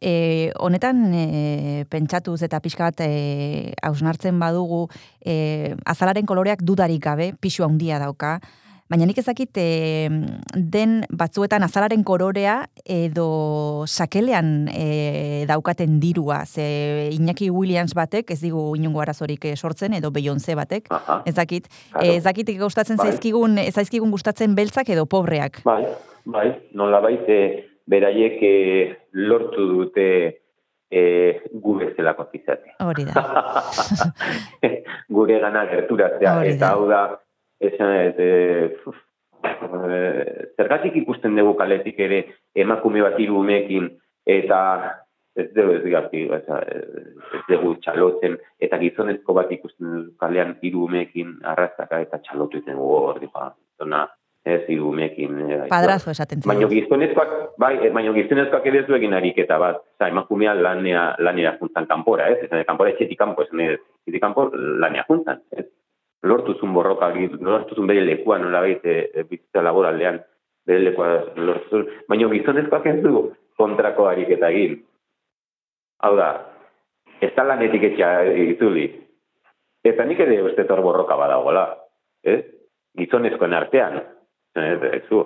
[0.00, 4.86] E, honetan e, pentsatuz eta pixka bat e, hausnartzen badugu
[5.24, 8.36] e, azalaren koloreak dudarik gabe, pixu handia dauka,
[8.90, 10.08] baina nik ezakit e,
[10.54, 18.76] den batzuetan azalaren kolorea edo sakelean e, daukaten dirua, ze Iñaki Williams batek, ez digu
[18.78, 20.90] inungo arazorik eh, sortzen, edo Beyoncé batek,
[21.24, 22.12] ez dakit, Claro.
[22.12, 23.10] ez gustatzen Bai.
[23.10, 25.62] zaizkigun, ez zaizkigun gustatzen beltzak edo pobreak.
[25.64, 25.82] Bai,
[26.24, 30.08] bai, nola baite, beraiek e, lortu dute
[30.90, 31.02] e,
[31.52, 32.74] gu bezalako izate.
[32.80, 33.22] Hori da.
[35.16, 37.02] Gure gana gerturatzea, eta hau da,
[37.60, 38.26] esan e,
[40.56, 42.22] zergatik ikusten dugu kaletik ere
[42.54, 43.90] emakume bat hiru umeekin
[44.26, 44.60] eta
[45.36, 46.44] ez dugu ez gati, ez,
[47.36, 52.78] ez dugu txalotzen, eta gizonezko bat ikusten dugu kalean hiru umeekin arrastaka eta txalotu iten
[52.78, 54.06] dugu hor, dipa, zona,
[54.46, 55.38] ez hiru umeekin.
[55.44, 56.54] e, Padrazo esaten zaigu.
[56.54, 59.82] Baina gizonezkoak, bai, eh, baina gizonezkoak ere ez egin ariketa bat.
[59.96, 62.44] Osa, emakumea lanea, lanera juntan kanpora, ez?
[62.46, 65.66] Esan, kanpora etxetik kanpo, esan etxetik kanpo lanea juntan, ez?
[66.24, 67.10] Lortuzun borroka,
[67.40, 70.20] lortuzun bere lekua nola e, bizitza laboraldean,
[70.66, 71.86] bere lekua lortuzun.
[72.08, 74.80] Baina gizonezkoak ez du kontrako ariketa egin.
[76.04, 76.28] Hau da,
[77.20, 78.86] ez da lanetik etxea itzuli.
[79.86, 81.66] Eta nik ere uste hor borroka badagoela,
[82.24, 82.42] ez?
[82.96, 84.00] Gizonezkoen artean,
[84.56, 85.22] ez, ez zu,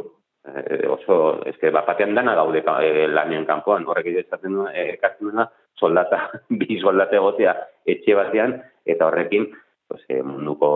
[0.48, 5.46] eh, oso, eske bat batean dana gaude eh, lanean kanpoan, horrek eh, ekartzen duena,
[5.78, 6.26] soldata,
[6.60, 7.56] bi soldata egotea
[7.86, 9.48] etxe batean, eta horrekin,
[9.90, 10.68] pues, eh, munduko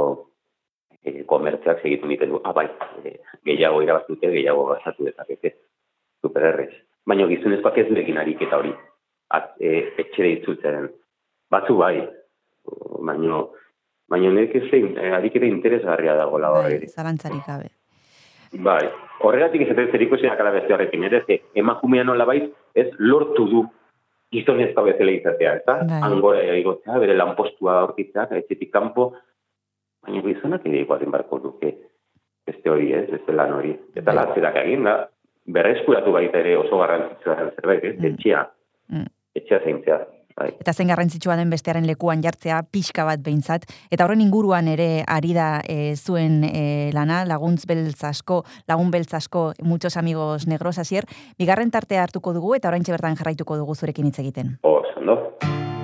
[1.04, 2.66] eh, komertziak segitu egiten du, ah, bai,
[3.04, 5.54] eh, gehiago irabaztute, gehiago gasatu dezakete,
[6.20, 6.72] supererrez.
[7.06, 8.72] Baina gizonezkoak ez durekin ariketa hori,
[9.38, 10.88] at, eh, etxera itzultzen.
[11.50, 11.94] Batzu bai,
[13.06, 13.44] baina,
[14.10, 16.80] baina nire zein, eh, ariketa interesgarria dagoela horre.
[16.82, 17.70] Bai, zalantzarik gabe.
[18.66, 18.82] Bai,
[19.20, 23.64] horregatik ez zer ikusiak ala beste horrekin, ere, emakumea nola baiz, ez lortu du
[24.34, 25.78] gizonezko bezala izatea, ez da?
[25.88, 26.00] Bai.
[26.10, 29.12] Angora egotzea, bere lanpostua aurkitzea, etxetik kanpo,
[30.04, 31.70] baina gizonak ere igualin barko duke
[32.46, 33.72] beste hori, ez, beste lan hori.
[33.96, 34.16] Eta Bai.
[34.20, 34.96] latzerak egin da,
[35.54, 38.44] berreskuratu baita ere oso garrantzitsua den zerbait, ez, etxea,
[38.92, 39.06] Mm.
[39.40, 39.96] etxea zeintzea.
[40.36, 40.50] Bai.
[40.60, 43.66] Eta zen garrantzitsua den bestearen lekuan jartzea pixka bat behintzat.
[43.90, 49.14] Eta horren inguruan ere ari da e, zuen e, lana, laguntz beltz asko, lagun beltz
[49.14, 51.06] asko, muchos amigos negros, asier.
[51.38, 54.58] Bigarren tartea hartuko dugu eta orain bertan jarraituko dugu zurekin hitz egiten.
[54.62, 55.83] Oso, ondo.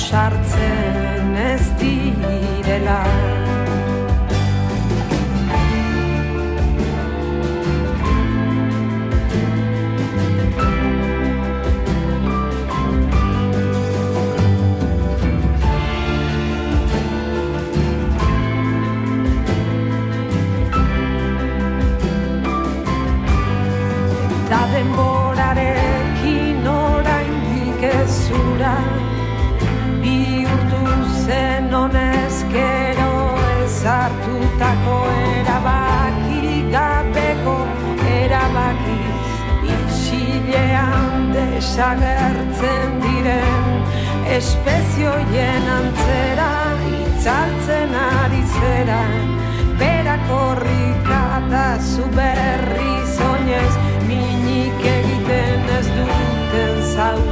[0.00, 3.29] Ausartzen ez direla
[41.80, 43.84] desagertzen diren
[44.36, 46.50] espezioien antzera
[46.98, 49.00] itzaltzen ari zera.
[49.80, 53.72] Berakorrika eta zu berri zoinez
[54.04, 57.29] minik egiten ez duten zauri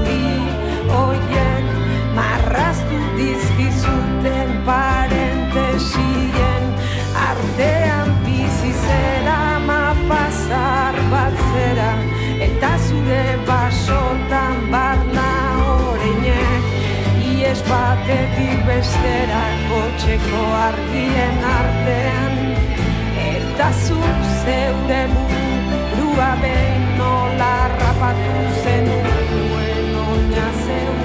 [18.08, 22.34] batetik bestera kotxeko argien artean.
[23.32, 23.98] Eta zu
[24.44, 30.97] zeure burua behin nola rapatu zenuen oina zeura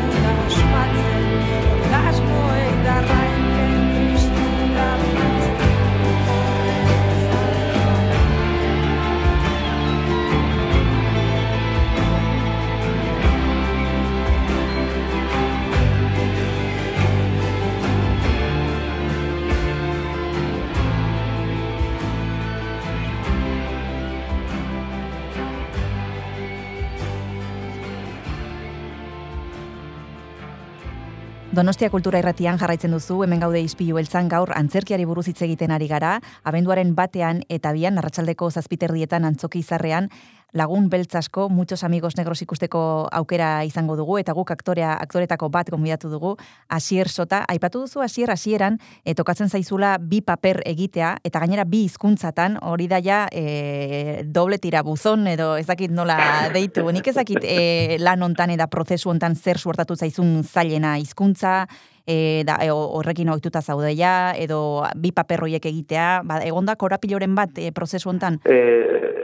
[31.53, 35.85] Donostia Kultura Irratian jarraitzen duzu, hemen gaude izpilu beltzan gaur antzerkiari buruz hitz egiten ari
[35.91, 36.15] gara,
[36.49, 40.09] abenduaren batean eta bian arratsaldeko zazpiterrietan antzoki izarrean
[40.53, 45.69] lagun beltz asko, muchos amigos negros ikusteko aukera izango dugu, eta guk aktorea, aktoretako bat
[45.73, 46.35] gonbidatu dugu,
[46.69, 51.83] Asier Sota, aipatu duzu Asier Asieran, e, tokatzen zaizula bi paper egitea, eta gainera bi
[51.87, 56.17] hizkuntzatan hori da ja e, doble tira buzon, edo ez dakit nola
[56.53, 61.63] deitu, nik ez dakit e, lan hontan eta prozesu hontan zer suertatu zaizun zailena hizkuntza,
[62.05, 67.35] e, da, e, horrekin ohituta zaude ja, edo bi paper horiek egitea, ba, egonda korapiloren
[67.35, 68.39] bat e, prozesu hontan?
[68.45, 68.59] E,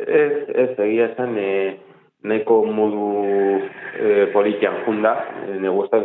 [0.07, 1.77] ez, ez, egia esan, e,
[2.29, 3.09] neko modu
[3.99, 5.15] e, politian junda,
[5.47, 5.59] e,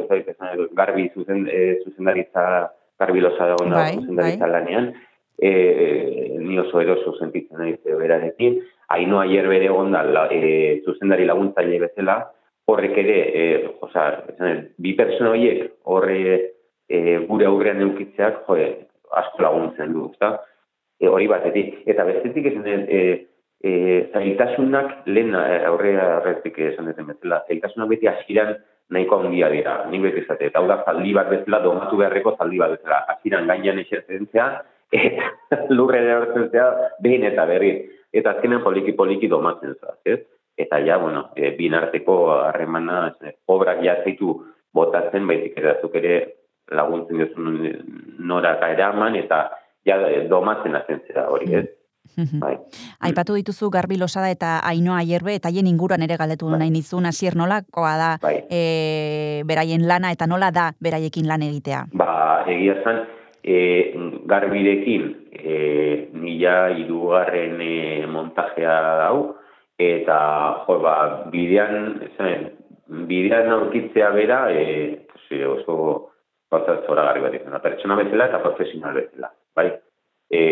[0.08, 4.92] zait, esan, edo, garbi zuzen, e, zuzendaritza, garbi losa dago da, Bai, zuzendaritza lanean,
[5.38, 8.60] e, e, ni oso eroso sentitzen naiz e, berarekin,
[8.94, 12.18] haino aier bere onda la, e, zuzendari laguntzaile bezala,
[12.66, 13.42] horrek ere, e,
[13.84, 16.53] oza, esan, bi pertsona horiek horre
[16.94, 18.58] e, gure aurrean eukitzeak, jo,
[19.20, 20.34] asko laguntzen du, ezta?
[21.00, 21.80] E, hori batetik.
[21.90, 23.00] Eta bestetik esan, e,
[23.64, 23.72] e,
[24.12, 28.54] zailtasunak lehen e, aurrea arretik esan duten bezala, zailtasunak beti hasieran
[28.94, 32.60] nahiko handia dira, nik beti esate, eta hau da zaldi bat bezala, domatu beharreko zaldi
[32.60, 34.48] bat bezala, hasieran gainean esertzentzea,
[35.00, 36.70] eta lurre erortzentzea
[37.04, 37.74] behin eta berri.
[38.14, 40.20] Eta azkenean poliki-poliki domatzen zaz, ez?
[40.60, 43.08] Eta ja, bueno, e, bin arteko harremana,
[43.50, 44.36] obrak ja zaitu
[44.74, 46.14] botatzen, baizik zuk ere
[46.70, 47.60] laguntzen duzun
[48.18, 49.48] noraka eraman, eta
[49.86, 49.98] ja
[50.30, 51.66] domatzen hazen zera hori, ez?
[52.14, 52.54] Bai.
[53.08, 57.34] Aipatu dituzu Garbi Losada eta Ainoa Aierbe eta haien inguruan ere galdetu nahi nizun hasier
[57.34, 58.36] nolakoa da Bai.
[58.50, 61.86] e, beraien lana eta nola da beraiekin lan egitea.
[61.98, 63.02] Ba, egia zan,
[63.42, 63.56] e,
[64.30, 69.34] garbirekin e, mila irugarren e, montajea dau,
[69.80, 70.18] eta
[70.68, 70.96] jo, ba,
[71.32, 72.50] bidean, esan,
[73.10, 76.13] bidean aurkitzea bera, e, pues, oso
[76.54, 79.68] gauza zora garbi bat izan, da, pertsona bezala eta profesional bezala, bai?
[80.30, 80.42] E,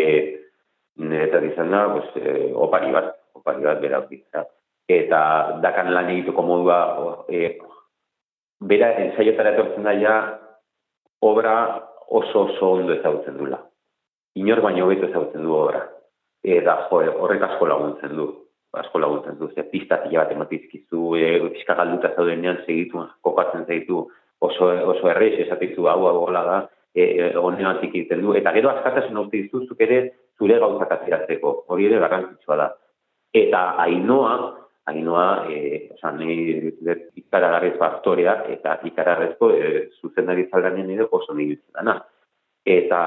[1.02, 4.44] niretzat izan da, pues, e, opari bat, opari bat bera aurkitzea.
[4.92, 5.22] Eta
[5.62, 6.78] dakan lan egiteko modua,
[7.30, 7.56] e,
[8.62, 10.16] bera ensaiotara etortzen da ja,
[11.22, 11.56] obra
[12.08, 13.58] oso oso ondo ezagutzen dula.
[14.34, 15.82] Inor baino beto ezagutzen du obra.
[16.42, 18.28] Eta jo, horrek asko laguntzen du.
[18.72, 19.48] Asko laguntzen du.
[19.54, 24.06] Ze pista zila bat ematizkizu, e, pixka galduta zaudenean segitu, kokatzen zaitu
[24.48, 26.58] oso, oso errez esatizu hau hau gola da,
[26.94, 28.34] e, e, honeatik egiten du.
[28.38, 30.00] Eta gero askatasun hau dizuzuk ere
[30.38, 31.54] zure gauzak ateratzeko.
[31.72, 32.68] Hori ere garrantzitsua da.
[33.42, 34.34] Eta ainoa,
[34.92, 36.72] ainoa, e, osan, nahi,
[37.22, 39.70] ikaragarrez aktorea, eta ikaragarrezko e,
[40.00, 42.00] zuzendari zaldanean ere oso nahi dana.
[42.64, 42.98] Eta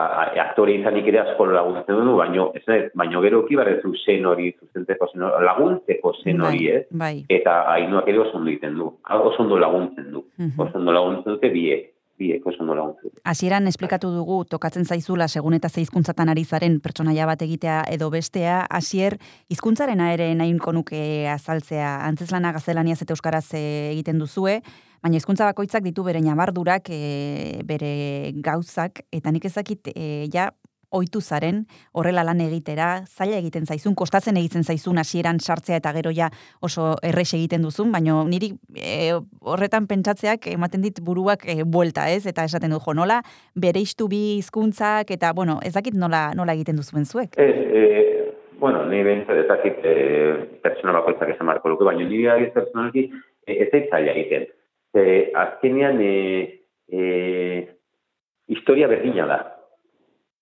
[0.43, 5.07] aktore izanik ere asko laguntzen du, baino, ez nahi, baino gero kibarrezu zen hori, zuzenteko
[5.13, 6.83] zen hori, laguntzeko zen hori, ez?
[6.91, 7.25] Bai.
[7.29, 10.59] Eta ainoak ere oso ondo egiten du, oso ondo laguntzen du, Mhm.
[10.59, 13.19] oso ondo laguntzen dute biek, biek oso dute.
[13.23, 18.09] Hasieran esplikatu dugu tokatzen zaizula segun eta ze hizkuntzatan ari zaren pertsonaia bat egitea edo
[18.09, 19.17] bestea, hasier
[19.49, 22.05] hizkuntzarena ere nahiko nuke azaltzea.
[22.05, 24.61] Antzeslana gaztelaniaz eta euskaraz eh, egiten duzue,
[25.05, 30.49] baina hizkuntza bakoitzak ditu bere ñabardurak, eh, bere gauzak eta nik ezakit eh, ja
[30.95, 36.13] ohitu zaren horrela lan egitera, zaila egiten zaizun, kostatzen egiten zaizun hasieran sartzea eta gero
[36.15, 36.29] ja
[36.61, 39.11] oso errex egiten duzun, baina niri e,
[39.41, 42.25] horretan pentsatzeak ematen dit buruak e, buelta, ez?
[42.25, 43.19] Eta esaten du, jo, nola
[43.53, 47.35] bereistu bi hizkuntzak eta, bueno, ez dakit nola, nola egiten duzuen zuek.
[47.35, 47.85] Ez, e,
[48.61, 49.95] bueno, ni behintzat ez dakit e,
[50.63, 53.09] pertsona bakoitzak esan marko luke, baina nire agiz personalki
[53.45, 54.47] e, ez zaila egiten.
[54.95, 57.67] E, azkenean, e, e,
[58.47, 59.39] historia berdina da.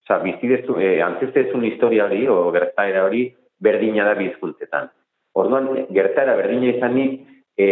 [0.03, 3.25] Osa, bizidezu, e, antzestezun historia hori, o gertaera hori,
[3.57, 4.91] berdina da bizkuntzetan.
[5.33, 7.21] Orduan, gertaera berdina izanik,
[7.57, 7.67] e,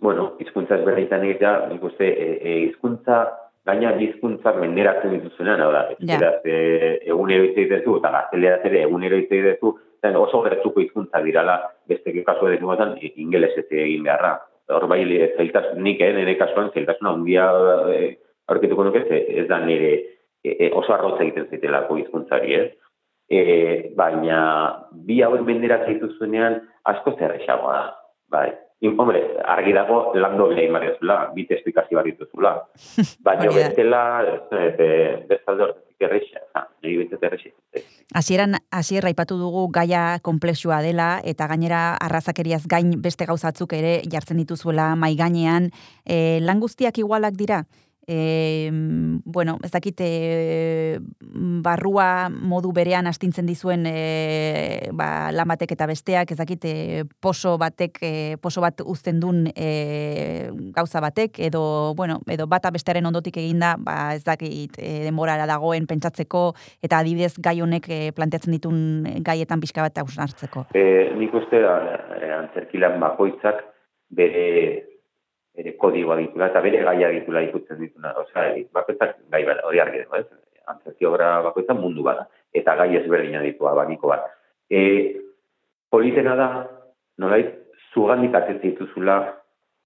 [0.00, 3.20] bueno, hizkuntza ezberdinetan egitea, nik uste, e, e, hizkuntza,
[3.68, 6.16] gaina hizkuntzak menderatzen dituzunean, hau da, Ja.
[6.16, 11.20] euskaraz e, egunero hitz egiten duzu, eta gazteleraz ere egunero hitz eta oso gertuko hizkuntza
[11.22, 14.40] dirala, beste kasu edo dugutan, ingeles ez egin beharra.
[14.70, 15.02] Hor bai,
[15.36, 17.46] zailtasun, nik, eh, nire kasuan, zailtasuna handia
[17.94, 18.10] eh,
[18.50, 19.92] aurkituko nuke, ez da nire
[20.44, 22.68] e, oso arrotza egiten zaitelako hizkuntzari, ez?
[23.30, 23.42] E,
[23.98, 24.40] baina
[25.06, 26.58] bi hauek menderatzen dituzunean
[26.90, 27.84] asko zerrexagoa da,
[28.32, 28.48] bai.
[28.80, 32.52] In, hombre, argi dago lando bere imarezula, bi testu ikasi bar dituzula.
[33.26, 33.52] Baina da.
[33.58, 34.02] bestela,
[35.28, 37.52] bestalde horretik errexa, ha, niri bintzat errexa.
[38.16, 44.40] Hasieran hasier aipatu dugu gaia komplexua dela eta gainera arrazakeriaz gain beste gauzatzuk ere jartzen
[44.40, 45.68] dituzuela mai gainean,
[46.08, 47.66] e, lan guztiak igualak dira.
[48.12, 50.98] E, bueno, ez dakit e,
[51.62, 56.74] barrua modu berean astintzen dizuen e, ba, lan batek eta besteak, ez dakit e,
[57.22, 58.12] poso batek, e,
[58.42, 64.16] poso bat uzten duen e, gauza batek, edo, bueno, edo bata bestearen ondotik eginda, ba,
[64.18, 66.48] ez dakit e, denborara dagoen pentsatzeko,
[66.82, 68.80] eta adibidez gai honek e, planteatzen ditun
[69.22, 70.66] gaietan pixka bat hausnartzeko.
[70.74, 71.78] E, nik uste da,
[72.42, 73.62] antzerkilan bakoitzak
[74.10, 74.89] bere
[75.56, 78.12] bere kodigoa ditula eta bere gaia ditula ikutzen dituna.
[78.22, 80.26] Osea, bakoitzak gai bera, hori argi dago, ez?
[80.70, 82.28] Antzerki obra bakoitzak mundu bada.
[82.54, 84.26] Eta gai ezberdina ditu abaniko bat.
[84.70, 84.80] E,
[85.90, 86.48] politena da,
[87.18, 87.56] nolait,
[87.94, 89.20] zugandik atetzen dituzula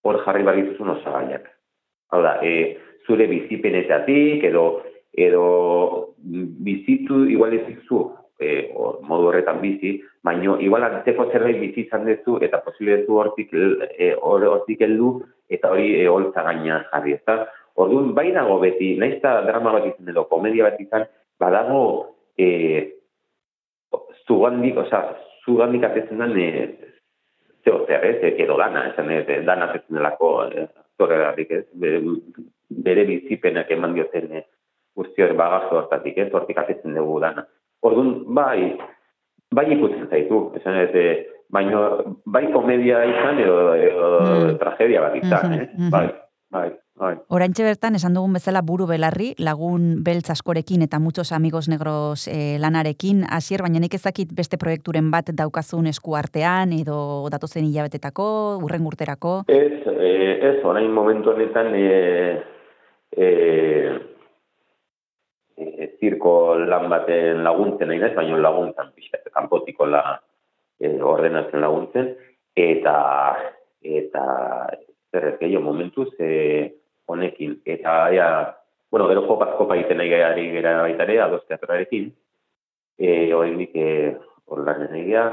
[0.04, 1.46] hor jarri bar dituzun osagaiak.
[2.12, 2.76] Hau da, e,
[3.06, 4.66] zure bizipenetatik edo
[5.14, 8.10] edo bizitu igual ez zu
[8.44, 13.20] e, o, modu horretan bizi, baino igual antzeko zerbait bizi izan duzu eta posible duzu
[13.22, 15.14] hortik e, hor- hortik heldu
[15.48, 17.44] eta hori e, holtza gainean jarri, ezta?
[17.80, 21.08] Orduan bai dago beti, naiz eta drama bat izan edo komedia bat izan,
[21.42, 21.80] badago
[22.38, 22.48] e,
[24.28, 26.50] zugandik, osea, zugandik atetzen den e,
[27.64, 30.66] zeo zer, ez, edo dana, esan ez, e, dana atetzen delako e,
[31.48, 31.64] ez,
[32.84, 34.44] bere, bizipenak eman dioten e,
[34.96, 37.46] guzti hori bagazo hortatik, ez, hortik atetzen dugu dana.
[37.84, 38.72] Orduan, bai,
[39.54, 41.82] bai ikutzen zaitu, esan ez, e, baino,
[42.24, 44.54] bai komedia izan edo, edo Mm.
[44.58, 45.68] tragedia bat izan, Mhm, eh?
[45.76, 45.90] mhm.
[45.92, 46.06] bai,
[46.50, 47.12] bai, bai.
[47.28, 52.56] Oraintxe bertan esan dugun bezala buru belarri, lagun beltz askorekin eta muchos amigos negros eh,
[52.58, 58.86] lanarekin, hasier baina nik ezakit beste proiekturen bat daukazun esku artean edo datozen hilabetetako, urren
[58.86, 59.42] urterako.
[59.46, 62.42] Ez, eh, ez, orain momentu honetan e,
[63.16, 64.13] e,
[65.58, 70.02] e, zirko lan baten laguntzen nahi naiz, baina laguntzen, pixkat, kanpotiko la
[70.80, 72.12] e, ordenatzen laguntzen,
[72.56, 72.96] eta
[73.84, 74.24] eta
[75.12, 76.72] zer ez gehiago momentuz e,
[77.06, 77.58] honekin.
[77.64, 78.28] Eta, ea,
[78.90, 82.12] bueno, gero jopaz kopa egiten nahi gari gara baita ere, ados teatroarekin,
[82.98, 83.90] e, oraindik e,
[84.46, 85.32] orlan egia,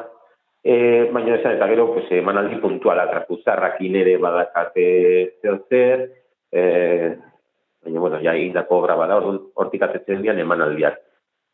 [0.62, 4.84] E, baina esan, eta gero, pues, emanaldi puntuala, trakuzarrakin ere badakate
[5.42, 6.04] zer zer,
[6.54, 6.62] e,
[7.84, 9.20] baina, bueno, ja egindako obra bada,
[9.56, 11.00] hortik atetzen dian emanaldiak.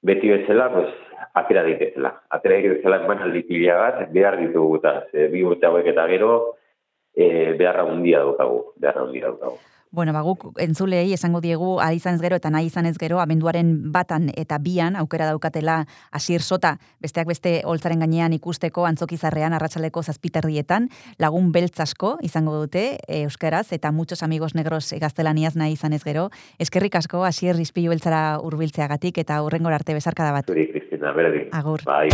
[0.08, 0.90] Beti bezala, pues,
[1.34, 2.14] atera daitezela.
[2.30, 6.34] Atera daitezela emanaldi pila bat, behar ditugu, eta ze, bi urte hauek eta gero,
[7.16, 9.58] e, beharra hundia daukagu, beharra hundia daukagu.
[9.92, 14.30] Bueno, ba, guk entzulei esango diegu ari izanez gero eta nahi izanez gero abenduaren batan
[14.36, 20.90] eta bian aukera daukatela asier sota besteak beste holtzaren gainean ikusteko antzokizarrean arratsaleko zazpiterrietan
[21.20, 26.30] lagun beltz asko izango dute e, euskaraz eta muchos amigos negros gaztelaniaz nahi izanez gero
[26.60, 30.46] eskerrik asko asier ispilu beltzara hurbiltzeagatik eta hurrengora arte besarkada bat.
[30.48, 31.48] Zuri, Kristina, berdin.
[31.54, 31.82] Agur.
[31.86, 32.10] Bai.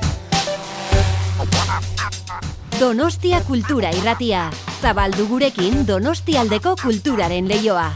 [2.79, 4.53] Donostia Kultura Irratia.
[4.81, 7.89] Zabaldu gurekin Donostialdeko kulturaren leioa.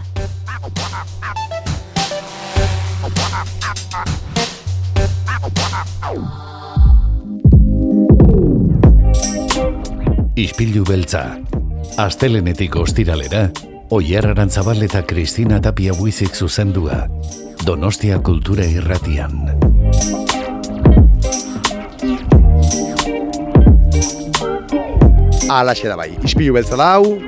[10.34, 11.22] Ispilu beltza.
[12.02, 13.50] Astelenetik ostiralera,
[13.90, 17.04] Oier Arantzabal eta Kristina Tapia Buizik zuzendua.
[17.66, 20.41] Donostia Kultura Irratian.
[25.52, 27.18] Alaxe da bai, ispilu beltza da hau,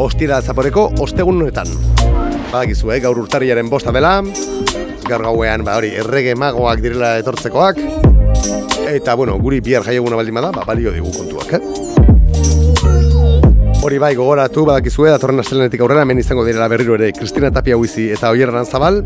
[0.00, 1.68] ostira zaporeko ostegun honetan.
[2.48, 4.22] Badakizu, eh, gaur urtariaren bosta dela,
[5.04, 7.80] gaur gauean, ba hori, errege magoak direla etortzekoak,
[8.88, 11.60] eta, bueno, guri bihar jaieguna baldin bada, ba, balio digu kontuak, eh?
[13.86, 18.08] Hori bai, gogoratu, badakizue, datorren astelenetik aurrera, hemen izango direla berriro ere Kristina Tapia Huizi
[18.16, 19.04] eta Oierran Zabal.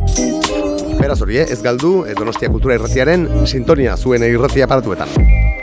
[1.01, 5.60] Beraz hori, eh, ez galdu, eh, Donostia Kultura Irratiaren sintonia zuen irratia aparatuetan.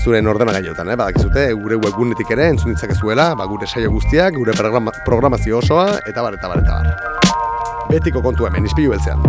[0.00, 0.94] Zuren ordenagailotan, eh?
[0.96, 6.24] badakizute, gure webgunetik ere entzun ditzakezuela, ba, gure saio guztiak, gure programa, programazio osoa, eta
[6.24, 7.90] bar, eta bar, eta bar.
[7.90, 9.20] Betiko kontu hemen, izpilu beltzean.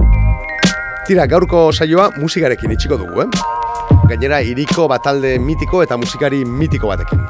[1.09, 3.97] Tira, gaurko saioa musikarekin itxiko dugu, eh?
[4.07, 7.25] Gainera, iriko batalde mitiko eta musikari mitiko batekin.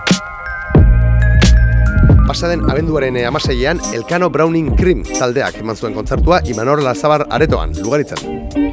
[2.27, 8.70] Pasaden abenduaren eh, amaseian, Elkano Browning Cream taldeak eman zuen kontzertua Imanor Lazabar aretoan, lugaritzen.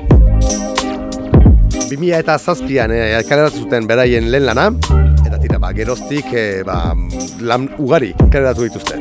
[1.88, 4.68] 2000 eta zazpian e, zuten beraien lehen lana,
[5.26, 6.94] eta tira, ba, geroztik e, ba,
[7.40, 8.98] lan ugari kaleratu dituzte.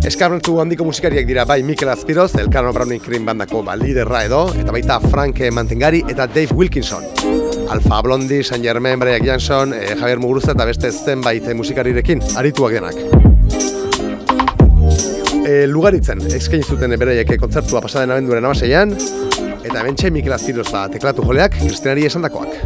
[0.00, 4.72] Eskarmentu handiko musikariak dira bai Mikel Azpiroz, Elkano Browning Cream bandako ba, liderra edo, eta
[4.72, 7.04] baita Frank Mantengari eta Dave Wilkinson.
[7.70, 12.96] Alfa Blondi, San Germain, Brian Jansson, e, Javier Muguruza eta beste zenbait musikarirekin, arituak denak.
[15.46, 18.96] E, lugaritzen, eskain zuten beraiek kontzertua pasaden abenduaren amaseian,
[19.70, 22.56] eta hemen Mikel Azpiroz da teklatu joleak, Kristinari esandakoak.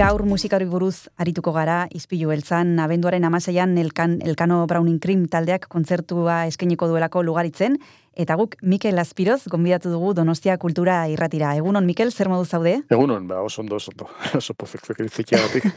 [0.00, 6.40] Gaur musikari buruz arituko gara, izpilu beltzan, abenduaren amaseian elkan, Elkano Browning Cream taldeak kontzertua
[6.50, 7.78] eskainiko duelako lugaritzen,
[8.14, 11.54] eta guk Mikel Azpiroz gonbidatu dugu Donostia Kultura irratira.
[11.56, 12.80] Egunon, Mikel, zer modu zaude?
[12.90, 14.08] Egunon, ba, oso ondo, oso ondo,
[14.40, 15.64] oso pozik zekirizikiagatik.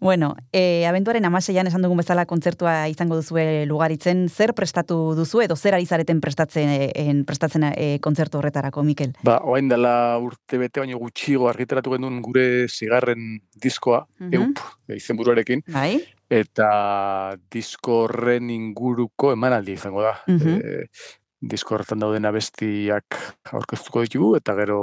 [0.00, 5.56] Bueno, e, abenduaren amaseian esan dugun bezala kontzertua izango duzue lugaritzen, zer prestatu duzu edo
[5.60, 9.12] zer ari zareten prestatzen, en, prestatzen e, kontzertu horretarako, Mikel?
[9.26, 14.32] ba, oain dela urte bete baino gutxigo argitaratu genuen gure zigarren diskoa, Mhm.
[14.40, 14.62] eup,
[14.96, 16.00] izenburuarekin, Bai?
[16.30, 20.14] eta disko horren inguruko emanaldi izango da.
[20.28, 20.56] Mhm.
[20.64, 20.86] E,
[21.40, 23.16] disko horretan dauden abestiak
[23.52, 24.80] aurkeztuko ditugu, eta gero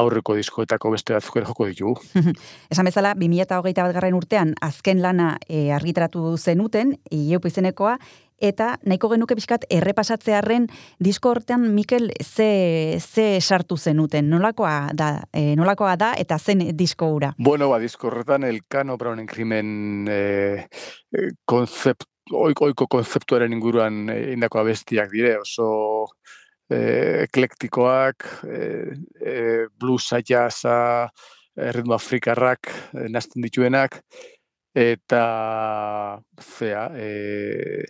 [0.00, 1.94] aurreko diskoetako beste batzuk ere joko ditugu.
[2.72, 7.96] Esan bezala, 2008 bat garren urtean, azken lana e, argitaratu zenuten, Ieupo izenekoa,
[8.40, 10.66] eta nahiko genuke pixkat errepasatzearren
[11.02, 17.10] disko hortean Mikel ze, ze sartu zenuten, nolakoa da, e, nolakoa da eta zen disko
[17.12, 17.34] hura?
[17.38, 20.20] Bueno, ba, disko horretan Elkano Brownen krimen e,
[21.12, 25.70] e, konzept, oiko, oiko konzeptuaren inguruan e, indako abestiak dire, oso
[26.70, 28.60] e, eklektikoak, e,
[29.20, 29.36] e,
[29.78, 31.08] bluesa, jazza,
[31.56, 34.00] e, ritmo afrikarrak e, nazten dituenak,
[34.76, 35.22] eta
[36.40, 37.84] zea, e,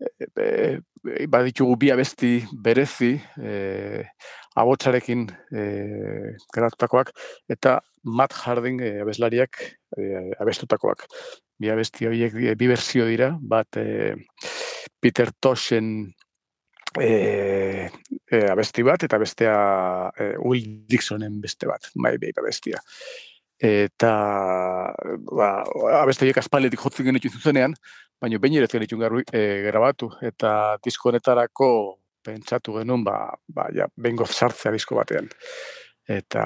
[0.00, 4.04] e, e, baditugu bi abesti berezi, e,
[4.56, 5.62] abotsarekin e,
[6.54, 7.12] geratutakoak,
[7.52, 9.60] eta Matt Harding e, abeslariak
[9.96, 10.04] e,
[10.40, 11.06] abestutakoak.
[11.60, 14.14] Bi abesti horiek bi, berzio dira, bat e,
[15.00, 16.14] Peter Toshen
[17.00, 17.10] e,
[18.30, 19.56] e, abesti bat, eta bestea
[20.16, 22.80] e, Will Dixonen beste bat, bai bai abestia.
[23.62, 24.12] Eta
[25.30, 25.50] ba,
[26.02, 27.76] abesti horiek aspaldetik jotzen genitu zuzenean,
[28.22, 31.68] baina behin ere zen garbi e, grabatu, eta disko honetarako
[32.22, 33.16] pentsatu genuen, ba,
[33.48, 35.30] ba ja, bengo sartzea disko batean.
[36.08, 36.44] Eta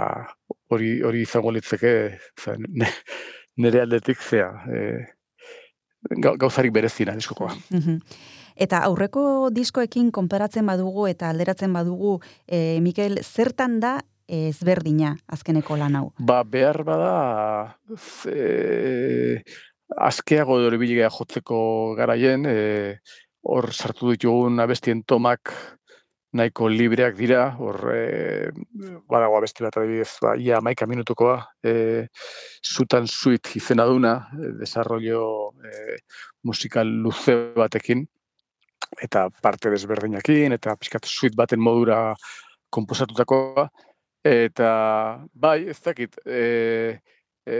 [0.72, 1.92] hori hori izango litzeke,
[2.68, 2.90] ne,
[3.56, 4.80] nire aldetik zea, e,
[6.22, 7.54] gauzarik berezina diskokoa.
[8.56, 12.18] Eta aurreko diskoekin konparatzen badugu eta alderatzen badugu,
[12.48, 16.06] e, Mikel, zertan da ezberdina azkeneko lan hau?
[16.18, 19.42] Ba, behar bada, ze,
[19.96, 22.98] askeago dori jotzeko garaien, e,
[23.46, 25.52] hor sartu ditugun abestien tomak
[26.32, 28.50] nahiko libreak dira, hor e,
[29.08, 32.06] badago abesti bat adibidez, ba, ia maika minutukoa, e,
[32.64, 35.96] zutan suit izena duna, e, desarrollo e,
[36.44, 38.04] musikal luze batekin,
[39.02, 42.14] eta parte desberdinakin, eta pixkat suit baten modura
[42.70, 43.68] komposatutakoa,
[44.26, 44.70] eta
[45.32, 46.98] bai, ez dakit, e,
[47.46, 47.58] e,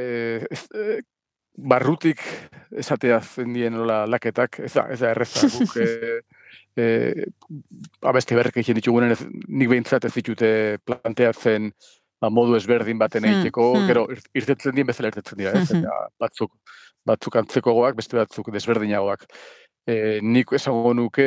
[0.51, 1.01] ez, e,
[1.57, 2.21] barrutik
[2.77, 6.21] esatea zendien nola laketak, ez da, ez da erreza, guk e,
[6.77, 7.27] e,
[8.03, 10.51] abeste berrek egin ditugunen, ez, nik behintzat ez ditute
[10.85, 11.71] planteatzen
[12.21, 13.87] ba, modu ezberdin baten Hmm, egiteko, hmm.
[13.91, 15.71] gero ir- irtetzen dien bezala irtetzen dira, ez?
[15.71, 15.85] Mhm.
[15.85, 16.53] Eta batzuk,
[17.07, 19.27] batzuk antzekoagoak, beste batzuk desberdinagoak.
[19.87, 21.27] E, nik esango nuke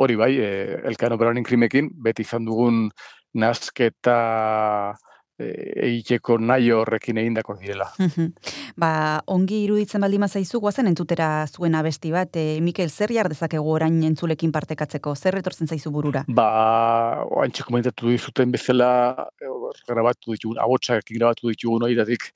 [0.00, 0.50] hori bai, e,
[0.88, 2.86] Elkano Browning krimekin, beti izan dugun
[3.34, 4.94] nasketa
[5.40, 7.88] egiteko nahi horrekin egindako direla.
[8.80, 8.90] Ba,
[9.32, 13.98] ongi iruditzen baldin zaizu, guazen entzutera zuen abesti bat, e, Mikel, zer jar dezakegu orain
[14.06, 15.14] entzulekin partekatzeko?
[15.16, 16.24] Zer etortzen zaizu burura?
[16.28, 16.48] Ba,
[17.26, 18.90] oantxe komentatu dizuten bezala,
[19.40, 19.50] eh,
[19.88, 22.30] grabatu ditugun, abotsak grabatu ditugun horietatik,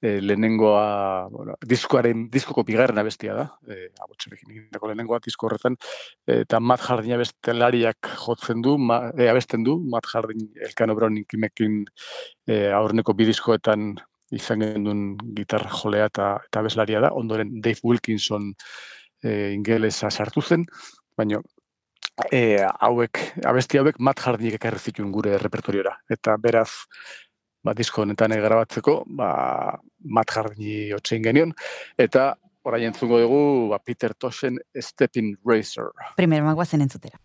[0.00, 5.76] e, lehenengoa, bueno, diskoaren, diskoko bigarren abestia da, e, abotsarekin egindako lehenengoa disko horretan,
[6.40, 11.82] eta Matt Hardin abestelariak jotzen du, ma, e, abesten du, Matt Hardin Elkano Browning kimekin
[12.46, 13.92] e, aurreneko bi diskoetan
[14.34, 15.04] izan genuen
[15.36, 18.52] gitar jolea eta, eta abeslaria da, ondoren Dave Wilkinson
[19.22, 20.66] e, ingelesa sartu zen,
[21.18, 21.42] baina
[22.30, 25.96] e, hauek, abesti hauek Matt Hardinek ekarri zituen gure repertoriora.
[26.10, 26.70] Eta beraz,
[27.64, 29.30] ba, disko honetan grabatzeko, ba,
[30.04, 31.54] Matt Hardini otxein genion,
[31.98, 32.32] eta
[32.64, 35.90] orain entzungo dugu ba, Peter Toshen Stepping Racer.
[36.16, 37.20] Primero, magoazen entzutera.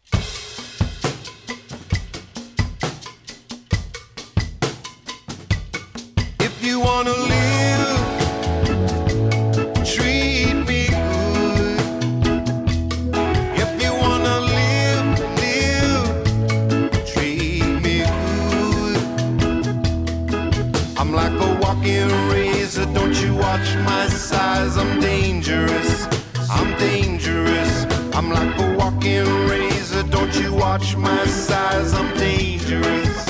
[24.86, 26.06] I'm dangerous,
[26.50, 27.86] I'm dangerous.
[28.14, 31.92] I'm like a walking razor, don't you watch my size?
[31.94, 33.26] I'm dangerous,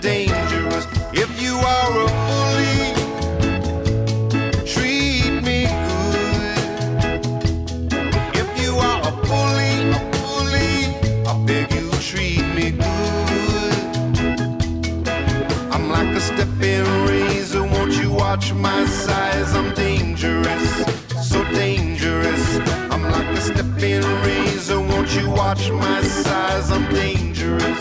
[0.00, 0.45] dangerous.
[25.46, 26.72] Watch my size?
[26.72, 27.78] I'm dangerous,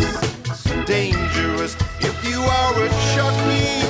[0.85, 1.75] dangerous.
[1.99, 3.81] If you are a Chucky,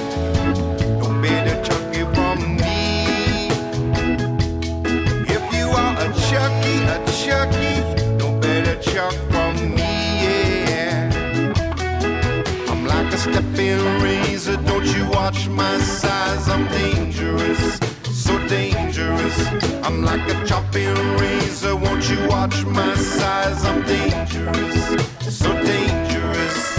[1.02, 3.50] don't better Chucky from me.
[5.36, 7.74] If you are a Chucky, a Chucky,
[8.18, 8.40] don't
[8.82, 9.94] Chuck from me.
[10.24, 11.12] Yeah.
[12.70, 16.48] I'm like a stepping razor, don't you watch my size?
[16.48, 17.15] I'm dangerous,
[19.38, 19.86] dangerous.
[19.86, 23.64] I'm like a chopping razor, won't you watch my size?
[23.66, 26.75] I'm dangerous, so dangerous.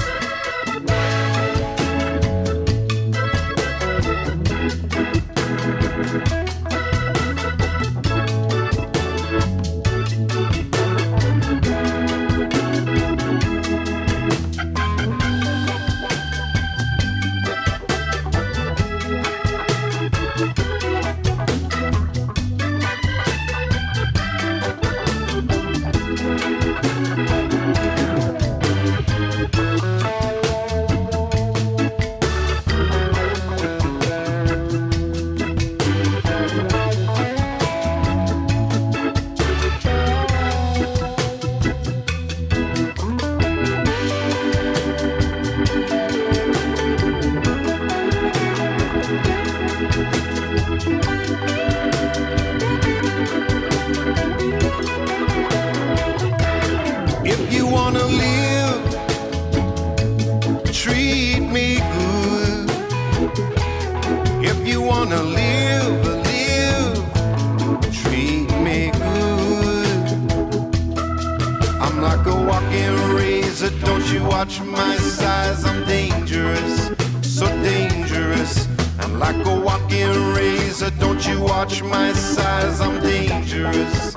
[81.29, 82.81] You watch my size?
[82.81, 84.15] I'm dangerous,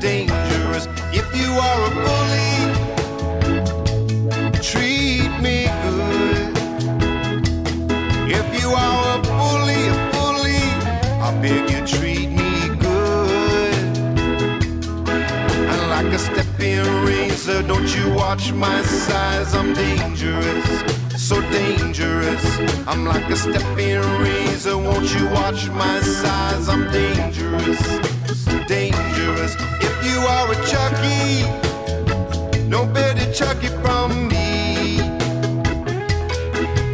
[0.00, 0.86] dangerous.
[1.12, 2.52] If you are a bully,
[4.60, 6.58] treat me good.
[8.30, 10.62] If you are a bully, a bully,
[11.26, 13.74] I beg you treat me good.
[15.72, 19.54] And like a stepping razor, don't you watch my size?
[19.54, 20.97] I'm dangerous,
[21.28, 22.42] so dangerous.
[22.86, 26.70] I'm like a stepping razor, won't you watch my size?
[26.70, 27.82] I'm dangerous,
[28.66, 29.54] dangerous.
[29.88, 31.44] If you are a Chucky,
[32.66, 35.00] no better Chucky from me.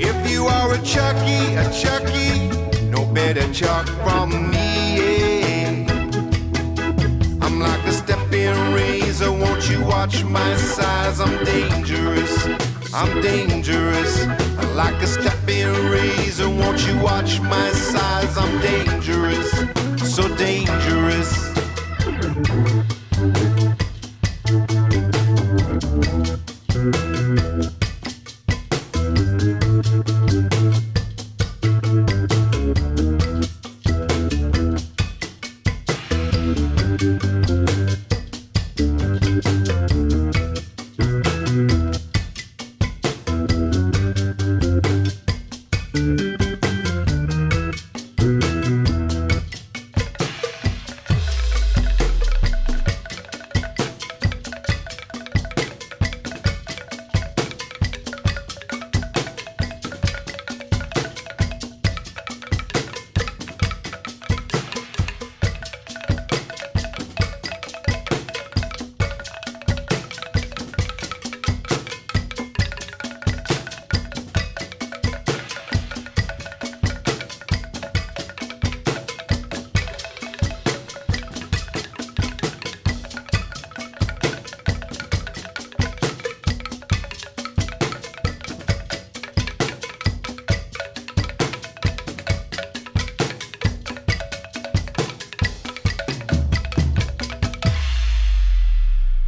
[0.03, 2.49] If you are a Chucky, a Chucky,
[2.91, 5.87] no better Chuck from me.
[7.41, 11.21] I'm like a stepping razor, won't you watch my size?
[11.21, 14.25] I'm dangerous, I'm dangerous.
[14.77, 18.39] Like a stepping razor, won't you watch my size?
[18.39, 19.51] I'm dangerous,
[20.15, 21.55] so dangerous.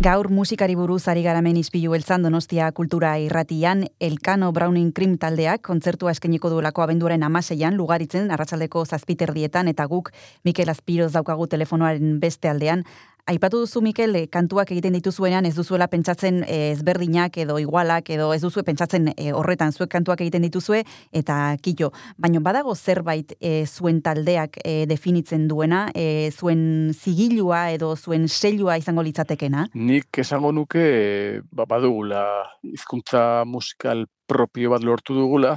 [0.06, 6.12] Gaur musikari buruz ari garamen izpilu beltzan donostia kultura irratian, Elkano Browning Cream taldeak kontzertua
[6.14, 10.12] eskeniko duelako abenduaren amaseian, lugaritzen, arratsaldeko zazpiterdietan, eta guk
[10.46, 12.86] Mikel Azpiroz daukagu telefonoaren beste aldean.
[13.26, 18.28] Aipatu duzu, Mikel, eh, kantuak egiten dituzuenean ez duzuela pentsatzen eh, ezberdinak edo igualak edo
[18.30, 21.88] ez duzue pentsatzen eh, horretan zuek kantuak egiten dituzue eta kito.
[22.22, 28.78] Baina badago zerbait eh, zuen taldeak eh, definitzen duena, eh, zuen zigilua edo zuen selua
[28.78, 29.66] izango litzatekena?
[29.74, 32.22] Nik esango nuke ba, badugula
[32.62, 35.56] hizkuntza musikal propio bat lortu dugula,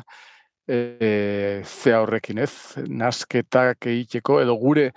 [0.70, 2.52] e, zea horrekin ez,
[2.90, 4.90] nasketak egiteko, edo gure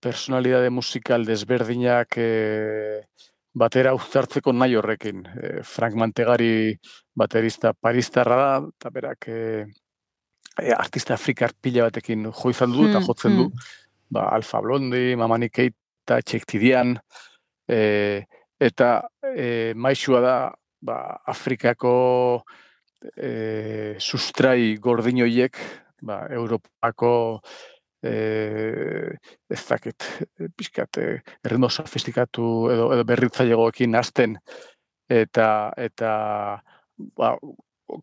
[0.00, 3.02] personalidade musikal desberdinak e,
[3.56, 5.24] batera uztartzeko nahi horrekin.
[5.26, 6.76] E, Frank Mantegari
[7.16, 9.40] baterista paristarra da, eta berak e,
[10.60, 13.48] e, artista afrikar pila batekin jo izan du eta Mm, jotzen du.
[13.48, 13.72] mm.
[14.10, 16.94] Ba, Alfa Blondi, Mamani Keita, Txek Tidian,
[17.68, 18.22] e,
[18.60, 20.36] eta e, maixua da
[20.80, 22.44] ba, Afrikako
[23.16, 25.58] e, sustrai gordinoiek,
[26.02, 27.40] ba, Europako
[28.02, 29.16] e,
[29.50, 30.08] ez dakit,
[30.38, 34.36] e, pixkat, e, erritmo sofistikatu edo, edo berritzailegoekin hasten
[35.08, 36.10] eta eta
[37.16, 37.36] ba,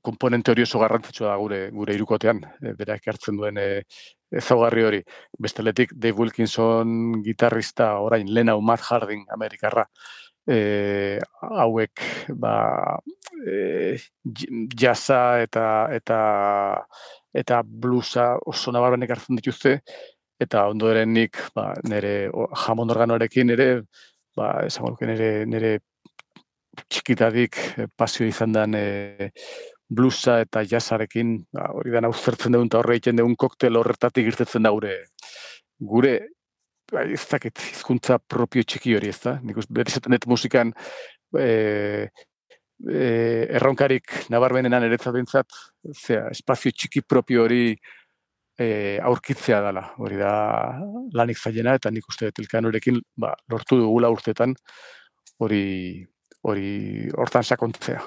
[0.01, 3.69] komponente hori oso garrantzitsua da gure gure hirukotean, e, berak hartzen duen e,
[4.33, 5.01] ezaugarri hori.
[5.39, 9.85] Besteletik Dave Wilkinson gitarrista orain Lena Matt Harding Amerikarra
[10.47, 12.01] e, hauek
[12.35, 12.55] ba
[13.45, 16.19] e, j- jazza eta eta
[17.33, 19.79] eta bluesa oso nabarmenek hartzen dituzte
[20.41, 22.29] eta ondoren nik ba, nire
[22.65, 23.67] jamon organoarekin ere
[24.37, 25.73] ba, esango nuke nire, nire
[26.89, 29.29] txikitadik eh, pasio izan den e,
[29.93, 34.65] bluesa eta jazzarekin ba, hori dana uztertzen dugun eta horre egiten dugun koktel horretatik irtetzen
[34.65, 34.95] da gure
[35.93, 36.15] gure
[36.91, 39.37] ba, ez dakit hizkuntza propio txiki hori ez da.
[39.41, 40.73] Nik beti musikan
[41.37, 42.09] e,
[42.89, 45.59] e, erronkarik nabarmenenan eretzat bintzat,
[45.93, 47.75] zera, espazio txiki propio hori
[48.57, 49.85] e, aurkitzea dela.
[49.97, 50.33] Hori da
[51.13, 54.55] lanik zailena eta nik uste dut elkanorekin ba, lortu dugula urtetan
[55.43, 55.63] hori
[56.43, 58.01] hori hortan sakontzea.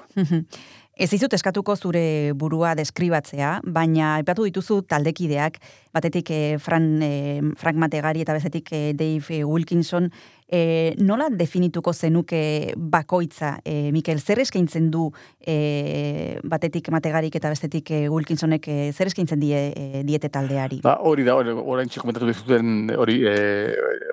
[0.96, 5.58] Ez dizut eskatuko zure burua deskribatzea, baina aipatu dituzu taldekideak,
[5.92, 10.08] batetik eh, Fran, eh, Frank Mategari eta bezetik eh, Dave eh, Wilkinson,
[10.48, 12.40] eh, nola definituko zenuke
[12.76, 15.10] bakoitza, eh, Mikel, zer eskaintzen du
[15.44, 20.80] eh, batetik Mategarik eta bestetik eh, Wilkinsonek eh, zer eskaintzen die, eh, diete taldeari?
[20.86, 23.36] Ba, hori da, hori, orain komentatu dizuten hori, e,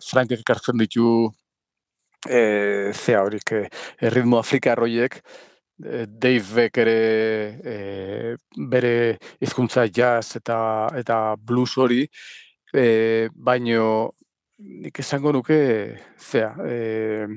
[0.04, 1.32] Frankek ekartzen ditu
[2.28, 5.22] e, zea horik, e, ritmo afrikar horiek,
[6.08, 6.98] Dave Beck ere
[7.64, 7.76] e,
[8.56, 10.58] bere hizkuntza jazz eta
[11.00, 12.04] eta blues hori,
[12.74, 14.14] e, baino
[14.64, 15.60] nik esango nuke,
[16.18, 17.28] zea, e,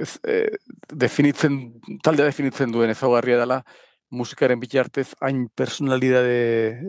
[0.00, 0.40] ez, e,
[0.90, 1.60] definitzen,
[2.02, 3.60] taldea definitzen duen ezaugarria dela,
[4.10, 6.38] musikaren bitartez hain personalidade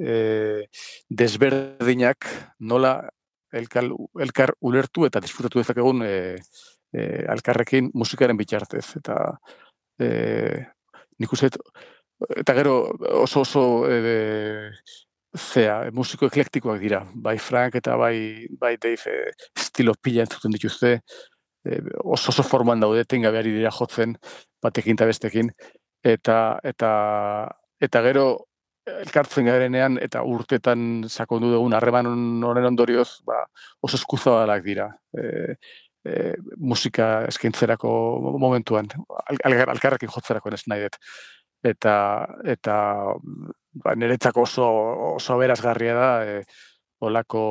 [0.01, 0.15] e,
[1.09, 2.25] desberdinak
[2.59, 2.95] nola
[3.53, 3.91] elkar,
[4.25, 6.15] elkar ulertu eta disfrutatu dezakegun e,
[6.93, 8.87] e, alkarrekin musikaren bitartez.
[8.97, 9.19] Eta
[10.01, 10.65] e,
[11.21, 11.51] nik uste,
[12.41, 12.75] eta gero
[13.21, 14.71] oso oso e,
[15.37, 20.97] zea, musiko eklektikoak dira, bai Frank eta bai, bai Dave e, estilo pila entzuten dituzte,
[21.65, 24.17] e, oso oso forman daude, tengabeari dira jotzen,
[24.63, 25.51] batekin eta bestekin,
[26.03, 26.91] eta, eta,
[27.81, 28.25] eta gero
[28.85, 32.09] elkartzen garenean eta urtetan sakondu dugun harreman
[32.43, 33.43] honen ondorioz, ba,
[33.85, 34.89] oso eskuzabalak dira.
[35.13, 35.55] E,
[36.05, 37.91] e, musika eskaintzerako
[38.39, 40.99] momentuan, al, alkarrekin jotzerako ez nahi dut.
[41.71, 41.95] Eta,
[42.49, 42.75] eta
[43.83, 44.67] ba, niretzako oso,
[45.15, 46.43] oso berazgarria da, e,
[47.05, 47.43] olako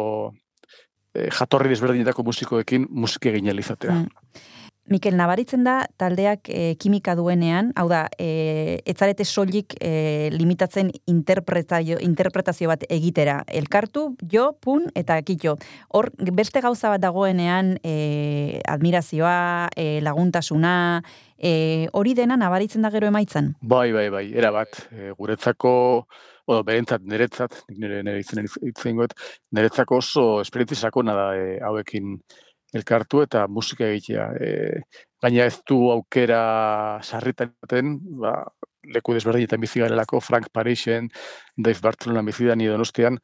[1.15, 4.01] e, jatorri desberdinetako musikoekin musike egin alizatea.
[4.01, 4.49] Mm.
[4.91, 12.01] Mikel, nabaritzen da taldeak e, kimika duenean, hau da, e, etzarete soilik e, limitatzen interpretazio,
[12.03, 13.37] interpretazio bat egitera.
[13.47, 15.55] Elkartu, jo, pun, eta kitxo.
[15.95, 20.75] Hor, beste gauza bat dagoenean, e, admirazioa, e, laguntasuna,
[21.39, 23.55] e, hori dena nabaritzen da gero emaitzan?
[23.63, 24.75] Bai, bai, bai, era bat.
[24.91, 25.73] E, guretzako,
[26.51, 29.07] o, berentzat, niretzat, nire, nire itzen itzen
[29.55, 32.17] niretzako oso esperientzi sakona da e, hauekin
[32.77, 34.27] elkartu eta musika egitea.
[34.41, 34.83] E,
[35.23, 36.41] gaina ez du aukera
[37.03, 37.53] sarritan
[38.23, 38.35] ba,
[38.95, 41.11] leku desberdinetan bizi garelako, Frank Parisen,
[41.57, 43.19] Dave Barcelona bizi da donostian,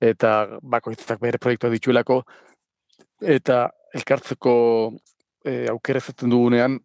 [0.00, 2.22] eta bakoitzak bere proiektua dituelako,
[3.20, 4.54] eta elkartzeko
[5.44, 6.78] e, aukera ezaten dugunean,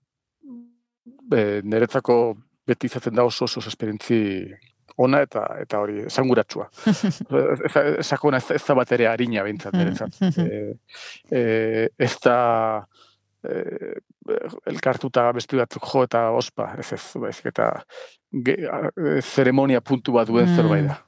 [1.34, 2.19] e, niretzako
[2.68, 4.19] beti izaten da oso oso esperientzi
[5.00, 6.68] ona eta eta hori esanguratsua.
[8.10, 10.20] Sakona ez, ez da bat ere harina bintzat, niretzat.
[10.44, 10.62] e,
[11.32, 11.44] e,
[11.98, 12.40] ez da
[13.44, 13.60] e,
[14.70, 17.72] elkartuta besti batzuk jo eta ospa, ez ez, baizik eta
[18.46, 18.58] ge,
[19.22, 21.00] zeremonia puntu bat duen zerbait da.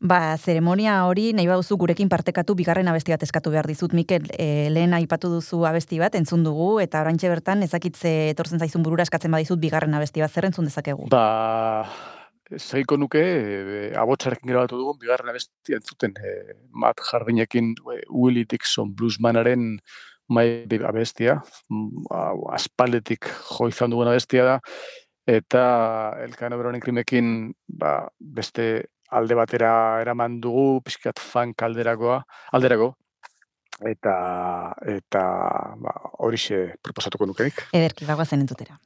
[0.00, 4.70] Ba, zeremonia hori nahi baduzu gurekin partekatu bigarren abesti bat eskatu behar dizut, Mikel, e,
[4.72, 9.36] lehen aipatu duzu abesti bat, entzun dugu, eta oraintxe bertan ezakitze etortzen zaizun burura eskatzen
[9.36, 11.10] badizut bigarren abesti bat, zer entzun dezakegu?
[11.12, 11.84] Ba,
[12.58, 18.94] Zaiko nuke, e, abotsarekin grabatu dugun, bigarren abestia entzuten, e, Matt Jardinekin e, Willie Dixon
[18.96, 19.76] bluesmanaren
[20.30, 21.40] mai abestia,
[22.54, 24.56] aspaldetik jo izan dugun abestia da,
[25.26, 25.62] eta
[26.24, 29.72] elkan oberonen krimekin ba, beste alde batera
[30.02, 32.20] eraman dugu, pixkat funk alderagoa,
[32.54, 32.92] alderago,
[33.86, 34.14] eta
[34.98, 35.24] eta
[35.82, 37.66] ba, horixe proposatuko nukenik.
[37.74, 38.78] Ederki, bagoazen entutera.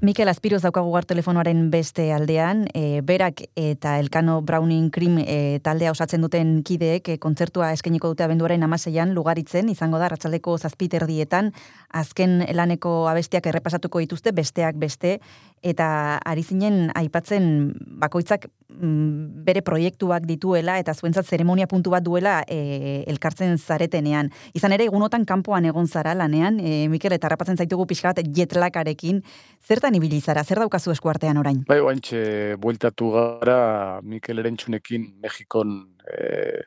[0.00, 5.90] Mikel Aspiroz daukagu gar telefonoaren beste aldean, e, berak eta Elkano Browning Cream e, taldea
[5.90, 11.50] osatzen duten kideek e, kontzertua eskainiko dute abenduaren amaseian lugaritzen, izango da, ratzaldeko zazpiterdietan,
[11.90, 15.16] azken laneko abestiak errepasatuko dituzte, besteak beste,
[15.62, 22.40] eta ari zinen aipatzen bakoitzak mm, bere proiektuak dituela eta zuentzat zeremonia puntu bat duela
[22.46, 24.30] e, elkartzen zaretenean.
[24.54, 29.22] Izan ere, egunotan kanpoan egon zara lanean, e, Mikel, eta harrapatzen zaitugu pixka bat jetlakarekin,
[29.66, 31.64] zertan ibili zara, zer daukazu eskuartean orain?
[31.68, 36.60] Bai, oantxe, bueltatu gara Mikel Erentxunekin Mexikon eh,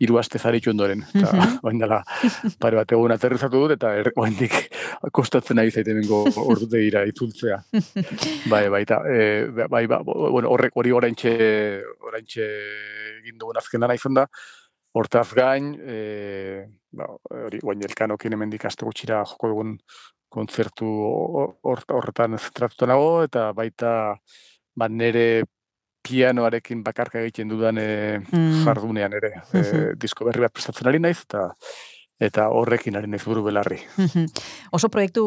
[0.00, 1.04] hiru aste zaritu ondoren.
[1.14, 1.58] Eta, Mhm.
[1.64, 2.02] oain dela,
[2.60, 4.54] pare bat egun aterrizatu dut, eta er, oaindik
[5.16, 7.60] kostatzen nahi zaite bengo ordute ira itzultzea.
[8.52, 11.32] Bai, bai, eta, e, bai, ba, bueno, horrek hori oraintxe,
[12.08, 12.46] oraintxe
[13.20, 14.26] egin dugun azken lana izan da,
[14.98, 16.64] hortaz gain, e,
[16.96, 17.06] ba,
[17.44, 19.76] hori, guain elkanokin hemendik aste gutxira joko dugun
[20.28, 23.92] kontzertu hor- hor- horretan zentratuta nago, eta baita,
[24.76, 25.44] ba, nere
[26.02, 28.64] pianoarekin bakarka egiten dudan e, Mm.
[28.64, 29.32] jardunean ere.
[29.54, 31.50] E, disko berri bat prestatzen ari naiz, eta
[32.18, 33.76] eta horrekin ari naiz buru belarri.
[34.74, 35.22] Oso proiektu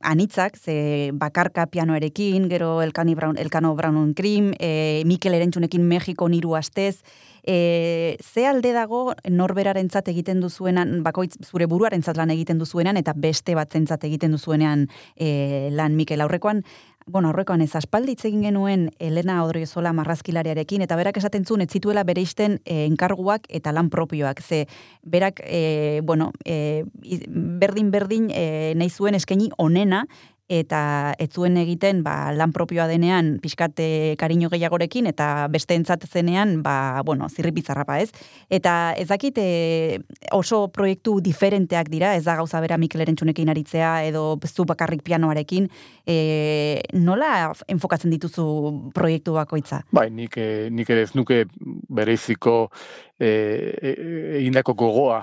[0.00, 6.54] anitzak, ze bakarka pianoarekin, gero Elkani Brown, Elkano Brown Cream, e, Mikel Erentxunekin Mexiko niru
[6.54, 7.02] astez,
[7.42, 13.56] e, ze alde dago norberarentzat egiten duzuenan, bakoitz zure buruarentzat lan egiten duzuenan, eta beste
[13.58, 16.62] batzentzat egiten duzuenean e, lan Mikel aurrekoan,
[17.06, 22.04] bueno, aurrekoan ez aspaldi egin genuen Elena Odriozola marrazkilariarekin, eta berak esaten zuen, ez zituela
[22.04, 24.66] bere isten e, enkarguak eta lan propioak, ze
[25.02, 26.84] berak, e, bueno, e,
[27.28, 30.06] berdin-berdin e, nahi zuen eskaini onena,
[30.50, 36.58] eta ez zuen egiten ba, lan propioa denean pixkate kariño gehiagorekin eta beste entzat zenean
[36.66, 38.10] ba, bueno, zirripizarrapa ez.
[38.50, 40.00] Eta ez dakit e,
[40.34, 45.70] oso proiektu diferenteak dira, ez da gauza bera Mikel Erentxunekin aritzea edo zu bakarrik pianoarekin,
[46.04, 49.84] e, nola enfokatzen dituzu proiektu bakoitza?
[49.94, 51.44] Bai, nik, eh, nik ere ez nuke
[51.88, 52.70] bereiziko
[53.18, 55.20] eh, e- e- egindako gogoa,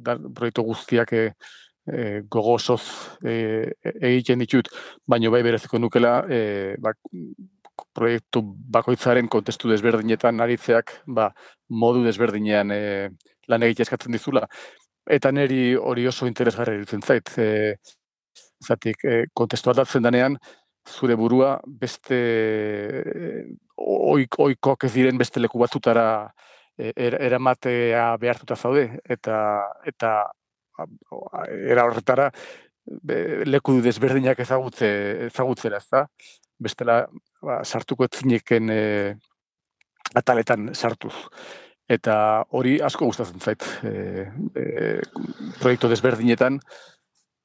[0.00, 1.32] da, proiektu guztiak eh,
[1.92, 2.82] eh, gogo osoz
[3.24, 4.70] eh, egiten ditut,
[5.06, 6.98] baino bai bereziko nukela eh, bak,
[7.96, 8.42] proiektu
[8.76, 11.30] bakoitzaren kontestu desberdinetan aritzeak ba,
[11.68, 13.08] modu desberdinean eh,
[13.48, 14.46] lan egitea eskatzen dizula.
[15.10, 17.32] Eta neri hori oso interesgarri iruditzen zait.
[17.40, 17.74] E,
[18.60, 20.36] zatik, e, kontestu aldatzen danean,
[20.88, 23.44] zure burua beste eh,
[23.76, 26.06] oik, oikoak ez diren beste leku batutara
[26.78, 29.36] eh, er, eramatea behartuta zaude eta
[29.86, 30.14] eta
[31.70, 32.30] era horretara
[33.46, 34.88] leku desberdinak ezagutze
[35.28, 36.06] ezagutzera, ezta?
[36.60, 37.02] Bestela
[37.42, 38.80] ba, sartuko etzineken e,
[40.14, 41.14] ataletan sartuz.
[41.90, 42.14] Eta
[42.56, 43.64] hori asko gustatzen zait.
[43.84, 44.64] E, e,
[45.60, 46.60] proiektu desberdinetan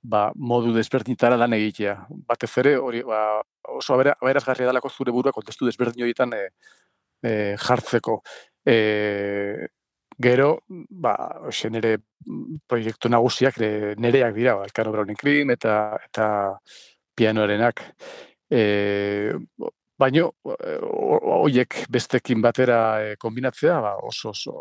[0.05, 1.95] ba, modu desberdinetara lan egitea.
[2.29, 3.41] Batez ere, hori ba,
[3.75, 6.43] oso abera, aberazgarria dalako zure burua kontestu desberdin horietan e,
[7.23, 7.31] e,
[7.61, 8.21] jartzeko.
[8.65, 8.75] E,
[10.21, 10.59] gero,
[10.89, 11.15] ba,
[11.47, 11.97] hoxe nire
[12.67, 13.57] proiektu nagusiak
[13.99, 16.27] nereak dira, ba, Elkano Browning Cream eta, eta
[17.15, 17.83] pianoarenak.
[18.51, 19.33] E,
[19.99, 24.57] baino, horiek bestekin batera e, kombinatzea, ba, oso oso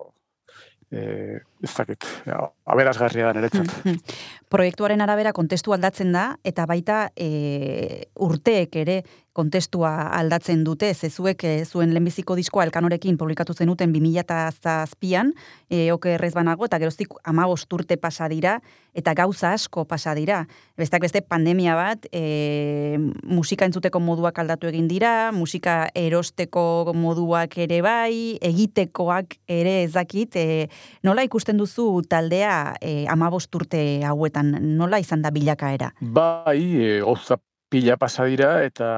[0.90, 2.38] e, ez dakit, ja,
[2.70, 3.72] aberazgarria da niretzat.
[4.54, 9.02] Proiektuaren arabera kontestu aldatzen da, eta baita e, urteek ere
[9.34, 15.32] kontestua aldatzen dute, zezuek e, zuen lehenbiziko diskoa elkanorekin publikatu zenuten 2007an,
[15.68, 18.60] e, okerrez banago, eta geroztik amagost urte pasa dira,
[18.94, 20.44] eta gauza asko pasa dira.
[20.78, 22.94] Bestak beste pandemia bat, e,
[23.26, 30.68] musika entzuteko moduak aldatu egin dira, musika erosteko moduak ere bai, egitekoak ere ezakit, e,
[31.02, 35.92] nola ikusten duzu taldea e, amabost urte hauetan, nola izan da bilakaera?
[36.00, 37.38] Bai, e, gauza
[37.70, 38.88] pila pasa dira eta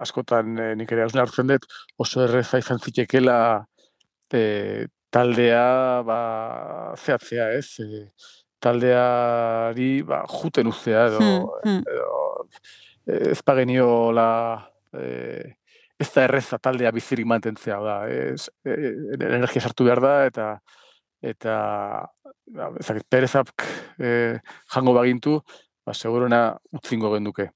[0.00, 1.66] askotan e, nik ere hausnartzen dut
[2.00, 3.38] oso erreza izan zitekela
[4.32, 6.20] e, taldea ba,
[6.96, 7.80] zehatzea, ez?
[7.84, 8.08] E,
[8.62, 11.28] taldeari ba, juten uztea edo,
[11.64, 14.30] Hmm, edo ez pageniola
[14.92, 15.54] e,
[15.98, 18.74] ez da erreza taldea bizirik mantentzea da, ez, e,
[19.16, 20.48] energia sartu behar da eta
[21.22, 21.54] eta
[22.54, 23.66] ba, ezakit, perezak
[23.98, 24.38] e,
[24.74, 25.38] jango bagintu,
[25.86, 26.42] ba, seguruna
[26.72, 27.50] utzingo genduke.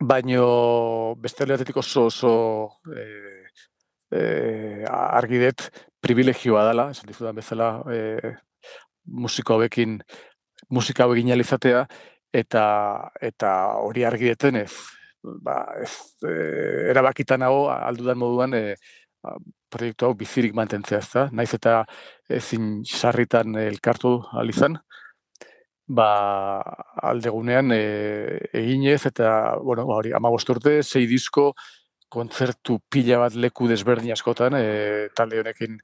[0.00, 2.32] Baino beste aldeatetik oso oso
[2.90, 3.04] e,
[4.12, 4.22] e,
[4.90, 5.68] argi dut
[6.04, 8.34] privilegioa dela, esan dizudan bezala, e,
[9.04, 9.98] musiko hauekin
[10.72, 11.84] musika hauekin izatea
[12.32, 12.64] eta
[13.22, 13.50] eta
[13.84, 14.72] hori argi detenez,
[15.22, 15.92] ba, ez
[16.26, 18.64] e, erabakitan nago aldudan moduan e,
[19.74, 21.28] proiektu hau bizirik mantentzea, ezta?
[21.32, 21.82] Naiz eta
[22.40, 24.80] ezin sarritan elkartu ahal izan.
[25.86, 26.62] ba,
[27.10, 27.80] aldegunean e,
[28.56, 31.52] eginez, eta, bueno, ba, hori, ama urte, sei disko,
[32.14, 35.78] kontzertu pila bat leku desberdin askotan, e, talde honekin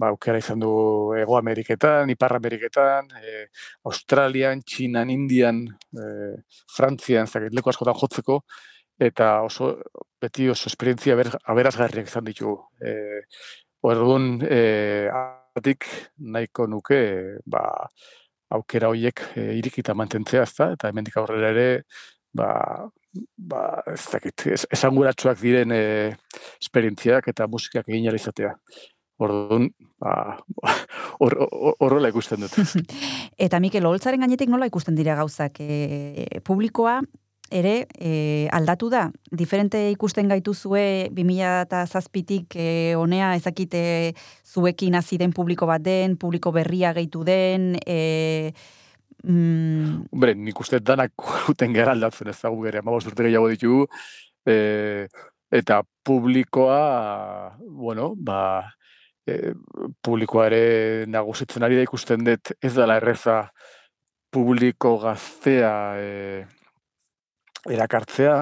[0.00, 0.72] ba, aukera izan du
[1.20, 3.46] Ego Ameriketan, Ipar Ameriketan, e,
[3.90, 6.06] Australian, Txinan, Indian, e,
[6.76, 8.40] Frantzian, zakit, leku askotan jotzeko,
[8.98, 9.74] eta oso,
[10.22, 12.56] beti oso esperientzia ber, aberazgarriak izan ditu.
[12.80, 13.22] E,
[13.84, 15.10] Orduan, e,
[15.58, 15.84] atik
[16.16, 17.00] nahiko nuke,
[17.44, 17.66] ba,
[18.56, 20.70] aukera horiek e, irikita mantentzea, ezta?
[20.72, 21.66] eta hemendik aurrera ere,
[22.32, 22.48] ba,
[23.36, 25.82] ba, ez dakit, es, esanguratsuak diren e,
[26.62, 28.54] esperientziak eta musikak egin izatea.
[29.22, 29.68] Orduan,
[30.02, 30.40] ba,
[31.22, 32.56] horrela ikusten dut.
[33.44, 35.60] Eta Mikel, holtzaren gainetik nola ikusten dira gauzak?
[35.62, 36.96] E, publikoa
[37.50, 39.08] ere e, aldatu da?
[39.30, 42.68] Diferente ikusten gaitu zue 2007tik e,
[42.98, 44.14] honea ezakite
[44.44, 48.52] zuekin hasi den publiko bat den, publiko berria gehitu den, e,
[49.22, 50.08] mm...
[50.12, 51.12] Hombre, nik uste danak
[51.52, 53.84] uten gara aldatzen ez dago gere, amabos urte gehiago ditu,
[54.46, 55.06] e,
[55.54, 58.64] eta publikoa, bueno, ba,
[59.26, 59.54] e,
[60.02, 63.38] publikoa ere nagusitzen ari da ikusten dut ez dela erreza
[64.34, 66.10] publiko gaztea e,
[67.70, 68.38] erakartzea,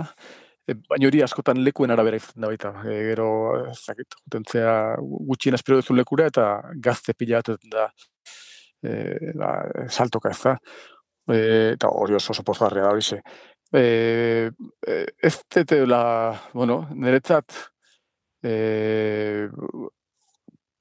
[0.66, 2.72] e, baina hori askotan lekuen arabera izan da baita.
[2.86, 3.28] E, gero,
[3.74, 6.48] zakit, jutentzea gutxien espero duzu lekura eta
[6.82, 7.88] gazte pila da
[8.82, 9.54] e, ba,
[9.88, 10.56] saltoka ez da.
[11.30, 11.40] E,
[11.74, 13.20] eta hori oso oso pozgarria da hori ze.
[13.72, 14.50] E,
[14.86, 16.02] e, ez tetela,
[16.52, 17.54] bueno, niretzat,
[18.44, 19.48] e,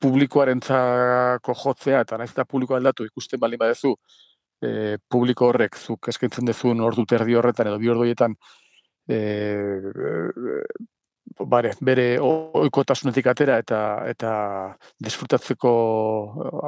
[0.01, 3.93] publikoarentzako jotzea eta naiz eta publiko aldatu ikusten baldin badezu
[4.61, 8.35] e, publiko horrek zuk eskaintzen dezun ordu terdi horretan edo bi ordoietan
[9.09, 9.19] e,
[11.47, 14.31] bare, bere oikotasunetik atera eta eta
[15.03, 15.71] disfrutatzeko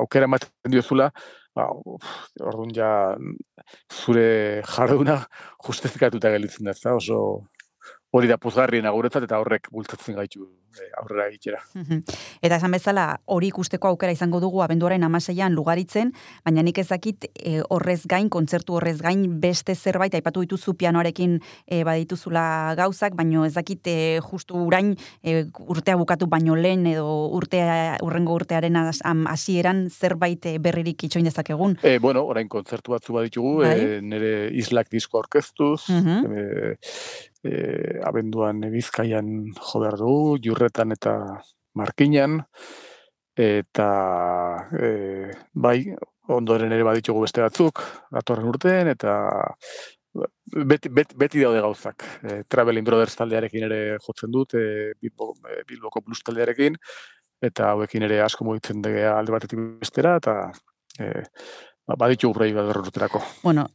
[0.01, 1.09] aukera ematen diozula,
[1.55, 1.67] ba,
[2.41, 2.89] orduan ja
[3.91, 5.19] zure jarduna
[5.67, 7.19] justifikatuta gelditzen da, oso
[8.14, 10.45] hori da puzgarriena guretzat eta horrek bultzatzen gaitu
[10.77, 11.60] e, aurrera egitera.
[12.45, 16.11] Eta esan bezala hori ikusteko aukera izango dugu abenduaren amaseian lugaritzen,
[16.45, 21.81] baina nik ezakit e, horrez gain, kontzertu horrez gain beste zerbait, aipatu dituzu pianoarekin e,
[21.88, 22.45] badituzula
[22.77, 23.98] gauzak, baina ezakit e,
[24.30, 31.26] justu urain e, urtea bukatu baino lehen edo urtea, urrengo urtearen hasieran zerbait berririk itxoin
[31.26, 31.80] dezakegun.
[31.81, 33.76] E, bueno, orain kontzertu batzu baditugu, bai?
[33.80, 36.76] e, nire islak disko orkestuz, uh e,
[37.43, 40.13] abenduan Bizkaian jo behar du,
[40.43, 41.13] jurretan eta
[41.75, 42.39] markinan,
[43.35, 43.87] eta
[44.77, 45.77] e, bai,
[46.33, 47.81] ondoren ere baditugu beste batzuk,
[48.13, 49.15] datorren urtean, eta
[50.13, 52.05] beti, beti, beti daude gauzak.
[52.21, 56.77] E, Traveling Brothers taldearekin ere jotzen dut, e, Bilbo, e, Bilboko Plus taldearekin,
[57.43, 60.37] eta hauekin ere asko mugitzen degea alde batetik bestera, eta
[60.99, 61.25] e,
[61.87, 63.23] ba, baditu urrei bat urterako.
[63.43, 63.65] Bueno,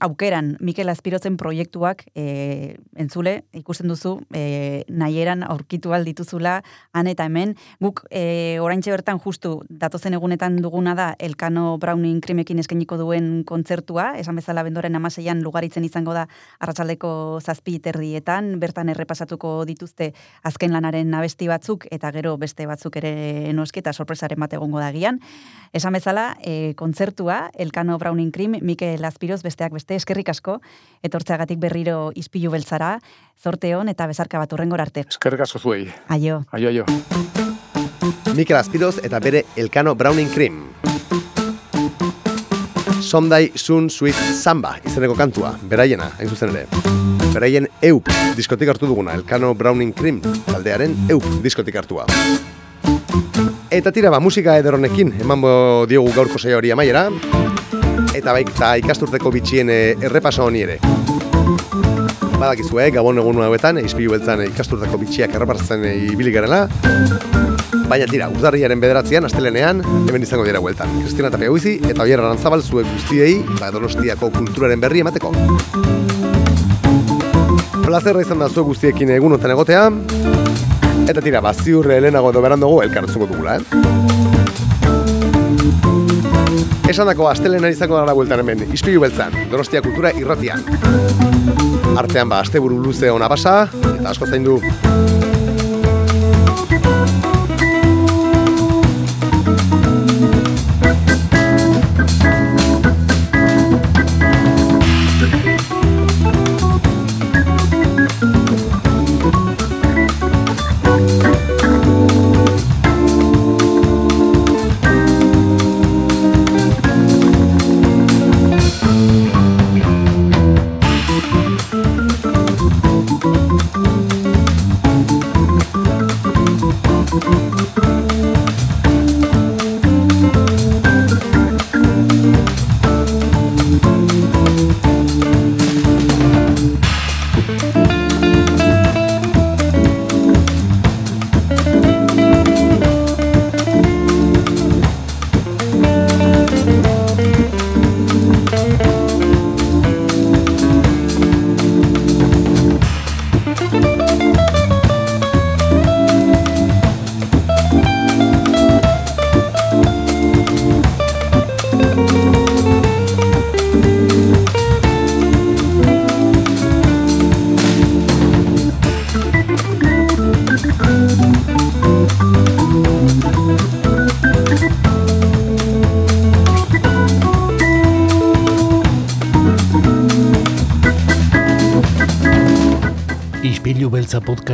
[0.00, 6.62] aukeran Mikel Azpirotzen proiektuak e, entzule ikusten duzu e, nahieran aurkitu dituzula
[6.92, 7.56] han eta hemen.
[7.80, 14.18] Guk e, oraintxe bertan justu datozen egunetan duguna da Elkano Browning krimekin eskainiko duen kontzertua.
[14.18, 16.26] Esan bezala bendoren amaseian lugaritzen izango da
[16.60, 20.12] arratsaldeko zazpi terrietan bertan errepasatuko dituzte
[20.42, 24.92] azken lanaren abesti batzuk eta gero beste batzuk ere noski eta sorpresaren bat egongo da
[24.92, 25.20] gian
[25.72, 30.58] esan bezala e, kontzertua Elkano Browning Krim Mikel Azpiroz besteak beste eskerrik asko
[31.06, 32.96] etortzeagatik berriro ispilu beltzara
[33.38, 35.06] zorte hon eta bezarka bat urrengor arte.
[35.08, 35.86] Eskerrik asko zuei.
[36.08, 36.42] Aio.
[36.52, 36.86] Aio aio.
[38.36, 40.66] Mikel Azpiroz eta bere Elkano Browning Cream.
[43.00, 46.66] Sondai Sun Sweet Samba izeneko kantua, beraiena, hain zuzen ere.
[47.32, 50.20] Beraien EUP diskotik hartu duguna, Elkano Browning Cream,
[50.50, 52.04] taldearen EUP diskotik hartua.
[53.70, 55.46] Eta tira ba, musika ederonekin, eman
[55.88, 57.08] diogu gaurko saio hori amaiera
[58.16, 60.78] eta bai eta ikasturteko bitxien eh, errepasa honi ere.
[62.36, 66.66] Badakizu, eh, gabon egun hauetan, izpilu beltzan ikasturteko bitxiak errepasatzen eh, ibili garela.
[67.86, 70.90] Baina tira, uzarriaren bederatzean, astelenean, hemen izango dira hueltan.
[71.04, 75.32] Kristina Tapia Huizi eta Oier Arantzabal zuek guztiei, ba, donostiako kulturaren berri emateko.
[77.86, 79.90] Plazerra izan da zuek guztiekin egunotan egotea.
[81.06, 84.25] Eta tira, baziurre helenago edo berandugu elkarretzuko dugula, eh?
[86.86, 90.62] Esan dako astelena izango gara bueltan hemen, izpilu beltzan, donostia kultura irratian.
[91.98, 93.56] Artean ba, asteburu luze ona basa,
[93.96, 94.46] eta asko zain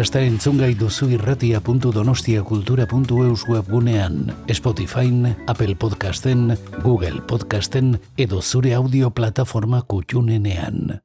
[0.03, 5.07] podcasta entzungai duzu irratia.donostiakultura.eus webgunean, Spotify,
[5.47, 10.99] Apple Podcasten, Google Podcasten edo zure audio plataforma kutxunenean.